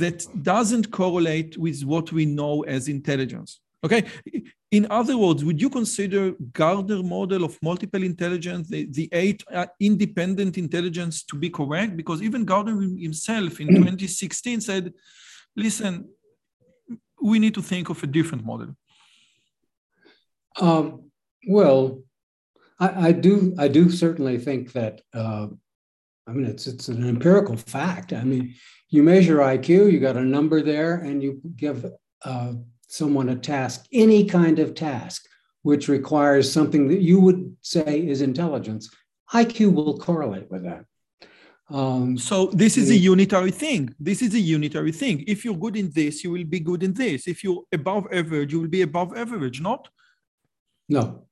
that 0.00 0.18
doesn't 0.42 0.90
correlate 0.90 1.52
with 1.64 1.78
what 1.92 2.06
we 2.16 2.24
know 2.24 2.54
as 2.62 2.88
intelligence? 2.88 3.60
Okay. 3.84 4.02
In 4.78 4.84
other 4.90 5.16
words, 5.24 5.44
would 5.44 5.60
you 5.60 5.70
consider 5.70 6.22
Gardner 6.52 7.02
model 7.02 7.44
of 7.44 7.52
multiple 7.62 8.02
intelligence, 8.02 8.68
the, 8.68 8.80
the 8.98 9.08
eight 9.12 9.44
uh, 9.52 9.66
independent 9.78 10.58
intelligence 10.58 11.22
to 11.24 11.36
be 11.36 11.50
correct? 11.50 11.96
Because 12.00 12.20
even 12.22 12.44
Gardner 12.44 12.80
himself 13.08 13.60
in 13.60 13.68
2016 13.76 14.60
said, 14.62 14.92
listen, 15.54 16.08
we 17.30 17.38
need 17.38 17.54
to 17.54 17.62
think 17.62 17.90
of 17.90 18.02
a 18.02 18.06
different 18.06 18.44
model. 18.44 18.70
Um, 20.60 21.10
well, 21.46 22.02
I, 22.80 23.08
I, 23.08 23.12
do. 23.12 23.54
I 23.58 23.68
do 23.68 23.90
certainly 23.90 24.38
think 24.38 24.72
that. 24.72 25.02
Uh, 25.12 25.48
I 26.26 26.32
mean, 26.32 26.46
it's 26.46 26.66
it's 26.66 26.88
an 26.88 27.08
empirical 27.08 27.56
fact. 27.56 28.12
I 28.12 28.24
mean, 28.24 28.54
you 28.88 29.02
measure 29.02 29.38
IQ, 29.38 29.92
you 29.92 30.00
got 30.00 30.16
a 30.16 30.24
number 30.24 30.62
there, 30.62 30.96
and 30.96 31.22
you 31.22 31.40
give 31.56 31.86
uh, 32.24 32.54
someone 32.88 33.28
a 33.28 33.36
task, 33.36 33.86
any 33.92 34.24
kind 34.24 34.58
of 34.58 34.74
task, 34.74 35.24
which 35.62 35.88
requires 35.88 36.50
something 36.50 36.88
that 36.88 37.02
you 37.02 37.20
would 37.20 37.56
say 37.60 38.06
is 38.06 38.22
intelligence, 38.22 38.90
IQ 39.32 39.74
will 39.74 39.98
correlate 39.98 40.50
with 40.50 40.64
that. 40.64 40.84
Um, 41.68 42.16
so 42.16 42.46
this 42.46 42.76
is 42.76 42.90
a 42.90 42.96
unitary 42.96 43.50
thing. 43.50 43.92
This 43.98 44.22
is 44.22 44.34
a 44.34 44.38
unitary 44.38 44.92
thing. 44.92 45.24
If 45.26 45.44
you're 45.44 45.56
good 45.56 45.76
in 45.76 45.90
this, 45.90 46.22
you 46.22 46.30
will 46.30 46.44
be 46.44 46.60
good 46.60 46.84
in 46.84 46.92
this. 46.92 47.26
If 47.26 47.42
you're 47.42 47.64
above 47.72 48.06
average, 48.12 48.52
you 48.52 48.60
will 48.60 48.68
be 48.68 48.82
above 48.82 49.16
average, 49.16 49.60
not? 49.60 49.88
No, 50.88 51.26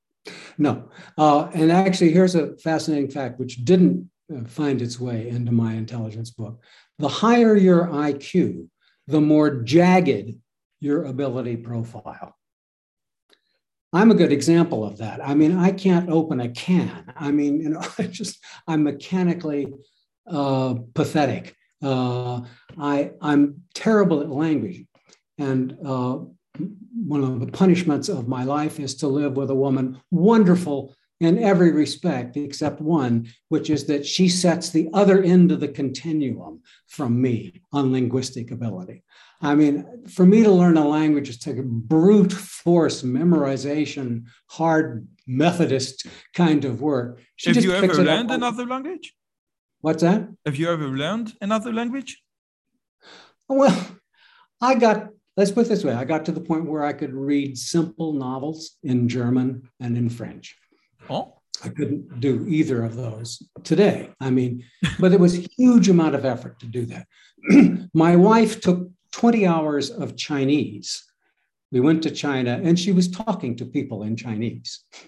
no. 0.57 0.89
Uh, 1.17 1.49
and 1.53 1.71
actually, 1.71 2.11
here's 2.11 2.35
a 2.35 2.57
fascinating 2.57 3.09
fact 3.09 3.39
which 3.39 3.63
didn't 3.63 4.09
find 4.47 4.81
its 4.81 4.99
way 4.99 5.29
into 5.29 5.51
my 5.51 5.73
intelligence 5.73 6.31
book. 6.31 6.61
The 6.99 7.07
higher 7.07 7.55
your 7.55 7.87
IQ, 7.87 8.67
the 9.07 9.21
more 9.21 9.61
jagged 9.63 10.35
your 10.79 11.05
ability 11.05 11.57
profile. 11.57 12.35
I'm 13.93 14.11
a 14.11 14.15
good 14.15 14.31
example 14.31 14.83
of 14.83 14.97
that. 14.97 15.25
I 15.25 15.35
mean, 15.35 15.57
I 15.57 15.71
can't 15.71 16.09
open 16.09 16.41
a 16.41 16.49
can. 16.49 17.13
I 17.15 17.31
mean, 17.31 17.61
you 17.61 17.69
know, 17.69 17.81
I 17.97 18.03
just 18.03 18.43
I'm 18.67 18.83
mechanically 18.83 19.73
uh, 20.29 20.75
pathetic. 20.93 21.55
Uh, 21.81 22.41
I 22.77 23.11
I'm 23.21 23.61
terrible 23.73 24.21
at 24.21 24.29
language, 24.29 24.85
and 25.37 25.77
uh, 25.85 26.19
one 27.05 27.23
of 27.23 27.39
the 27.39 27.47
punishments 27.47 28.09
of 28.09 28.27
my 28.27 28.43
life 28.43 28.79
is 28.79 28.95
to 28.95 29.07
live 29.07 29.37
with 29.37 29.49
a 29.49 29.55
woman 29.55 30.01
wonderful 30.11 30.95
in 31.19 31.41
every 31.41 31.71
respect 31.71 32.35
except 32.35 32.81
one, 32.81 33.27
which 33.49 33.69
is 33.69 33.85
that 33.85 34.05
she 34.05 34.27
sets 34.27 34.69
the 34.69 34.89
other 34.93 35.23
end 35.23 35.51
of 35.51 35.59
the 35.59 35.67
continuum 35.67 36.61
from 36.87 37.21
me 37.21 37.61
on 37.71 37.91
linguistic 37.91 38.51
ability. 38.51 39.03
I 39.41 39.55
mean, 39.55 40.05
for 40.07 40.25
me 40.25 40.43
to 40.43 40.51
learn 40.51 40.77
a 40.77 40.87
language 40.87 41.29
is 41.29 41.37
take 41.37 41.57
a 41.57 41.63
brute 41.63 42.33
force 42.33 43.03
memorization, 43.03 44.25
hard 44.47 45.07
Methodist 45.27 46.07
kind 46.33 46.65
of 46.65 46.81
work. 46.81 47.19
She 47.35 47.53
Have 47.53 47.63
you 47.63 47.71
ever 47.73 47.93
learned 47.93 48.31
another 48.31 48.65
language? 48.65 49.13
What's 49.81 50.03
that? 50.03 50.27
Have 50.45 50.55
you 50.55 50.69
ever 50.69 50.87
learned 50.87 51.33
another 51.41 51.71
language? 51.73 52.21
Well, 53.47 53.87
I 54.61 54.75
got, 54.75 55.09
let's 55.37 55.51
put 55.51 55.65
it 55.65 55.69
this 55.69 55.83
way 55.83 55.93
I 55.93 56.05
got 56.05 56.25
to 56.25 56.31
the 56.31 56.41
point 56.41 56.65
where 56.65 56.83
I 56.83 56.93
could 56.93 57.13
read 57.13 57.57
simple 57.57 58.13
novels 58.13 58.77
in 58.83 59.07
German 59.07 59.69
and 59.79 59.97
in 59.97 60.09
French. 60.09 60.55
Oh. 61.09 61.33
I 61.63 61.69
couldn't 61.69 62.19
do 62.19 62.45
either 62.47 62.83
of 62.83 62.95
those 62.95 63.41
today. 63.63 64.09
I 64.19 64.29
mean, 64.29 64.63
but 64.99 65.13
it 65.13 65.19
was 65.19 65.37
a 65.37 65.47
huge 65.57 65.89
amount 65.89 66.15
of 66.15 66.25
effort 66.25 66.59
to 66.59 66.65
do 66.65 66.85
that. 66.87 67.07
My 67.93 68.15
wife 68.15 68.61
took 68.61 68.89
20 69.13 69.47
hours 69.47 69.89
of 69.89 70.17
Chinese. 70.17 71.03
We 71.71 71.79
went 71.79 72.03
to 72.03 72.11
China 72.11 72.59
and 72.63 72.77
she 72.79 72.91
was 72.91 73.09
talking 73.09 73.55
to 73.55 73.65
people 73.65 74.03
in 74.03 74.15
Chinese. 74.15 74.83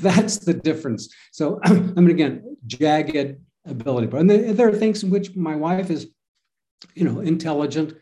That's 0.00 0.38
the 0.38 0.58
difference. 0.62 1.14
So, 1.32 1.60
I 1.64 1.72
mean, 1.72 2.10
again, 2.10 2.56
jagged 2.66 3.36
ability. 3.66 4.16
And 4.16 4.30
there 4.30 4.68
are 4.68 4.74
things 4.74 5.02
in 5.02 5.10
which 5.10 5.36
my 5.36 5.56
wife 5.56 5.90
is, 5.90 6.08
you 6.94 7.04
know, 7.04 7.20
intelligent, 7.20 7.94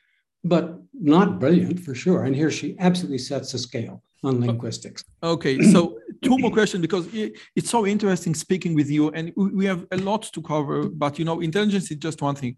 but 0.44 0.78
not 0.94 1.38
brilliant 1.40 1.80
for 1.80 1.94
sure. 1.94 2.24
And 2.24 2.34
here 2.34 2.50
she 2.50 2.76
absolutely 2.78 3.18
sets 3.18 3.52
the 3.52 3.58
scale 3.58 4.02
on 4.22 4.40
linguistics. 4.40 5.04
Okay, 5.22 5.60
so 5.72 5.98
two 6.22 6.38
more 6.38 6.50
questions 6.50 6.82
because 6.82 7.08
it's 7.12 7.70
so 7.70 7.86
interesting 7.86 8.34
speaking 8.34 8.74
with 8.74 8.90
you, 8.90 9.10
and 9.10 9.32
we 9.36 9.66
have 9.66 9.86
a 9.90 9.96
lot 9.96 10.22
to 10.22 10.42
cover. 10.42 10.88
But 10.88 11.18
you 11.18 11.24
know, 11.24 11.40
intelligence 11.40 11.90
is 11.90 11.98
just 11.98 12.22
one 12.22 12.34
thing. 12.34 12.56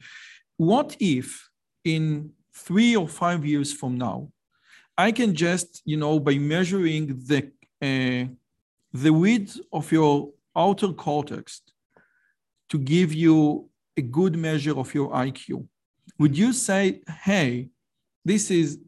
What 0.56 0.96
if 1.00 1.48
in 1.84 2.30
three 2.54 2.96
or 2.96 3.08
five 3.08 3.44
years 3.44 3.72
from 3.72 3.98
now, 3.98 4.30
I 4.96 5.12
can 5.12 5.34
just 5.34 5.82
you 5.84 5.96
know 5.96 6.18
by 6.20 6.38
measuring 6.38 7.18
the 7.26 7.50
uh, 7.82 8.28
the 8.92 9.12
width 9.12 9.60
of 9.72 9.90
your 9.92 10.30
outer 10.56 10.92
cortex 10.92 11.62
to 12.68 12.78
give 12.78 13.12
you 13.14 13.68
a 13.96 14.02
good 14.02 14.36
measure 14.36 14.76
of 14.78 14.94
your 14.94 15.10
IQ, 15.10 15.66
would 16.18 16.36
you 16.36 16.52
say, 16.52 17.00
hey, 17.22 17.68
this 18.24 18.50
is 18.50 18.78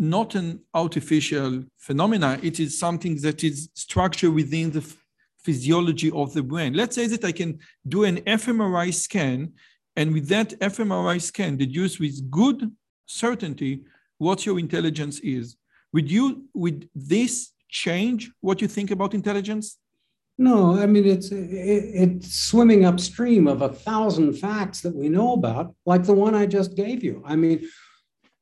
not 0.00 0.34
an 0.34 0.60
artificial 0.72 1.62
phenomena. 1.76 2.40
It 2.42 2.58
is 2.58 2.78
something 2.78 3.16
that 3.20 3.44
is 3.44 3.68
structured 3.74 4.32
within 4.32 4.70
the 4.70 4.82
physiology 5.44 6.10
of 6.12 6.32
the 6.32 6.42
brain. 6.42 6.72
Let's 6.72 6.96
say 6.96 7.06
that 7.08 7.22
I 7.22 7.32
can 7.32 7.58
do 7.86 8.04
an 8.04 8.16
fMRI 8.22 8.94
scan, 8.94 9.52
and 9.96 10.12
with 10.14 10.26
that 10.28 10.58
fMRI 10.58 11.20
scan, 11.20 11.58
deduce 11.58 12.00
with 12.00 12.30
good 12.30 12.74
certainty 13.04 13.84
what 14.16 14.46
your 14.46 14.58
intelligence 14.58 15.20
is. 15.20 15.56
Would 15.92 16.10
you, 16.10 16.44
would 16.54 16.88
this 16.94 17.52
change 17.68 18.32
what 18.40 18.62
you 18.62 18.68
think 18.68 18.90
about 18.90 19.12
intelligence? 19.12 19.76
No, 20.38 20.80
I 20.80 20.86
mean 20.86 21.04
it's 21.04 21.30
it, 21.30 21.50
it's 21.52 22.34
swimming 22.34 22.86
upstream 22.86 23.46
of 23.46 23.60
a 23.60 23.68
thousand 23.68 24.32
facts 24.38 24.80
that 24.80 24.96
we 24.96 25.10
know 25.10 25.34
about, 25.34 25.74
like 25.84 26.04
the 26.04 26.14
one 26.14 26.34
I 26.34 26.46
just 26.46 26.74
gave 26.74 27.04
you. 27.04 27.22
I 27.26 27.36
mean, 27.36 27.68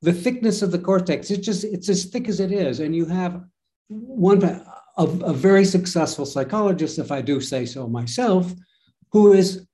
the 0.02 0.12
thickness 0.12 0.62
of 0.62 0.70
the 0.70 0.78
cortex, 0.78 1.30
it's 1.30 1.44
just, 1.44 1.64
it's 1.64 1.88
as 1.88 2.04
thick 2.06 2.28
as 2.28 2.40
it 2.40 2.52
is. 2.52 2.80
And 2.80 2.94
you 2.94 3.06
have 3.06 3.42
one, 3.88 4.42
a, 4.42 4.64
a 4.96 5.32
very 5.32 5.64
successful 5.64 6.26
psychologist, 6.26 6.98
if 6.98 7.10
I 7.10 7.20
do 7.20 7.40
say 7.40 7.66
so 7.66 7.88
myself, 7.88 8.52
who 9.12 9.32
is 9.32 9.66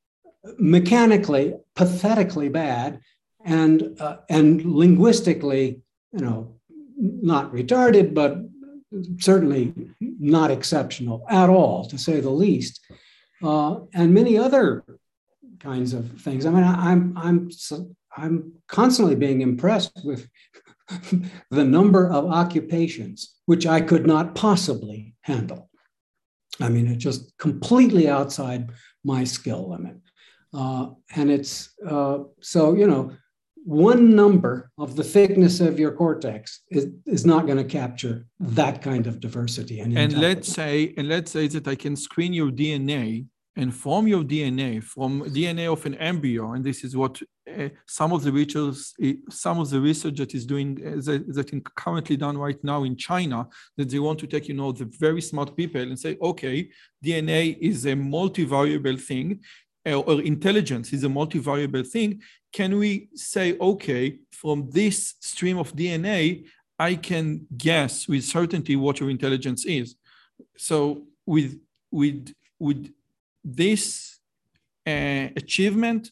mechanically, 0.59 1.55
pathetically 1.75 2.49
bad 2.49 3.01
and, 3.45 4.01
uh, 4.01 4.19
and 4.31 4.65
linguistically, 4.65 5.81
you 6.13 6.21
know, 6.21 6.57
not 6.97 7.53
retarded, 7.53 8.15
but 8.15 8.39
certainly 9.19 9.75
not 10.01 10.51
exceptional 10.51 11.25
at 11.29 11.51
all, 11.51 11.85
to 11.87 11.99
say 11.99 12.21
the 12.21 12.31
least. 12.31 12.81
Uh, 13.43 13.81
and 13.93 14.15
many 14.15 14.39
other 14.39 14.85
kinds 15.59 15.93
of 15.93 16.21
things. 16.21 16.47
I 16.47 16.51
mean, 16.51 16.63
I, 16.63 16.93
I'm, 16.93 17.17
I'm 17.17 17.51
I'm 18.17 18.53
constantly 18.69 19.15
being 19.15 19.41
impressed 19.41 20.01
with 20.05 20.29
the 21.51 21.65
number 21.65 22.11
of 22.11 22.27
occupations 22.27 23.35
which 23.47 23.67
I 23.67 23.81
could 23.81 24.07
not 24.07 24.35
possibly 24.35 25.15
handle. 25.23 25.71
I 26.61 26.69
mean, 26.69 26.87
it's 26.87 27.03
just 27.03 27.37
completely 27.39 28.09
outside 28.09 28.71
my 29.05 29.25
skill 29.25 29.71
limit. 29.71 29.97
Uh, 30.53 30.91
and 31.17 31.31
it's 31.31 31.71
uh, 31.87 32.19
so, 32.41 32.75
you 32.75 32.87
know, 32.87 33.13
one 33.65 34.15
number 34.15 34.71
of 34.79 34.95
the 34.95 35.03
thickness 35.03 35.61
of 35.61 35.81
your 35.81 35.93
cortex 35.93 36.61
is, 36.71 36.89
is 37.07 37.25
not 37.25 37.47
going 37.47 37.59
to 37.59 37.65
capture 37.65 38.27
that 38.39 38.83
kind 38.83 39.07
of 39.07 39.21
diversity. 39.21 39.81
And, 39.81 39.99
and 39.99 40.19
let's 40.19 40.53
say, 40.53 40.95
and 40.97 41.09
let's 41.09 41.33
say 41.33 41.49
that 41.49 41.67
I 41.67 41.75
can 41.75 41.97
screen 41.97 42.33
your 42.33 42.51
DNA 42.51 43.27
and 43.57 43.75
from 43.75 44.09
your 44.09 44.25
DNA, 44.25 44.83
from 44.83 45.23
DNA 45.23 45.73
of 45.73 45.87
an 45.87 45.95
embryo, 45.95 46.53
and 46.53 46.65
this 46.65 46.83
is 46.83 46.97
what 46.97 47.21
uh, 47.49 47.69
some 47.87 48.13
of 48.13 48.23
the 48.25 48.33
research, 48.33 48.77
uh, 49.03 49.13
some 49.31 49.61
of 49.61 49.71
the 49.71 49.81
research 49.81 50.17
that 50.17 50.35
is 50.35 50.45
doing 50.45 50.81
uh, 50.85 51.01
that, 51.05 51.33
that 51.33 51.53
is 51.53 51.63
currently 51.77 52.17
done 52.17 52.37
right 52.37 52.63
now 52.65 52.83
in 52.83 52.97
China, 52.97 53.47
that 53.77 53.89
they 53.91 54.01
want 54.01 54.19
to 54.19 54.27
take, 54.27 54.49
you 54.49 54.55
know, 54.55 54.73
the 54.73 54.91
very 54.99 55.21
smart 55.21 55.57
people 55.57 55.81
and 55.81 55.99
say, 55.99 56.17
okay, 56.21 56.69
DNA 57.05 57.57
is 57.61 57.87
a 57.87 57.93
multivariable 57.93 59.01
thing. 59.01 59.41
or 59.87 60.23
intelligence 60.23 60.93
is 60.93 61.05
a 61.05 61.09
multivariable 61.09 61.87
thing, 61.87 62.21
can 62.53 62.79
we 62.79 63.09
say, 63.15 63.57
okay, 63.59 64.19
from 64.33 64.71
this 64.71 65.15
stream 65.21 65.59
of 65.59 65.75
DNA, 65.77 66.45
I 66.79 66.95
can 66.95 67.47
guess 67.57 68.09
with 68.09 68.25
certainty 68.25 68.77
what 68.77 69.01
your 69.01 69.11
intelligence 69.11 69.65
is. 69.65 69.97
So 70.57 71.07
with 71.27 71.61
with 71.91 72.35
with 72.59 72.93
this 73.45 74.19
uh, 74.87 75.29
achievement 75.37 76.11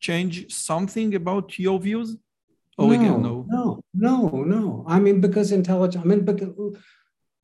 change 0.00 0.52
something 0.52 1.14
about 1.14 1.58
your 1.58 1.78
views? 1.78 2.16
Or 2.78 2.88
no, 2.88 2.92
again, 2.92 3.22
no, 3.22 3.46
no, 3.48 3.84
no, 3.92 4.28
no. 4.28 4.84
I 4.86 4.98
mean, 5.00 5.20
because 5.20 5.52
intelligence. 5.52 6.02
I 6.04 6.08
mean, 6.08 6.24
because 6.24 6.54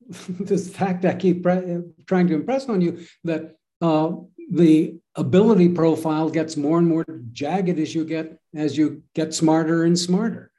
this 0.29 0.71
fact 0.71 1.05
I 1.05 1.15
keep 1.15 1.43
trying 1.43 2.27
to 2.29 2.35
impress 2.35 2.69
on 2.69 2.81
you 2.81 3.05
that 3.25 3.57
uh, 3.81 4.13
the 4.51 4.99
ability 5.17 5.71
profile 5.71 6.31
gets 6.31 6.57
more 6.57 6.79
and 6.79 6.87
more 6.87 7.05
jagged 7.33 7.79
as 7.79 7.95
you 7.95 8.05
get 8.05 8.39
as 8.55 8.79
you 8.79 9.03
get 9.15 9.35
smarter 9.35 9.85
and 9.85 9.99
smarter. 9.99 10.51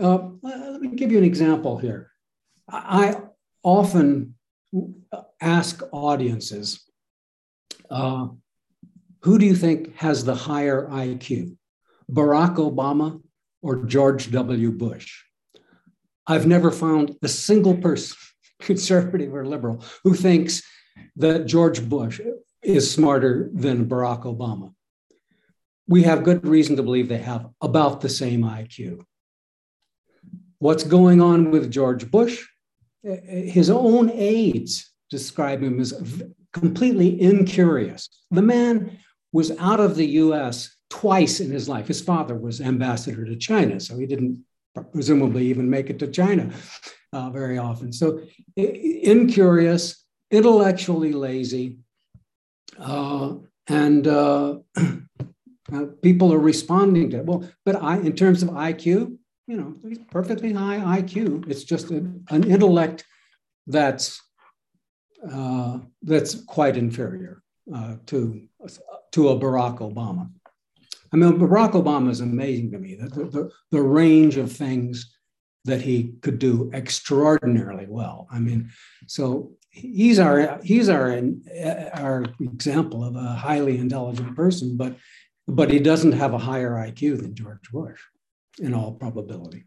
Uh, 0.00 0.30
let 0.42 0.80
me 0.80 0.88
give 0.96 1.12
you 1.12 1.18
an 1.18 1.24
example 1.24 1.76
here. 1.78 2.10
I 2.68 3.20
often 3.62 4.34
ask 5.40 5.82
audiences, 5.92 6.88
uh, 7.90 8.28
who 9.22 9.38
do 9.38 9.46
you 9.46 9.54
think 9.54 9.96
has 9.96 10.24
the 10.24 10.34
higher 10.34 10.88
IQ, 10.88 11.56
Barack 12.10 12.56
Obama 12.56 13.20
or 13.62 13.84
George 13.84 14.30
W. 14.30 14.70
Bush? 14.72 15.22
I've 16.26 16.46
never 16.46 16.70
found 16.70 17.16
a 17.22 17.28
single 17.28 17.76
person, 17.76 18.16
conservative 18.60 19.34
or 19.34 19.44
liberal, 19.44 19.84
who 20.04 20.14
thinks 20.14 20.62
that 21.16 21.46
George 21.46 21.86
Bush 21.88 22.20
is 22.62 22.90
smarter 22.90 23.50
than 23.52 23.86
Barack 23.86 24.24
Obama. 24.24 24.72
We 25.88 26.04
have 26.04 26.22
good 26.22 26.46
reason 26.46 26.76
to 26.76 26.82
believe 26.82 27.08
they 27.08 27.18
have 27.18 27.48
about 27.60 28.00
the 28.00 28.08
same 28.08 28.42
IQ. 28.42 29.02
What's 30.58 30.84
going 30.84 31.20
on 31.20 31.50
with 31.50 31.70
George 31.70 32.10
Bush? 32.10 32.46
His 33.02 33.70
own 33.70 34.10
aides 34.10 34.92
describe 35.10 35.62
him 35.62 35.80
as 35.80 35.92
completely 36.52 37.20
incurious. 37.20 38.08
The 38.30 38.42
man 38.42 38.98
was 39.32 39.52
out 39.58 39.80
of 39.80 39.96
the 39.96 40.06
US 40.06 40.74
twice 40.88 41.40
in 41.40 41.50
his 41.50 41.68
life. 41.68 41.86
His 41.86 42.00
father 42.00 42.36
was 42.36 42.60
ambassador 42.60 43.24
to 43.24 43.36
China, 43.36 43.78
so 43.80 43.96
he 43.96 44.06
didn't 44.06 44.44
presumably 44.92 45.46
even 45.46 45.68
make 45.68 45.90
it 45.90 45.98
to 46.00 46.08
China 46.08 46.50
uh, 47.12 47.30
very 47.30 47.58
often. 47.58 47.92
So, 47.92 48.20
incurious, 48.56 50.04
intellectually 50.30 51.12
lazy, 51.12 51.78
uh, 52.78 53.34
and 53.68 54.06
uh, 54.06 54.58
uh, 54.76 55.84
people 56.02 56.32
are 56.32 56.38
responding 56.38 57.10
to 57.10 57.18
it. 57.18 57.26
Well, 57.26 57.48
but 57.64 57.82
I, 57.82 57.98
in 57.98 58.14
terms 58.14 58.42
of 58.42 58.50
IQ, 58.50 59.16
you 59.46 59.56
know, 59.56 59.74
he's 59.82 59.98
perfectly 60.10 60.52
high 60.52 61.00
IQ. 61.00 61.48
It's 61.48 61.64
just 61.64 61.90
a, 61.90 61.96
an 61.96 62.44
intellect 62.44 63.04
that's 63.66 64.20
uh, 65.28 65.78
that's 66.02 66.34
quite 66.44 66.76
inferior 66.76 67.42
uh, 67.74 67.96
to 68.06 68.42
to 69.12 69.28
a 69.28 69.38
Barack 69.38 69.78
Obama. 69.78 70.30
I 71.12 71.16
mean, 71.16 71.38
Barack 71.38 71.72
Obama 71.72 72.10
is 72.10 72.20
amazing 72.20 72.70
to 72.70 72.78
me. 72.78 72.94
The, 72.94 73.08
the, 73.08 73.50
the 73.72 73.82
range 73.82 74.36
of 74.36 74.52
things 74.52 75.16
that 75.64 75.82
he 75.82 76.14
could 76.22 76.38
do 76.38 76.70
extraordinarily 76.72 77.86
well. 77.88 78.28
I 78.30 78.38
mean, 78.38 78.70
so 79.06 79.52
he's 79.70 80.18
our 80.18 80.60
he's 80.62 80.88
our 80.88 81.20
our 81.94 82.24
example 82.40 83.04
of 83.04 83.16
a 83.16 83.34
highly 83.34 83.78
intelligent 83.78 84.36
person, 84.36 84.76
but 84.76 84.96
but 85.46 85.70
he 85.70 85.78
doesn't 85.78 86.12
have 86.12 86.32
a 86.32 86.38
higher 86.38 86.70
IQ 86.72 87.22
than 87.22 87.34
George 87.34 87.70
Bush, 87.72 88.00
in 88.58 88.74
all 88.74 88.92
probability. 88.92 89.64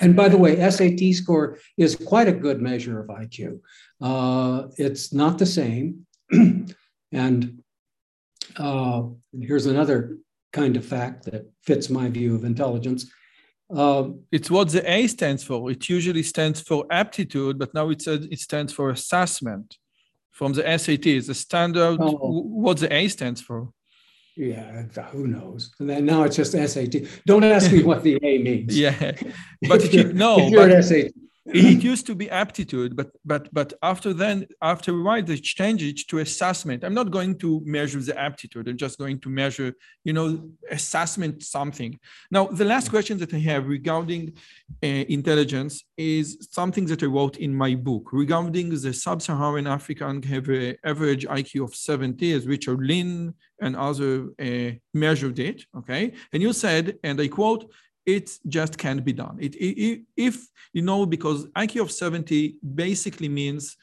And 0.00 0.14
by 0.14 0.28
the 0.28 0.38
way, 0.38 0.56
SAT 0.70 1.14
score 1.14 1.58
is 1.76 1.96
quite 1.96 2.28
a 2.28 2.32
good 2.32 2.60
measure 2.60 3.00
of 3.00 3.08
IQ. 3.08 3.60
Uh, 4.00 4.68
it's 4.76 5.12
not 5.12 5.38
the 5.38 5.46
same, 5.46 6.06
and 7.12 7.62
uh, 8.56 9.02
here's 9.32 9.66
another 9.66 10.18
kind 10.52 10.76
of 10.76 10.84
fact 10.84 11.24
that 11.24 11.50
fits 11.62 11.90
my 11.90 12.08
view 12.08 12.34
of 12.34 12.44
intelligence. 12.44 13.10
Uh, 13.74 14.08
it's 14.32 14.50
what 14.50 14.70
the 14.70 14.90
A 14.90 15.06
stands 15.06 15.44
for. 15.44 15.70
It 15.70 15.88
usually 15.88 16.22
stands 16.22 16.60
for 16.60 16.86
aptitude, 16.90 17.58
but 17.58 17.74
now 17.74 17.90
it 17.90 18.00
says 18.00 18.26
it 18.30 18.40
stands 18.40 18.72
for 18.72 18.90
assessment 18.90 19.76
from 20.30 20.52
the 20.54 20.62
SAT. 20.78 21.02
The 21.02 21.34
standard, 21.34 21.98
oh, 22.00 22.42
what 22.64 22.78
the 22.78 22.92
A 22.92 23.08
stands 23.08 23.40
for. 23.40 23.70
Yeah, 24.38 24.84
who 25.10 25.26
knows? 25.26 25.74
And 25.80 25.90
then 25.90 26.06
now 26.06 26.22
it's 26.22 26.36
just 26.36 26.52
SAT. 26.52 26.94
Don't 27.26 27.42
ask 27.42 27.72
me 27.72 27.82
what 27.90 28.04
the 28.04 28.18
A 28.22 28.38
means. 28.38 28.78
yeah, 28.78 29.12
but 29.68 29.82
if 29.82 29.92
you, 29.92 30.12
no, 30.12 30.38
if 30.38 30.50
you're 30.50 30.68
but, 30.68 30.82
SAT 30.82 31.10
it 31.48 31.82
used 31.92 32.06
to 32.06 32.14
be 32.14 32.30
aptitude, 32.30 32.96
but 32.96 33.10
but 33.24 33.52
but 33.52 33.72
after 33.82 34.12
then, 34.12 34.46
after 34.62 34.92
a 34.92 35.02
while, 35.02 35.22
they 35.22 35.36
changed 35.36 35.84
it 35.84 36.08
to 36.08 36.18
assessment. 36.18 36.84
I'm 36.84 36.94
not 36.94 37.10
going 37.10 37.38
to 37.38 37.62
measure 37.64 38.00
the 38.00 38.18
aptitude. 38.18 38.68
I'm 38.68 38.76
just 38.76 38.98
going 38.98 39.20
to 39.20 39.28
measure, 39.28 39.72
you 40.04 40.12
know, 40.12 40.50
assessment 40.70 41.42
something. 41.42 41.98
Now, 42.30 42.46
the 42.46 42.64
last 42.64 42.90
question 42.90 43.18
that 43.18 43.32
I 43.32 43.38
have 43.38 43.66
regarding 43.66 44.34
uh, 44.82 44.86
intelligence 44.86 45.84
is 45.96 46.48
something 46.50 46.86
that 46.86 47.02
I 47.02 47.06
wrote 47.06 47.38
in 47.38 47.54
my 47.54 47.74
book 47.74 48.10
regarding 48.12 48.70
the 48.70 48.92
sub-Saharan 48.92 49.66
African 49.66 50.22
have 50.22 50.48
an 50.48 50.76
average 50.84 51.26
IQ 51.26 51.64
of 51.64 51.74
70, 51.74 52.32
as 52.32 52.46
Richard 52.46 52.80
Lynn 52.80 53.34
and 53.60 53.76
other 53.76 54.28
uh, 54.40 54.70
measured 54.94 55.38
it. 55.38 55.64
Okay, 55.76 56.12
and 56.32 56.42
you 56.42 56.52
said, 56.52 56.98
and 57.02 57.20
I 57.20 57.28
quote 57.28 57.70
it 58.08 58.38
just 58.48 58.78
can't 58.78 59.04
be 59.04 59.12
done. 59.12 59.36
It, 59.38 59.54
it, 59.56 60.02
if, 60.16 60.48
you 60.72 60.80
know, 60.80 61.04
because 61.04 61.44
IQ 61.48 61.82
of 61.82 61.92
70 61.92 62.56
basically 62.74 63.28
means 63.28 63.76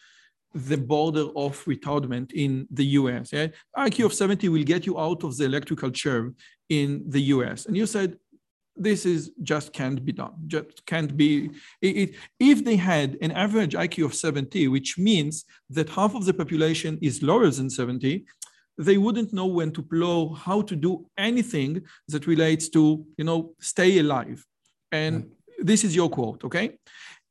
the 0.56 0.78
border 0.78 1.28
of 1.36 1.64
retardment 1.66 2.32
in 2.34 2.68
the 2.72 2.86
US. 3.00 3.32
Yeah? 3.32 3.48
IQ 3.78 4.06
of 4.06 4.14
70 4.14 4.50
will 4.50 4.64
get 4.64 4.88
you 4.88 5.00
out 5.00 5.24
of 5.24 5.38
the 5.38 5.46
electrical 5.46 5.92
chair 5.92 6.32
in 6.70 7.04
the 7.08 7.22
US. 7.36 7.68
And 7.68 7.78
you 7.78 7.86
said, 7.86 8.18
this 8.76 9.06
is 9.06 9.32
just 9.44 9.72
can't 9.74 10.04
be 10.04 10.12
done. 10.12 10.34
Just 10.48 10.86
can't 10.88 11.16
be. 11.16 11.52
It, 11.82 11.96
it, 12.02 12.16
if 12.40 12.66
they 12.66 12.78
had 12.78 13.18
an 13.22 13.32
average 13.32 13.74
IQ 13.74 14.06
of 14.06 14.16
70, 14.16 14.68
which 14.70 14.98
means 14.98 15.46
that 15.70 15.88
half 15.90 16.16
of 16.16 16.26
the 16.26 16.34
population 16.34 16.98
is 17.02 17.22
lower 17.22 17.50
than 17.52 17.70
70, 17.70 18.26
they 18.78 18.98
wouldn't 18.98 19.34
know 19.34 19.46
when 19.46 19.72
to 19.72 19.82
plow, 19.82 20.34
how 20.34 20.62
to 20.62 20.76
do 20.76 21.06
anything 21.18 21.82
that 22.10 22.28
relates 22.28 22.70
to, 22.70 23.06
you 23.18 23.24
know, 23.24 23.54
stay 23.60 24.00
alive. 24.00 24.46
And 24.92 25.30
this 25.60 25.84
is 25.84 25.96
your 25.96 26.10
quote, 26.10 26.44
okay? 26.44 26.78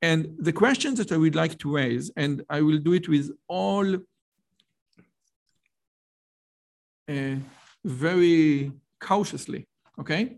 And 0.00 0.34
the 0.38 0.52
questions 0.52 0.98
that 0.98 1.12
I 1.12 1.16
would 1.16 1.34
like 1.34 1.58
to 1.58 1.74
raise, 1.74 2.10
and 2.16 2.44
I 2.48 2.60
will 2.62 2.78
do 2.78 2.92
it 2.92 3.08
with 3.08 3.30
all 3.48 3.94
uh, 7.08 7.36
very 7.84 8.72
cautiously, 9.00 9.66
okay? 10.00 10.36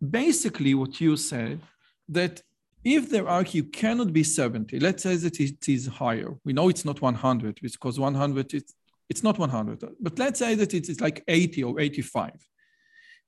Basically, 0.00 0.74
what 0.74 1.00
you 1.00 1.16
said 1.16 1.60
that 2.08 2.42
if 2.84 3.10
their 3.10 3.24
IQ 3.24 3.72
cannot 3.72 4.12
be 4.12 4.22
70, 4.22 4.78
let's 4.80 5.02
say 5.02 5.16
that 5.16 5.40
it 5.40 5.68
is 5.68 5.86
higher. 5.86 6.34
We 6.44 6.52
know 6.52 6.68
it's 6.68 6.84
not 6.84 7.02
100 7.02 7.58
because 7.60 7.98
100 7.98 8.54
is 8.54 8.74
it's 9.08 9.22
not 9.22 9.38
100, 9.38 9.84
but 10.00 10.18
let's 10.18 10.38
say 10.38 10.54
that 10.54 10.74
it's 10.74 11.00
like 11.00 11.24
80 11.26 11.64
or 11.64 11.80
85. 11.80 12.32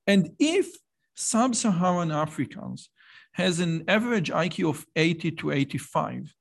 And 0.06 0.30
if 0.38 0.66
sub-Saharan 1.14 2.10
Africans 2.10 2.90
has 3.32 3.60
an 3.60 3.84
average 3.88 4.30
IQ 4.30 4.70
of 4.70 4.86
80 4.96 5.30
to 5.32 5.52
85, 5.52 6.34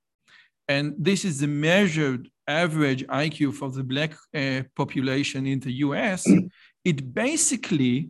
and 0.67 0.93
this 0.97 1.25
is 1.25 1.39
the 1.39 1.47
measured 1.47 2.29
average 2.47 3.05
IQ 3.07 3.53
for 3.53 3.69
the 3.71 3.83
black 3.83 4.13
uh, 4.35 4.63
population 4.75 5.45
in 5.45 5.59
the 5.59 5.73
US, 5.85 6.27
it 6.83 7.13
basically 7.13 8.09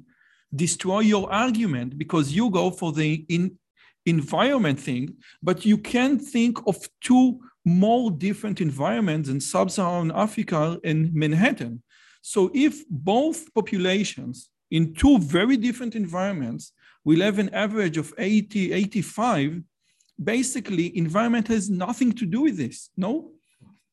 destroy 0.56 1.02
your 1.02 1.32
argument 1.32 1.98
because 1.98 2.32
you 2.32 2.50
go 2.50 2.72
for 2.72 2.92
the 2.92 3.26
in, 3.30 3.58
environment 4.06 4.80
thing, 4.80 5.16
but 5.44 5.66
you 5.66 5.78
can 5.78 6.18
think 6.18 6.58
of 6.68 6.78
two 7.02 7.40
more 7.70 8.12
different 8.12 8.62
environments 8.62 9.30
in 9.30 9.40
sub-Saharan 9.40 10.12
Africa 10.12 10.80
and 10.84 11.14
Manhattan. 11.14 11.84
So 12.22 12.52
if 12.54 12.84
both 12.90 13.54
populations 13.54 14.50
in 14.72 14.94
two 14.94 15.20
very 15.20 15.58
different 15.58 15.96
environments 15.96 16.74
will 17.06 17.22
have 17.22 17.40
an 17.40 17.50
average 17.54 17.98
of 17.98 18.14
80, 18.18 18.74
85, 18.74 19.64
basically 20.22 20.98
environment 20.98 21.48
has 21.48 21.70
nothing 21.70 22.12
to 22.14 22.26
do 22.26 22.42
with 22.42 22.58
this. 22.58 22.90
No? 22.98 23.32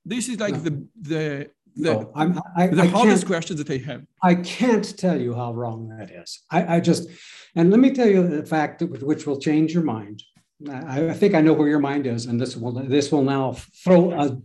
This 0.05 0.29
is 0.29 0.39
like 0.41 0.55
no. 0.55 0.61
the 0.61 0.87
the 1.01 1.51
the, 1.79 1.93
no, 1.93 2.11
I'm, 2.15 2.41
I, 2.57 2.69
the 2.69 2.83
I 2.83 2.87
hardest 2.87 3.27
question 3.27 3.59
that 3.59 3.69
I 3.69 3.77
have. 3.77 4.03
I 4.23 4.37
can't 4.37 4.97
tell 4.97 5.21
you 5.21 5.35
how 5.35 5.53
wrong 5.53 5.89
that 5.89 6.11
is. 6.11 6.41
I, 6.51 6.77
I 6.77 6.81
just, 6.81 7.11
and 7.55 7.71
let 7.71 7.81
me 7.81 7.91
tell 7.91 8.09
you 8.09 8.27
the 8.27 8.47
fact 8.47 8.79
that, 8.79 9.03
which 9.03 9.27
will 9.27 9.39
change 9.39 9.75
your 9.75 9.83
mind. 9.83 10.23
I, 10.71 11.13
think 11.13 11.35
I 11.35 11.43
know 11.43 11.53
where 11.53 11.69
your 11.69 11.81
mind 11.81 12.07
is, 12.07 12.27
and 12.27 12.41
this 12.41 12.57
will 12.57 12.73
this 12.73 13.13
will 13.13 13.23
now 13.23 13.57
throw 13.85 14.13
a 14.13 14.39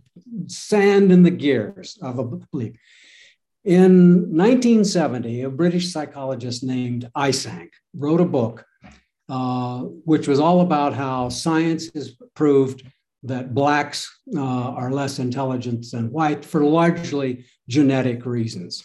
sand 0.46 1.10
in 1.10 1.22
the 1.22 1.30
gears 1.30 1.98
of 2.02 2.18
a 2.18 2.24
belief. 2.24 2.76
In 3.64 4.36
1970, 4.36 5.42
a 5.42 5.50
British 5.50 5.92
psychologist 5.92 6.64
named 6.64 7.08
Eysenck 7.16 7.70
wrote 7.94 8.20
a 8.20 8.26
book 8.26 8.66
uh, 9.28 9.82
which 10.04 10.28
was 10.28 10.40
all 10.40 10.60
about 10.60 10.92
how 10.92 11.28
science 11.28 11.90
has 11.94 12.16
proved 12.34 12.82
that 13.22 13.54
blacks 13.54 14.20
uh, 14.36 14.40
are 14.40 14.90
less 14.90 15.18
intelligent 15.18 15.86
than 15.92 16.10
white 16.10 16.44
for 16.44 16.64
largely 16.64 17.44
genetic 17.68 18.26
reasons. 18.26 18.84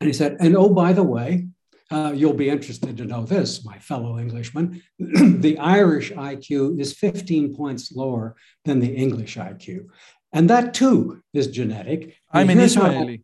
And 0.00 0.08
he 0.08 0.12
said, 0.14 0.38
and 0.40 0.56
oh, 0.56 0.70
by 0.70 0.92
the 0.94 1.02
way, 1.02 1.46
uh, 1.92 2.12
you'll 2.12 2.32
be 2.44 2.48
interested 2.48 2.96
to 2.96 3.04
know 3.04 3.24
this, 3.24 3.64
my 3.64 3.78
fellow 3.78 4.18
Englishman. 4.18 4.82
the 4.98 5.58
Irish 5.58 6.12
IQ 6.12 6.80
is 6.80 6.92
15 6.92 7.54
points 7.54 7.92
lower 7.92 8.36
than 8.64 8.80
the 8.80 8.92
English 9.04 9.36
IQ. 9.36 9.86
And 10.32 10.48
that 10.50 10.74
too 10.74 11.22
is 11.34 11.46
genetic. 11.48 12.16
I'm 12.32 12.50
an 12.50 12.60
Israeli. 12.60 13.22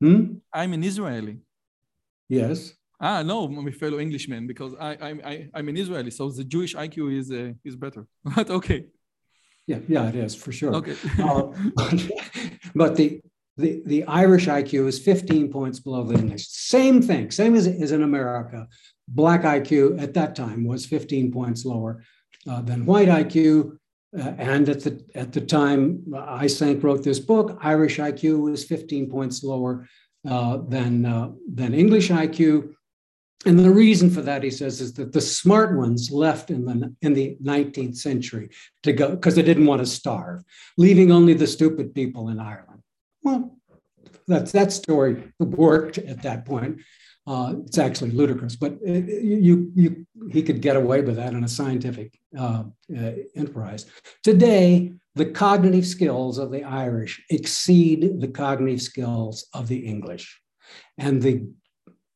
How... 0.00 0.08
Hmm? 0.08 0.24
I'm 0.52 0.72
an 0.72 0.82
Israeli. 0.82 1.38
Yes. 2.28 2.72
Ah, 3.00 3.22
no, 3.22 3.48
my 3.48 3.72
fellow 3.72 3.98
Englishman, 3.98 4.46
because 4.46 4.74
I, 4.78 4.90
I, 4.94 5.10
I, 5.30 5.48
I'm 5.54 5.68
an 5.68 5.76
Israeli, 5.76 6.12
so 6.12 6.30
the 6.30 6.44
Jewish 6.44 6.74
IQ 6.74 7.18
is 7.18 7.32
uh, 7.32 7.52
is 7.64 7.74
better. 7.74 8.06
but 8.36 8.48
okay. 8.48 8.86
Yeah, 9.66 9.80
yeah, 9.88 10.08
it 10.08 10.14
is 10.14 10.34
for 10.34 10.52
sure. 10.52 10.74
Okay. 10.76 10.96
uh, 11.18 11.42
but 12.74 12.96
the 12.96 13.20
the, 13.56 13.82
the 13.86 14.04
Irish 14.04 14.46
IQ 14.46 14.86
is 14.88 14.98
15 14.98 15.50
points 15.50 15.78
below 15.78 16.04
the 16.04 16.14
English. 16.14 16.48
Same 16.48 17.02
thing, 17.02 17.30
same 17.30 17.54
as, 17.54 17.66
as 17.66 17.92
in 17.92 18.02
America. 18.02 18.66
Black 19.08 19.42
IQ 19.42 20.00
at 20.02 20.14
that 20.14 20.34
time 20.34 20.64
was 20.64 20.86
15 20.86 21.32
points 21.32 21.64
lower 21.64 22.02
uh, 22.48 22.62
than 22.62 22.86
white 22.86 23.08
IQ. 23.08 23.78
Uh, 24.18 24.32
and 24.36 24.68
at 24.68 24.80
the, 24.80 25.02
at 25.14 25.32
the 25.32 25.40
time 25.40 26.02
uh, 26.14 26.38
Eysenck 26.38 26.82
wrote 26.82 27.02
this 27.02 27.18
book, 27.18 27.58
Irish 27.62 27.98
IQ 27.98 28.42
was 28.50 28.64
15 28.64 29.10
points 29.10 29.42
lower 29.42 29.88
uh, 30.28 30.58
than, 30.68 31.04
uh, 31.04 31.30
than 31.52 31.74
English 31.74 32.10
IQ. 32.10 32.74
And 33.44 33.58
the 33.58 33.70
reason 33.70 34.08
for 34.08 34.22
that, 34.22 34.42
he 34.42 34.50
says, 34.50 34.80
is 34.80 34.92
that 34.94 35.12
the 35.12 35.20
smart 35.20 35.76
ones 35.76 36.10
left 36.10 36.50
in 36.50 36.64
the, 36.64 36.94
in 37.02 37.12
the 37.12 37.36
19th 37.42 37.96
century 37.96 38.50
to 38.84 38.92
go 38.92 39.10
because 39.10 39.34
they 39.34 39.42
didn't 39.42 39.66
want 39.66 39.80
to 39.80 39.86
starve, 39.86 40.44
leaving 40.78 41.10
only 41.10 41.34
the 41.34 41.46
stupid 41.46 41.94
people 41.94 42.28
in 42.28 42.38
Ireland. 42.38 42.71
Well, 43.22 43.56
that, 44.28 44.46
that 44.52 44.72
story 44.72 45.32
worked 45.38 45.98
at 45.98 46.22
that 46.22 46.44
point. 46.44 46.80
Uh, 47.26 47.54
it's 47.64 47.78
actually 47.78 48.10
ludicrous, 48.10 48.56
but 48.56 48.76
it, 48.82 49.22
you, 49.22 49.70
you, 49.76 50.06
he 50.30 50.42
could 50.42 50.60
get 50.60 50.74
away 50.74 51.02
with 51.02 51.16
that 51.16 51.34
in 51.34 51.44
a 51.44 51.48
scientific 51.48 52.18
uh, 52.36 52.64
uh, 52.96 53.12
enterprise. 53.36 53.86
Today, 54.24 54.92
the 55.14 55.26
cognitive 55.26 55.86
skills 55.86 56.38
of 56.38 56.50
the 56.50 56.64
Irish 56.64 57.22
exceed 57.30 58.20
the 58.20 58.28
cognitive 58.28 58.82
skills 58.82 59.46
of 59.54 59.68
the 59.68 59.78
English. 59.78 60.40
And 60.98 61.22
the 61.22 61.46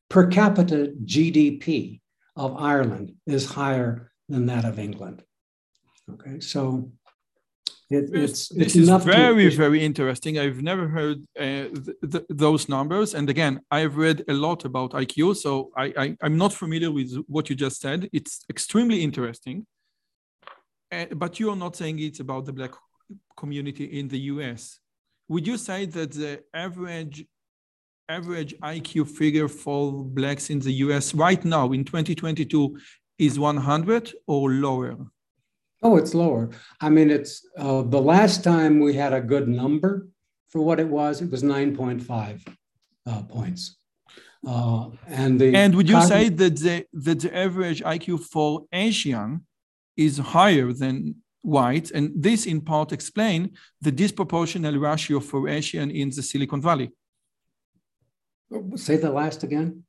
per 0.09 0.27
capita 0.27 0.93
GDP 1.05 2.01
of 2.35 2.57
Ireland 2.57 3.13
is 3.25 3.45
higher 3.45 4.11
than 4.27 4.47
that 4.47 4.65
of 4.65 4.77
England. 4.77 5.23
Okay, 6.11 6.39
so 6.39 6.91
it, 7.89 8.09
it's, 8.13 8.49
this 8.49 8.75
is 8.75 8.89
very, 8.89 9.49
to, 9.49 9.55
very 9.55 9.83
interesting. 9.83 10.37
I've 10.37 10.61
never 10.61 10.87
heard 10.87 11.19
uh, 11.39 11.69
th 11.85 12.11
th 12.11 12.23
those 12.29 12.67
numbers. 12.67 13.15
And 13.15 13.29
again, 13.29 13.61
I've 13.71 13.95
read 14.05 14.19
a 14.27 14.33
lot 14.33 14.65
about 14.65 14.91
IQ, 14.91 15.35
so 15.35 15.51
I, 15.83 15.85
I, 16.03 16.07
am 16.27 16.37
not 16.37 16.53
familiar 16.53 16.91
with 16.91 17.11
what 17.27 17.49
you 17.49 17.55
just 17.55 17.79
said. 17.79 18.09
It's 18.11 18.45
extremely 18.49 18.99
interesting. 19.07 19.65
Uh, 20.91 21.05
but 21.15 21.39
you 21.39 21.49
are 21.49 21.55
not 21.65 21.75
saying 21.75 21.99
it's 21.99 22.19
about 22.19 22.45
the 22.45 22.53
Black 22.53 22.73
community 23.35 23.85
in 23.99 24.07
the 24.07 24.19
US. 24.33 24.79
Would 25.29 25.45
you 25.47 25.57
say 25.57 25.85
that 25.85 26.11
the 26.11 26.43
average 26.53 27.25
average 28.09 28.53
IQ 28.75 29.07
figure 29.19 29.49
for 29.49 30.03
Blacks 30.03 30.49
in 30.49 30.59
the 30.59 30.73
US 30.85 31.13
right 31.13 31.43
now 31.43 31.71
in 31.71 31.83
2022 31.83 32.77
is 33.17 33.39
100 33.39 34.13
or 34.27 34.51
lower? 34.51 34.97
Oh, 35.83 35.95
it's 35.97 36.13
lower. 36.13 36.49
I 36.81 36.89
mean, 36.89 37.09
it's 37.11 37.45
uh, 37.57 37.83
the 37.83 38.01
last 38.01 38.43
time 38.43 38.79
we 38.79 38.93
had 38.93 39.13
a 39.13 39.21
good 39.21 39.47
number 39.47 40.07
for 40.49 40.61
what 40.61 40.79
it 40.79 40.87
was, 40.87 41.21
it 41.21 41.29
was 41.29 41.43
9.5 41.43 42.47
uh, 43.05 43.23
points. 43.23 43.77
Uh, 44.47 44.89
and 45.07 45.39
the 45.39 45.55
and 45.55 45.75
would 45.75 45.89
you 45.89 46.01
say 46.03 46.29
that 46.29 46.55
the, 46.57 46.85
that 46.93 47.19
the 47.19 47.35
average 47.35 47.81
IQ 47.81 48.21
for 48.21 48.65
Asian 48.71 49.45
is 49.95 50.17
higher 50.17 50.71
than 50.71 51.15
white, 51.41 51.91
and 51.91 52.11
this 52.15 52.45
in 52.45 52.61
part 52.61 52.91
explain 52.91 53.51
the 53.81 53.91
disproportional 53.91 54.79
ratio 54.79 55.19
for 55.19 55.49
Asian 55.49 55.89
in 55.91 56.09
the 56.09 56.21
Silicon 56.21 56.61
Valley? 56.61 56.91
Say 58.75 58.97
the 58.97 59.11
last 59.11 59.43
again 59.43 59.83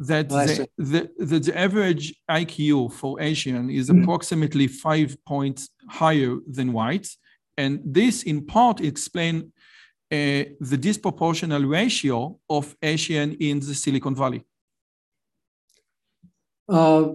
that 0.00 0.30
the, 0.30 0.66
the, 0.78 1.38
the, 1.38 1.58
average 1.58 2.14
IQ 2.30 2.92
for 2.92 3.20
Asian 3.20 3.68
is 3.68 3.90
mm. 3.90 4.02
approximately 4.02 4.66
five 4.66 5.14
points 5.26 5.68
higher 5.90 6.36
than 6.48 6.72
whites. 6.72 7.18
And 7.58 7.80
this 7.84 8.22
in 8.22 8.46
part 8.46 8.80
explain 8.80 9.52
uh, 10.10 10.48
the 10.60 10.78
disproportional 10.78 11.70
ratio 11.70 12.38
of 12.48 12.74
Asian 12.82 13.34
in 13.34 13.60
the 13.60 13.74
Silicon 13.74 14.14
Valley. 14.14 14.42
Uh, 16.66 17.08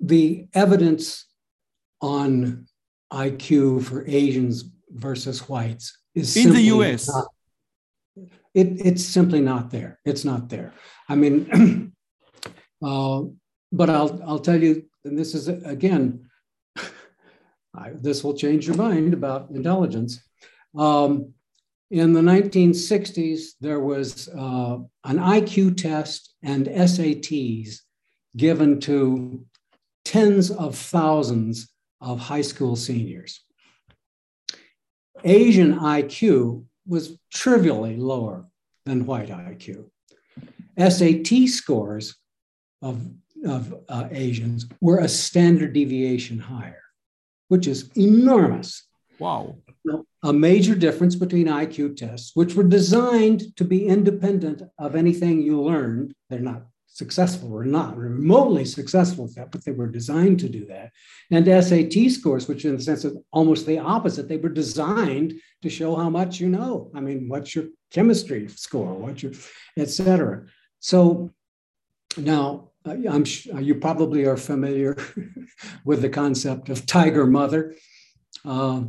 the 0.00 0.48
evidence 0.54 1.26
on 2.00 2.66
IQ 3.12 3.84
for 3.84 4.04
Asians 4.08 4.64
versus 4.90 5.48
whites 5.48 5.96
is 6.16 6.36
in 6.36 6.52
the 6.52 6.62
US. 6.62 7.08
Not, 7.08 7.26
it, 8.54 8.80
it's 8.84 9.04
simply 9.04 9.40
not 9.40 9.70
there. 9.70 9.98
It's 10.04 10.24
not 10.24 10.48
there. 10.48 10.72
I 11.08 11.14
mean, 11.14 11.92
uh, 12.84 13.22
but 13.70 13.90
I'll, 13.90 14.22
I'll 14.24 14.38
tell 14.38 14.62
you, 14.62 14.84
and 15.04 15.18
this 15.18 15.34
is 15.34 15.48
again, 15.48 16.28
I, 17.74 17.92
this 17.94 18.22
will 18.22 18.34
change 18.34 18.66
your 18.66 18.76
mind 18.76 19.14
about 19.14 19.50
intelligence. 19.50 20.22
Um, 20.76 21.34
in 21.90 22.14
the 22.14 22.20
1960s, 22.20 23.50
there 23.60 23.80
was 23.80 24.28
uh, 24.28 24.78
an 25.04 25.18
IQ 25.18 25.76
test 25.76 26.34
and 26.42 26.66
SATs 26.66 27.80
given 28.36 28.80
to 28.80 29.44
tens 30.04 30.50
of 30.50 30.74
thousands 30.74 31.70
of 32.00 32.18
high 32.18 32.40
school 32.40 32.76
seniors. 32.76 33.44
Asian 35.24 35.78
IQ 35.78 36.64
was 36.86 37.18
trivially 37.32 37.96
lower 37.96 38.46
than 38.84 39.06
white 39.06 39.28
IQ. 39.28 39.88
SAT 40.78 41.48
scores 41.48 42.16
of, 42.80 43.06
of 43.46 43.74
uh, 43.88 44.08
Asians 44.10 44.66
were 44.80 44.98
a 44.98 45.08
standard 45.08 45.72
deviation 45.72 46.38
higher, 46.38 46.82
which 47.48 47.66
is 47.66 47.90
enormous. 47.96 48.86
Wow. 49.18 49.56
A 50.24 50.32
major 50.32 50.74
difference 50.74 51.16
between 51.16 51.46
IQ 51.46 51.96
tests, 51.96 52.32
which 52.34 52.54
were 52.54 52.64
designed 52.64 53.56
to 53.56 53.64
be 53.64 53.86
independent 53.86 54.62
of 54.78 54.94
anything 54.96 55.42
you 55.42 55.60
learned. 55.60 56.14
They're 56.30 56.40
not 56.40 56.66
successful 56.92 57.52
or 57.52 57.64
not 57.64 57.96
remotely 57.96 58.64
successful 58.64 59.24
at 59.24 59.34
that, 59.34 59.50
but 59.50 59.64
they 59.64 59.72
were 59.72 59.86
designed 59.86 60.38
to 60.40 60.48
do 60.48 60.66
that. 60.66 60.90
And 61.30 61.46
SAT 61.46 62.10
scores, 62.10 62.48
which 62.48 62.64
in 62.64 62.76
the 62.76 62.82
sense 62.82 63.04
of 63.04 63.16
almost 63.32 63.66
the 63.66 63.78
opposite, 63.78 64.28
they 64.28 64.36
were 64.36 64.50
designed 64.50 65.34
to 65.62 65.70
show 65.70 65.96
how 65.96 66.10
much 66.10 66.38
you 66.38 66.48
know. 66.48 66.90
I 66.94 67.00
mean, 67.00 67.28
what's 67.28 67.54
your 67.54 67.66
chemistry 67.90 68.48
score? 68.48 68.94
What's 68.94 69.22
your, 69.22 69.32
et 69.78 69.88
cetera. 69.88 70.46
So 70.80 71.30
now 72.16 72.72
uh, 72.86 72.96
I'm 73.08 73.24
you 73.58 73.76
probably 73.76 74.26
are 74.26 74.36
familiar 74.36 74.96
with 75.84 76.02
the 76.02 76.08
concept 76.08 76.68
of 76.68 76.84
tiger 76.84 77.26
mother. 77.26 77.74
Uh, 78.44 78.82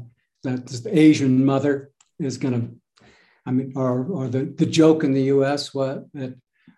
that 0.44 0.68
the 0.68 0.98
Asian 0.98 1.46
mother 1.46 1.92
is 2.20 2.38
going 2.38 2.54
to, 2.54 3.06
I 3.46 3.52
mean, 3.52 3.74
or, 3.76 4.06
or 4.06 4.28
the, 4.28 4.44
the 4.44 4.66
joke 4.66 5.04
in 5.04 5.14
the 5.14 5.24
US, 5.24 5.74
what 5.74 6.06
that 6.14 6.36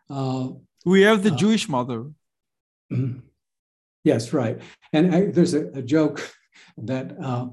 uh, 0.10 0.50
we 0.86 1.02
have 1.02 1.24
the 1.24 1.34
uh, 1.34 1.36
Jewish 1.36 1.68
mother. 1.68 2.06
Mm-hmm. 2.92 3.20
Yes, 4.04 4.34
right. 4.34 4.62
And 4.94 5.14
I, 5.14 5.26
there's 5.26 5.56
a, 5.56 5.68
a, 5.70 5.82
joke 5.82 6.32
that 6.78 7.16
uh, 7.20 7.48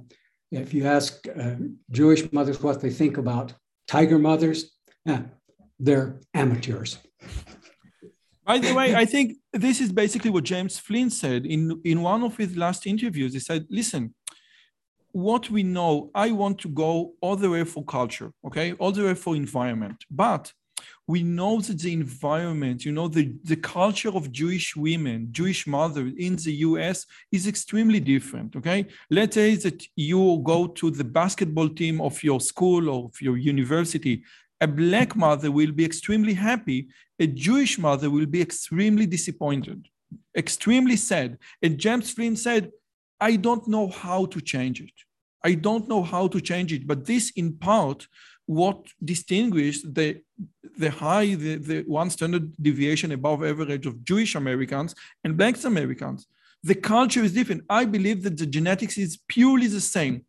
if 0.50 0.74
you 0.74 0.86
ask 0.86 1.26
uh, 1.28 1.54
Jewish 1.90 2.30
mothers 2.30 2.62
what 2.62 2.82
they 2.82 2.90
think 2.90 3.16
about 3.16 3.54
tiger 3.88 4.18
mothers, 4.18 4.70
yeah, 5.06 5.22
they're 5.80 6.20
amateurs. 6.34 6.98
By 8.44 8.58
the 8.58 8.74
way, 8.74 8.94
I 9.02 9.06
think 9.06 9.38
this 9.52 9.80
is 9.80 9.90
basically 9.90 10.30
what 10.30 10.44
James 10.44 10.78
Flynn 10.78 11.08
said 11.08 11.46
in, 11.46 11.80
in 11.84 12.02
one 12.02 12.22
of 12.22 12.36
his 12.36 12.54
last 12.54 12.86
interviews. 12.86 13.32
He 13.32 13.40
said, 13.40 13.66
listen, 13.70 14.14
what 15.12 15.50
we 15.50 15.62
know, 15.62 16.10
I 16.14 16.32
want 16.32 16.58
to 16.60 16.68
go 16.68 17.12
all 17.22 17.36
the 17.36 17.50
way 17.50 17.64
for 17.64 17.84
culture, 17.84 18.32
okay, 18.46 18.72
all 18.74 18.92
the 18.92 19.04
way 19.04 19.14
for 19.14 19.36
environment. 19.36 20.04
But 20.10 20.52
we 21.08 21.22
know 21.22 21.60
that 21.60 21.80
the 21.80 21.92
environment, 21.92 22.84
you 22.84 22.92
know, 22.92 23.08
the, 23.08 23.34
the 23.44 23.56
culture 23.56 24.10
of 24.10 24.30
Jewish 24.30 24.76
women, 24.76 25.28
Jewish 25.32 25.66
mothers 25.66 26.12
in 26.16 26.36
the 26.36 26.52
US 26.68 27.06
is 27.32 27.46
extremely 27.46 27.98
different. 27.98 28.54
Okay. 28.56 28.86
Let's 29.10 29.34
say 29.34 29.56
that 29.56 29.84
you 29.96 30.40
go 30.44 30.68
to 30.68 30.90
the 30.90 31.04
basketball 31.04 31.68
team 31.68 32.00
of 32.00 32.22
your 32.22 32.40
school 32.40 32.88
or 32.88 33.06
of 33.06 33.20
your 33.20 33.36
university. 33.36 34.22
A 34.60 34.68
black 34.68 35.16
mother 35.16 35.50
will 35.50 35.72
be 35.72 35.84
extremely 35.84 36.34
happy. 36.34 36.88
A 37.18 37.26
Jewish 37.26 37.78
mother 37.78 38.08
will 38.08 38.26
be 38.26 38.40
extremely 38.40 39.06
disappointed, 39.06 39.88
extremely 40.36 40.96
sad. 40.96 41.38
And 41.62 41.78
James 41.78 42.12
Flynn 42.12 42.36
said, 42.36 42.70
I 43.20 43.36
don't 43.36 43.66
know 43.66 43.88
how 43.88 44.26
to 44.26 44.40
change 44.40 44.80
it. 44.80 44.94
I 45.44 45.54
don't 45.54 45.88
know 45.88 46.02
how 46.02 46.28
to 46.28 46.40
change 46.40 46.72
it. 46.72 46.86
But 46.86 47.04
this, 47.06 47.32
in 47.34 47.54
part, 47.54 48.06
what 48.52 48.78
distinguished 49.12 49.82
the, 49.94 50.20
the 50.78 50.90
high, 50.90 51.34
the, 51.34 51.56
the 51.56 51.78
one 51.86 52.10
standard 52.10 52.52
deviation 52.60 53.12
above 53.12 53.44
average 53.44 53.86
of 53.86 54.04
Jewish 54.04 54.34
Americans 54.34 54.94
and 55.24 55.36
Black 55.36 55.62
Americans. 55.64 56.26
The 56.62 56.74
culture 56.74 57.24
is 57.24 57.32
different. 57.32 57.62
I 57.68 57.84
believe 57.84 58.22
that 58.22 58.36
the 58.36 58.46
genetics 58.46 58.96
is 58.98 59.18
purely 59.28 59.66
the 59.66 59.80
same, 59.80 60.24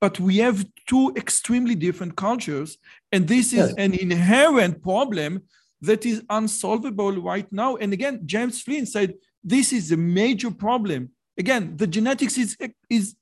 but 0.00 0.18
we 0.18 0.38
have 0.38 0.64
two 0.86 1.12
extremely 1.16 1.74
different 1.74 2.16
cultures, 2.16 2.78
and 3.12 3.28
this 3.28 3.52
is 3.52 3.68
yes. 3.70 3.74
an 3.84 3.92
inherent 3.94 4.82
problem 4.82 5.42
that 5.82 6.04
is 6.06 6.22
unsolvable 6.30 7.12
right 7.32 7.50
now. 7.52 7.76
And 7.76 7.92
again, 7.92 8.22
James 8.24 8.62
Flynn 8.62 8.86
said 8.86 9.14
this 9.44 9.72
is 9.72 9.92
a 9.92 9.96
major 9.96 10.50
problem. 10.50 11.10
Again, 11.38 11.76
the 11.76 11.86
genetics 11.86 12.36
is, 12.38 12.56
is 12.88 13.14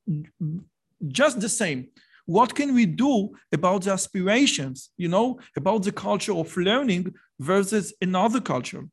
just 1.09 1.41
the 1.41 1.49
same 1.49 1.89
what 2.27 2.55
can 2.55 2.75
we 2.75 2.87
do 2.87 3.31
about 3.53 3.83
the 3.83 3.93
aspirations 3.93 4.91
you 4.97 5.09
know 5.09 5.39
about 5.57 5.83
the 5.83 5.93
culture 5.93 6.33
of 6.33 6.57
learning 6.57 7.15
versus 7.39 7.93
another 8.01 8.41
culture? 8.41 8.89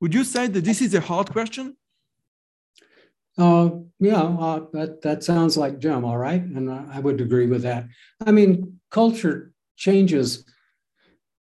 Would 0.00 0.14
you 0.14 0.24
say 0.24 0.48
that 0.48 0.64
this 0.64 0.82
is 0.82 0.94
a 0.94 1.00
hard 1.00 1.30
question? 1.30 1.76
Uh, 3.38 3.70
yeah 3.98 4.22
uh, 4.22 4.60
that, 4.74 5.00
that 5.00 5.24
sounds 5.24 5.56
like 5.56 5.78
jim 5.78 6.04
all 6.04 6.18
right 6.18 6.42
and 6.42 6.70
i 6.70 6.98
would 6.98 7.20
agree 7.20 7.46
with 7.46 7.62
that. 7.62 7.86
I 8.26 8.30
mean 8.30 8.80
culture 8.90 9.52
changes 9.76 10.44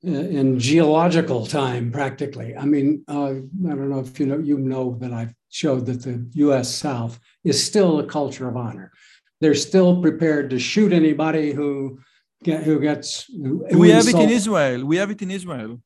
in 0.03 0.59
geological 0.59 1.47
time 1.47 1.91
practically. 1.91 2.57
I 2.57 2.65
mean 2.65 3.05
uh, 3.09 3.31
i 3.71 3.75
don't 3.77 3.91
know 3.91 4.01
if 4.01 4.21
you 4.21 4.27
know 4.27 4.39
you 4.39 4.57
know 4.59 4.97
that 5.01 5.13
i've 5.13 5.35
showed 5.49 5.87
that 5.87 6.03
the 6.03 6.17
us 6.45 6.73
south 6.73 7.19
is 7.45 7.63
still 7.63 7.99
a 7.99 8.07
culture 8.07 8.49
of 8.49 8.57
honor 8.57 8.93
they're 9.41 9.55
still 9.55 10.01
prepared 10.01 10.51
to 10.51 10.59
shoot 10.59 10.93
anybody 10.93 11.53
who 11.53 12.01
get, 12.45 12.63
who 12.63 12.79
gets. 12.81 13.25
Who 13.25 13.67
we 13.75 13.91
have 13.91 14.09
it 14.09 14.17
in 14.17 14.31
Israel. 14.31 14.85
We 14.85 14.97
have 14.97 15.11
it 15.11 15.23
in 15.23 15.31
Israel. 15.31 15.81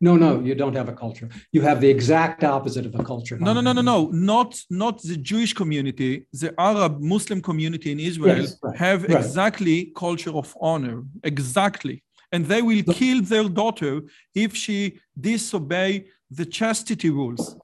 No, 0.00 0.16
no, 0.16 0.40
you 0.40 0.54
don't 0.54 0.74
have 0.74 0.88
a 0.88 0.92
culture. 0.92 1.28
You 1.52 1.62
have 1.62 1.80
the 1.80 1.88
exact 1.88 2.42
opposite 2.42 2.84
of 2.86 2.94
a 2.94 3.04
culture. 3.04 3.38
No, 3.38 3.52
no, 3.52 3.60
no, 3.60 3.72
no, 3.72 3.82
no. 3.82 3.98
Not 4.12 4.50
not 4.68 5.02
the 5.02 5.16
Jewish 5.16 5.52
community. 5.54 6.26
The 6.32 6.52
Arab 6.58 7.00
Muslim 7.00 7.40
community 7.40 7.92
in 7.92 8.00
Israel 8.00 8.40
yes, 8.40 8.56
right, 8.62 8.76
have 8.76 9.02
right. 9.02 9.18
exactly 9.18 9.92
culture 10.04 10.34
of 10.42 10.54
honor. 10.60 11.04
Exactly. 11.22 12.02
And 12.32 12.44
they 12.46 12.62
will 12.62 12.82
kill 12.82 13.22
their 13.22 13.48
daughter 13.48 14.02
if 14.34 14.56
she 14.56 14.98
disobey 15.18 16.06
the 16.30 16.46
chastity 16.58 17.10
rules. 17.10 17.56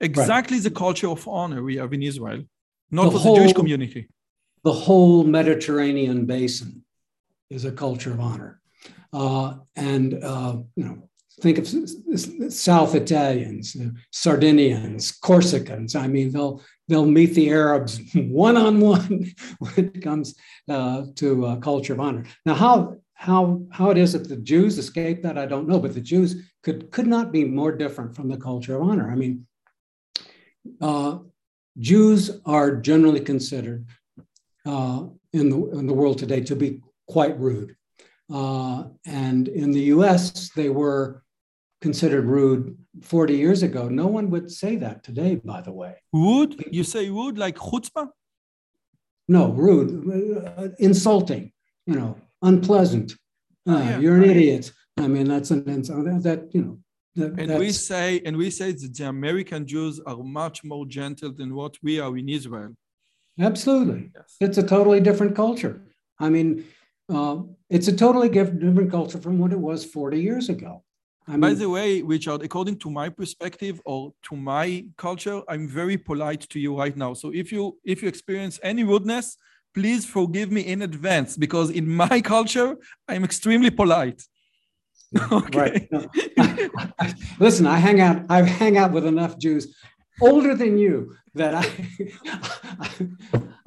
Exactly 0.00 0.58
right. 0.58 0.64
the 0.64 0.74
culture 0.84 1.08
of 1.08 1.26
honor 1.26 1.62
we 1.62 1.76
have 1.76 1.92
in 1.92 2.02
Israel 2.02 2.42
not 2.90 3.04
the 3.04 3.10
for 3.12 3.18
whole, 3.18 3.34
the 3.34 3.40
Jewish 3.42 3.52
community. 3.52 4.08
The 4.64 4.72
whole 4.72 5.24
Mediterranean 5.24 6.26
basin 6.26 6.84
is 7.48 7.64
a 7.64 7.72
culture 7.72 8.12
of 8.12 8.20
honor. 8.20 8.60
Uh, 9.12 9.54
and, 9.76 10.22
uh, 10.22 10.58
you 10.76 10.84
know, 10.84 11.08
think 11.40 11.58
of 11.58 11.66
South 12.52 12.94
Italians, 12.94 13.76
Sardinians, 14.12 15.18
Corsicans. 15.18 15.96
I 15.96 16.06
mean, 16.06 16.30
they'll, 16.30 16.62
they'll 16.86 17.06
meet 17.06 17.34
the 17.34 17.50
Arabs 17.50 18.00
one 18.14 18.56
on 18.56 18.78
one 18.80 19.32
when 19.58 19.72
it 19.76 20.02
comes 20.02 20.34
uh, 20.68 21.06
to 21.16 21.46
uh, 21.46 21.56
culture 21.56 21.94
of 21.94 22.00
honor. 22.00 22.24
Now, 22.44 22.54
how, 22.54 22.96
how, 23.14 23.62
how 23.72 23.90
it 23.90 23.98
is 23.98 24.12
that 24.12 24.28
the 24.28 24.36
Jews 24.36 24.78
escaped 24.78 25.22
that, 25.22 25.38
I 25.38 25.46
don't 25.46 25.66
know, 25.66 25.78
but 25.78 25.94
the 25.94 26.00
Jews 26.00 26.36
could, 26.62 26.90
could 26.90 27.06
not 27.06 27.32
be 27.32 27.44
more 27.44 27.72
different 27.72 28.14
from 28.14 28.28
the 28.28 28.36
culture 28.36 28.76
of 28.76 28.82
honor. 28.82 29.10
I 29.10 29.14
mean, 29.14 29.46
uh, 30.80 31.18
Jews 31.80 32.40
are 32.44 32.76
generally 32.76 33.20
considered 33.20 33.86
uh, 34.66 35.04
in, 35.32 35.48
the, 35.48 35.70
in 35.78 35.86
the 35.86 35.94
world 35.94 36.18
today 36.18 36.40
to 36.42 36.54
be 36.54 36.80
quite 37.08 37.38
rude. 37.38 37.74
Uh, 38.32 38.84
and 39.06 39.48
in 39.48 39.72
the 39.72 39.80
US, 39.94 40.50
they 40.50 40.68
were 40.68 41.24
considered 41.80 42.26
rude 42.26 42.76
40 43.02 43.36
years 43.36 43.62
ago. 43.62 43.88
No 43.88 44.06
one 44.06 44.30
would 44.30 44.50
say 44.50 44.76
that 44.76 45.02
today, 45.02 45.36
by 45.36 45.62
the 45.62 45.72
way. 45.72 45.96
Rude? 46.12 46.62
You 46.70 46.84
say 46.84 47.08
rude 47.08 47.38
like 47.38 47.56
chutzpah? 47.56 48.08
No, 49.28 49.50
rude, 49.52 49.90
uh, 50.58 50.68
insulting, 50.78 51.52
you 51.86 51.94
know, 51.94 52.16
unpleasant. 52.42 53.12
Uh, 53.68 53.78
yeah, 53.78 53.98
you're 53.98 54.16
an 54.16 54.22
right. 54.22 54.30
idiot. 54.30 54.72
I 54.98 55.06
mean, 55.06 55.28
that's 55.28 55.50
an 55.50 55.64
that, 55.64 56.20
that 56.24 56.54
you 56.54 56.62
know 56.62 56.78
and 57.16 57.58
we 57.58 57.72
say 57.72 58.20
and 58.24 58.36
we 58.36 58.50
say 58.50 58.72
that 58.72 58.96
the 58.96 59.08
American 59.08 59.66
Jews 59.66 60.00
are 60.06 60.16
much 60.16 60.62
more 60.64 60.86
gentle 60.86 61.32
than 61.32 61.54
what 61.54 61.76
we 61.82 61.98
are 62.00 62.16
in 62.16 62.28
Israel. 62.28 62.76
Absolutely, 63.38 64.10
yes. 64.14 64.36
it's 64.40 64.58
a 64.58 64.62
totally 64.62 65.00
different 65.00 65.34
culture. 65.34 65.80
I 66.18 66.28
mean, 66.28 66.64
uh, 67.08 67.38
it's 67.68 67.88
a 67.88 67.96
totally 67.96 68.28
different 68.28 68.90
culture 68.90 69.18
from 69.18 69.38
what 69.38 69.52
it 69.52 69.58
was 69.58 69.84
40 69.84 70.20
years 70.20 70.48
ago. 70.48 70.84
I 71.26 71.32
mean, 71.32 71.40
By 71.40 71.54
the 71.54 71.68
way, 71.68 72.02
Richard, 72.02 72.42
according 72.42 72.78
to 72.80 72.90
my 72.90 73.08
perspective 73.08 73.80
or 73.84 74.12
to 74.28 74.36
my 74.36 74.84
culture, 74.96 75.42
I'm 75.48 75.68
very 75.68 75.96
polite 75.96 76.40
to 76.50 76.58
you 76.58 76.76
right 76.76 76.96
now. 76.96 77.14
So 77.14 77.30
if 77.32 77.52
you 77.52 77.78
if 77.84 78.02
you 78.02 78.08
experience 78.08 78.58
any 78.62 78.84
rudeness, 78.84 79.36
please 79.74 80.04
forgive 80.04 80.50
me 80.50 80.62
in 80.62 80.82
advance 80.82 81.36
because 81.36 81.70
in 81.70 81.88
my 81.88 82.20
culture, 82.20 82.76
I'm 83.08 83.24
extremely 83.24 83.70
polite. 83.70 84.22
Okay. 85.32 85.88
Right. 85.90 86.70
Listen, 87.40 87.66
I 87.66 87.78
hang 87.78 88.00
out. 88.00 88.26
I 88.28 88.42
hang 88.42 88.78
out 88.78 88.92
with 88.92 89.06
enough 89.06 89.38
Jews 89.38 89.74
older 90.20 90.54
than 90.54 90.78
you 90.78 91.16
that 91.34 91.54
I, 91.54 91.66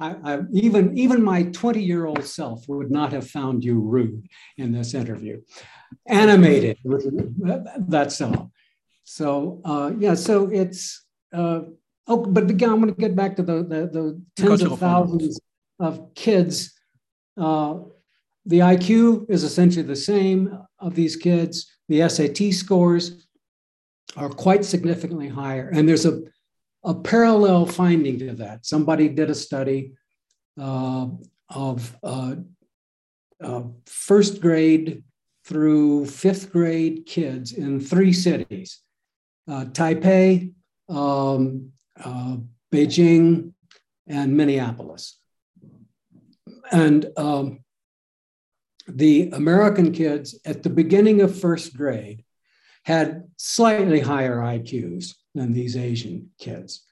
I, 0.00 0.16
I, 0.24 0.38
even 0.52 0.96
even 0.96 1.22
my 1.22 1.44
20 1.44 1.82
year 1.82 2.06
old 2.06 2.24
self 2.24 2.66
would 2.68 2.90
not 2.90 3.12
have 3.12 3.28
found 3.28 3.64
you 3.64 3.80
rude 3.80 4.26
in 4.56 4.72
this 4.72 4.94
interview. 4.94 5.42
Animated, 6.06 6.78
that's 7.78 8.20
all. 8.20 8.50
So 9.04 9.60
uh, 9.64 9.92
yeah, 9.98 10.14
so 10.14 10.48
it's 10.50 11.04
uh, 11.32 11.60
oh, 12.06 12.24
but 12.24 12.50
again, 12.50 12.70
I'm 12.70 12.80
going 12.80 12.94
to 12.94 13.00
get 13.00 13.14
back 13.14 13.36
to 13.36 13.42
the 13.42 13.62
the, 13.62 13.80
the 13.92 14.22
tens 14.36 14.62
of 14.62 14.78
thousands 14.78 15.40
of 15.78 16.14
kids 16.14 16.72
uh, 17.36 17.78
the 18.46 18.58
IQ 18.58 19.30
is 19.30 19.42
essentially 19.42 19.86
the 19.86 19.96
same 19.96 20.58
of 20.78 20.94
these 20.94 21.16
kids. 21.16 21.72
The 21.88 22.08
SAT 22.08 22.52
scores 22.52 23.26
are 24.16 24.28
quite 24.28 24.64
significantly 24.64 25.28
higher. 25.28 25.70
And 25.72 25.88
there's 25.88 26.06
a, 26.06 26.22
a 26.84 26.94
parallel 26.94 27.66
finding 27.66 28.18
to 28.18 28.32
that. 28.34 28.66
Somebody 28.66 29.08
did 29.08 29.30
a 29.30 29.34
study 29.34 29.92
uh, 30.60 31.08
of 31.48 31.96
uh, 32.02 32.36
uh, 33.42 33.62
first 33.86 34.40
grade 34.40 35.02
through 35.44 36.06
fifth 36.06 36.52
grade 36.52 37.04
kids 37.06 37.52
in 37.52 37.80
three 37.80 38.12
cities 38.12 38.80
uh, 39.46 39.64
Taipei, 39.66 40.52
um, 40.88 41.72
uh, 42.02 42.36
Beijing, 42.72 43.52
and 44.06 44.36
Minneapolis. 44.36 45.18
And 46.72 47.06
um, 47.16 47.63
the 48.86 49.30
American 49.32 49.92
kids 49.92 50.38
at 50.44 50.62
the 50.62 50.70
beginning 50.70 51.20
of 51.20 51.38
first 51.38 51.76
grade 51.76 52.24
had 52.84 53.24
slightly 53.36 54.00
higher 54.00 54.36
IQs 54.36 55.14
than 55.34 55.52
these 55.52 55.76
Asian 55.76 56.30
kids. 56.38 56.82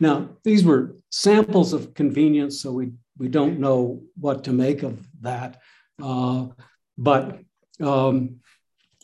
Now, 0.00 0.30
these 0.42 0.64
were 0.64 0.96
samples 1.10 1.72
of 1.72 1.94
convenience, 1.94 2.60
so 2.60 2.72
we, 2.72 2.92
we 3.18 3.28
don't 3.28 3.60
know 3.60 4.02
what 4.18 4.44
to 4.44 4.52
make 4.52 4.82
of 4.82 5.06
that. 5.20 5.60
Uh, 6.02 6.46
but, 6.98 7.38
um, 7.80 8.40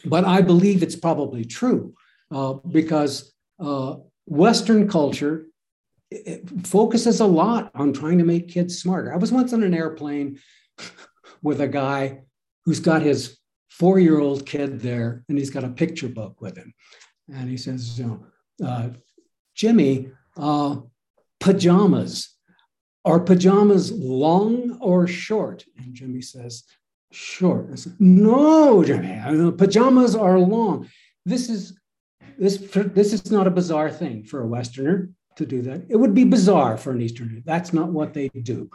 but 0.04 0.24
I 0.24 0.40
believe 0.40 0.82
it's 0.82 0.96
probably 0.96 1.44
true 1.44 1.94
uh, 2.30 2.54
because 2.54 3.32
uh, 3.60 3.96
Western 4.26 4.88
culture 4.88 5.46
focuses 6.64 7.20
a 7.20 7.26
lot 7.26 7.70
on 7.74 7.92
trying 7.92 8.18
to 8.18 8.24
make 8.24 8.48
kids 8.48 8.78
smarter. 8.78 9.12
I 9.12 9.16
was 9.16 9.30
once 9.30 9.52
on 9.52 9.62
an 9.62 9.74
airplane 9.74 10.40
with 11.42 11.60
a 11.60 11.68
guy 11.68 12.22
who's 12.64 12.80
got 12.80 13.02
his 13.02 13.38
four 13.68 13.98
year 13.98 14.18
old 14.20 14.46
kid 14.46 14.80
there 14.80 15.24
and 15.28 15.38
he's 15.38 15.50
got 15.50 15.64
a 15.64 15.68
picture 15.68 16.08
book 16.08 16.40
with 16.40 16.56
him. 16.56 16.74
And 17.32 17.48
he 17.48 17.56
says, 17.56 17.98
you 17.98 18.06
know, 18.06 18.66
uh, 18.66 18.88
Jimmy, 19.54 20.10
uh, 20.36 20.76
pajamas. 21.38 22.36
Are 23.04 23.20
pajamas 23.20 23.90
long 23.92 24.76
or 24.80 25.06
short? 25.06 25.64
And 25.78 25.94
Jimmy 25.94 26.20
says, 26.20 26.64
short. 27.12 27.68
I 27.72 27.76
Said, 27.76 27.96
no, 27.98 28.84
Jimmy, 28.84 29.52
pajamas 29.52 30.14
are 30.14 30.38
long. 30.38 30.88
This 31.24 31.48
is 31.48 31.78
this 32.38 32.58
this 32.58 33.12
is 33.12 33.30
not 33.30 33.46
a 33.46 33.50
bizarre 33.50 33.90
thing 33.90 34.24
for 34.24 34.42
a 34.42 34.46
Westerner 34.46 35.10
to 35.36 35.46
do 35.46 35.62
that. 35.62 35.82
It 35.88 35.96
would 35.96 36.14
be 36.14 36.24
bizarre 36.24 36.76
for 36.76 36.92
an 36.92 37.00
Easterner. 37.00 37.40
That's 37.44 37.72
not 37.72 37.88
what 37.90 38.14
they 38.14 38.28
do. 38.28 38.70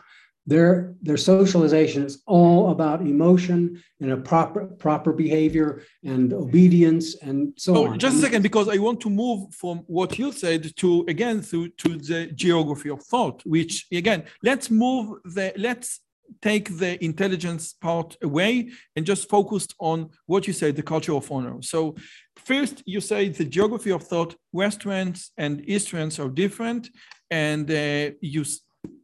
Their, 0.47 0.93
their 1.01 1.17
socialization 1.17 2.03
is 2.03 2.21
all 2.27 2.69
about 2.69 3.01
emotion 3.01 3.83
and 3.99 4.11
a 4.11 4.17
proper 4.17 4.65
proper 4.65 5.11
behavior 5.11 5.81
and 6.03 6.33
obedience 6.33 7.15
and 7.15 7.53
so 7.57 7.75
oh, 7.75 7.87
on. 7.87 7.99
Just 7.99 8.17
a 8.17 8.21
second, 8.21 8.43
because 8.43 8.67
I 8.69 8.77
want 8.77 8.99
to 9.01 9.09
move 9.09 9.53
from 9.55 9.79
what 9.87 10.19
you 10.19 10.31
said 10.31 10.75
to 10.77 11.05
again 11.07 11.41
to, 11.49 11.69
to 11.69 11.97
the 11.97 12.27
geography 12.27 12.89
of 12.89 13.01
thought, 13.03 13.41
which 13.45 13.87
again, 13.91 14.25
let's 14.43 14.69
move 14.69 15.17
the 15.23 15.51
let's 15.57 16.01
take 16.41 16.77
the 16.77 17.03
intelligence 17.03 17.73
part 17.73 18.17
away 18.21 18.69
and 18.95 19.05
just 19.05 19.29
focus 19.29 19.67
on 19.79 20.09
what 20.25 20.47
you 20.47 20.53
said, 20.53 20.75
the 20.75 20.83
culture 20.83 21.13
of 21.13 21.31
honor. 21.31 21.61
So 21.61 21.95
first 22.35 22.83
you 22.85 23.01
say 23.01 23.29
the 23.29 23.45
geography 23.45 23.91
of 23.91 24.03
thought, 24.03 24.35
Westerns 24.51 25.31
and 25.37 25.67
Easterns 25.67 26.19
are 26.19 26.29
different, 26.29 26.89
and 27.31 27.69
uh, 27.71 28.11
you 28.21 28.43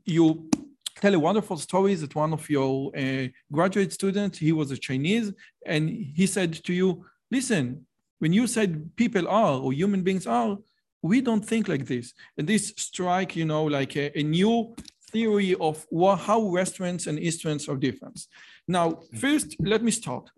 you 0.06 0.50
tell 0.96 1.14
a 1.14 1.20
wonderful 1.20 1.58
story 1.58 1.96
that 1.96 2.16
one 2.16 2.34
of 2.34 2.50
your 2.50 2.92
uh, 2.98 3.28
graduate 3.52 3.94
students, 3.94 4.38
he 4.38 4.52
was 4.52 4.72
a 4.72 4.78
Chinese, 4.78 5.32
and 5.66 5.90
he 5.90 6.26
said 6.28 6.54
to 6.66 6.74
you, 6.74 7.06
listen, 7.30 7.86
when 8.20 8.34
you 8.34 8.48
said 8.48 8.96
people 8.96 9.28
are 9.28 9.60
or 9.60 9.74
human 9.74 10.04
beings 10.04 10.28
are, 10.28 10.58
we 11.02 11.22
don't 11.22 11.44
think 11.44 11.68
like 11.68 11.86
this. 11.86 12.14
And 12.38 12.48
this 12.48 12.74
strike, 12.78 13.36
you 13.36 13.46
know, 13.46 13.64
like 13.64 13.96
a, 13.96 14.18
a 14.18 14.24
new 14.24 14.76
theory 15.12 15.56
of 15.60 15.86
what, 15.90 16.20
how 16.20 16.40
Westerns 16.40 17.08
and 17.08 17.20
Easterns 17.20 17.68
are 17.68 17.76
different. 17.76 18.20
Now, 18.68 19.00
first, 19.18 19.56
let 19.60 19.84
me 19.84 19.92
start. 19.92 20.30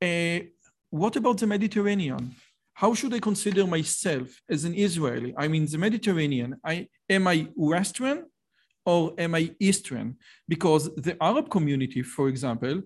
Uh, 0.00 0.40
what 0.90 1.16
about 1.16 1.38
the 1.38 1.46
Mediterranean? 1.46 2.34
How 2.72 2.94
should 2.94 3.12
I 3.12 3.18
consider 3.18 3.66
myself 3.66 4.28
as 4.48 4.64
an 4.64 4.74
Israeli? 4.74 5.34
I 5.36 5.48
mean, 5.48 5.66
the 5.66 5.78
Mediterranean, 5.78 6.56
I, 6.64 6.88
am 7.10 7.26
I 7.26 7.48
Western 7.54 8.24
or 8.88 9.12
am 9.18 9.34
I 9.34 9.54
Eastern? 9.60 10.16
Because 10.48 10.82
the 10.94 11.14
Arab 11.22 11.50
community, 11.50 12.02
for 12.02 12.26
example, 12.28 12.76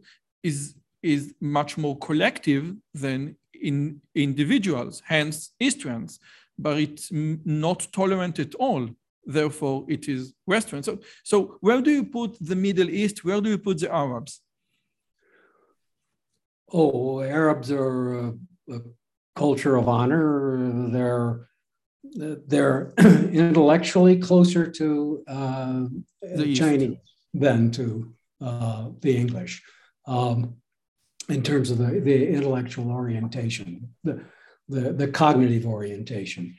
is, 0.43 0.75
is 1.01 1.33
much 1.41 1.79
more 1.79 1.97
collective 1.99 2.75
than 2.93 3.37
in 3.55 4.01
individuals, 4.17 5.01
hence 5.07 5.55
Easterns, 5.61 6.19
but 6.59 6.77
it's 6.79 7.09
not 7.13 7.87
tolerant 7.93 8.41
at 8.41 8.57
all. 8.57 8.89
Therefore, 9.25 9.85
it 9.89 10.09
is 10.09 10.35
Western. 10.45 10.83
So, 10.83 10.99
so 11.23 11.59
where 11.61 11.81
do 11.81 11.93
you 11.93 12.05
put 12.05 12.37
the 12.41 12.57
Middle 12.57 12.91
East? 12.91 13.25
Where 13.25 13.41
do 13.41 13.51
you 13.51 13.59
put 13.59 13.79
the 13.79 13.95
Arabs? 13.95 14.41
Oh, 16.73 17.21
Arabs 17.21 17.71
are 17.71 18.19
a, 18.19 18.33
a 18.77 18.79
culture 19.37 19.77
of 19.77 19.87
honor. 19.89 20.29
They're 20.91 21.49
they're 22.05 22.93
intellectually 22.99 24.19
closer 24.19 24.71
to 24.71 25.25
uh, 25.29 25.85
the 26.21 26.55
Chinese 26.55 26.99
than 27.35 27.71
to 27.73 28.13
uh, 28.41 28.89
the 29.01 29.17
English 29.17 29.63
um, 30.07 30.57
in 31.29 31.43
terms 31.43 31.71
of 31.71 31.79
the, 31.79 32.01
the 32.01 32.29
intellectual 32.29 32.91
orientation, 32.91 33.89
the, 34.05 34.23
the, 34.69 34.93
the 34.93 35.09
cognitive 35.09 35.67
orientation. 35.67 36.57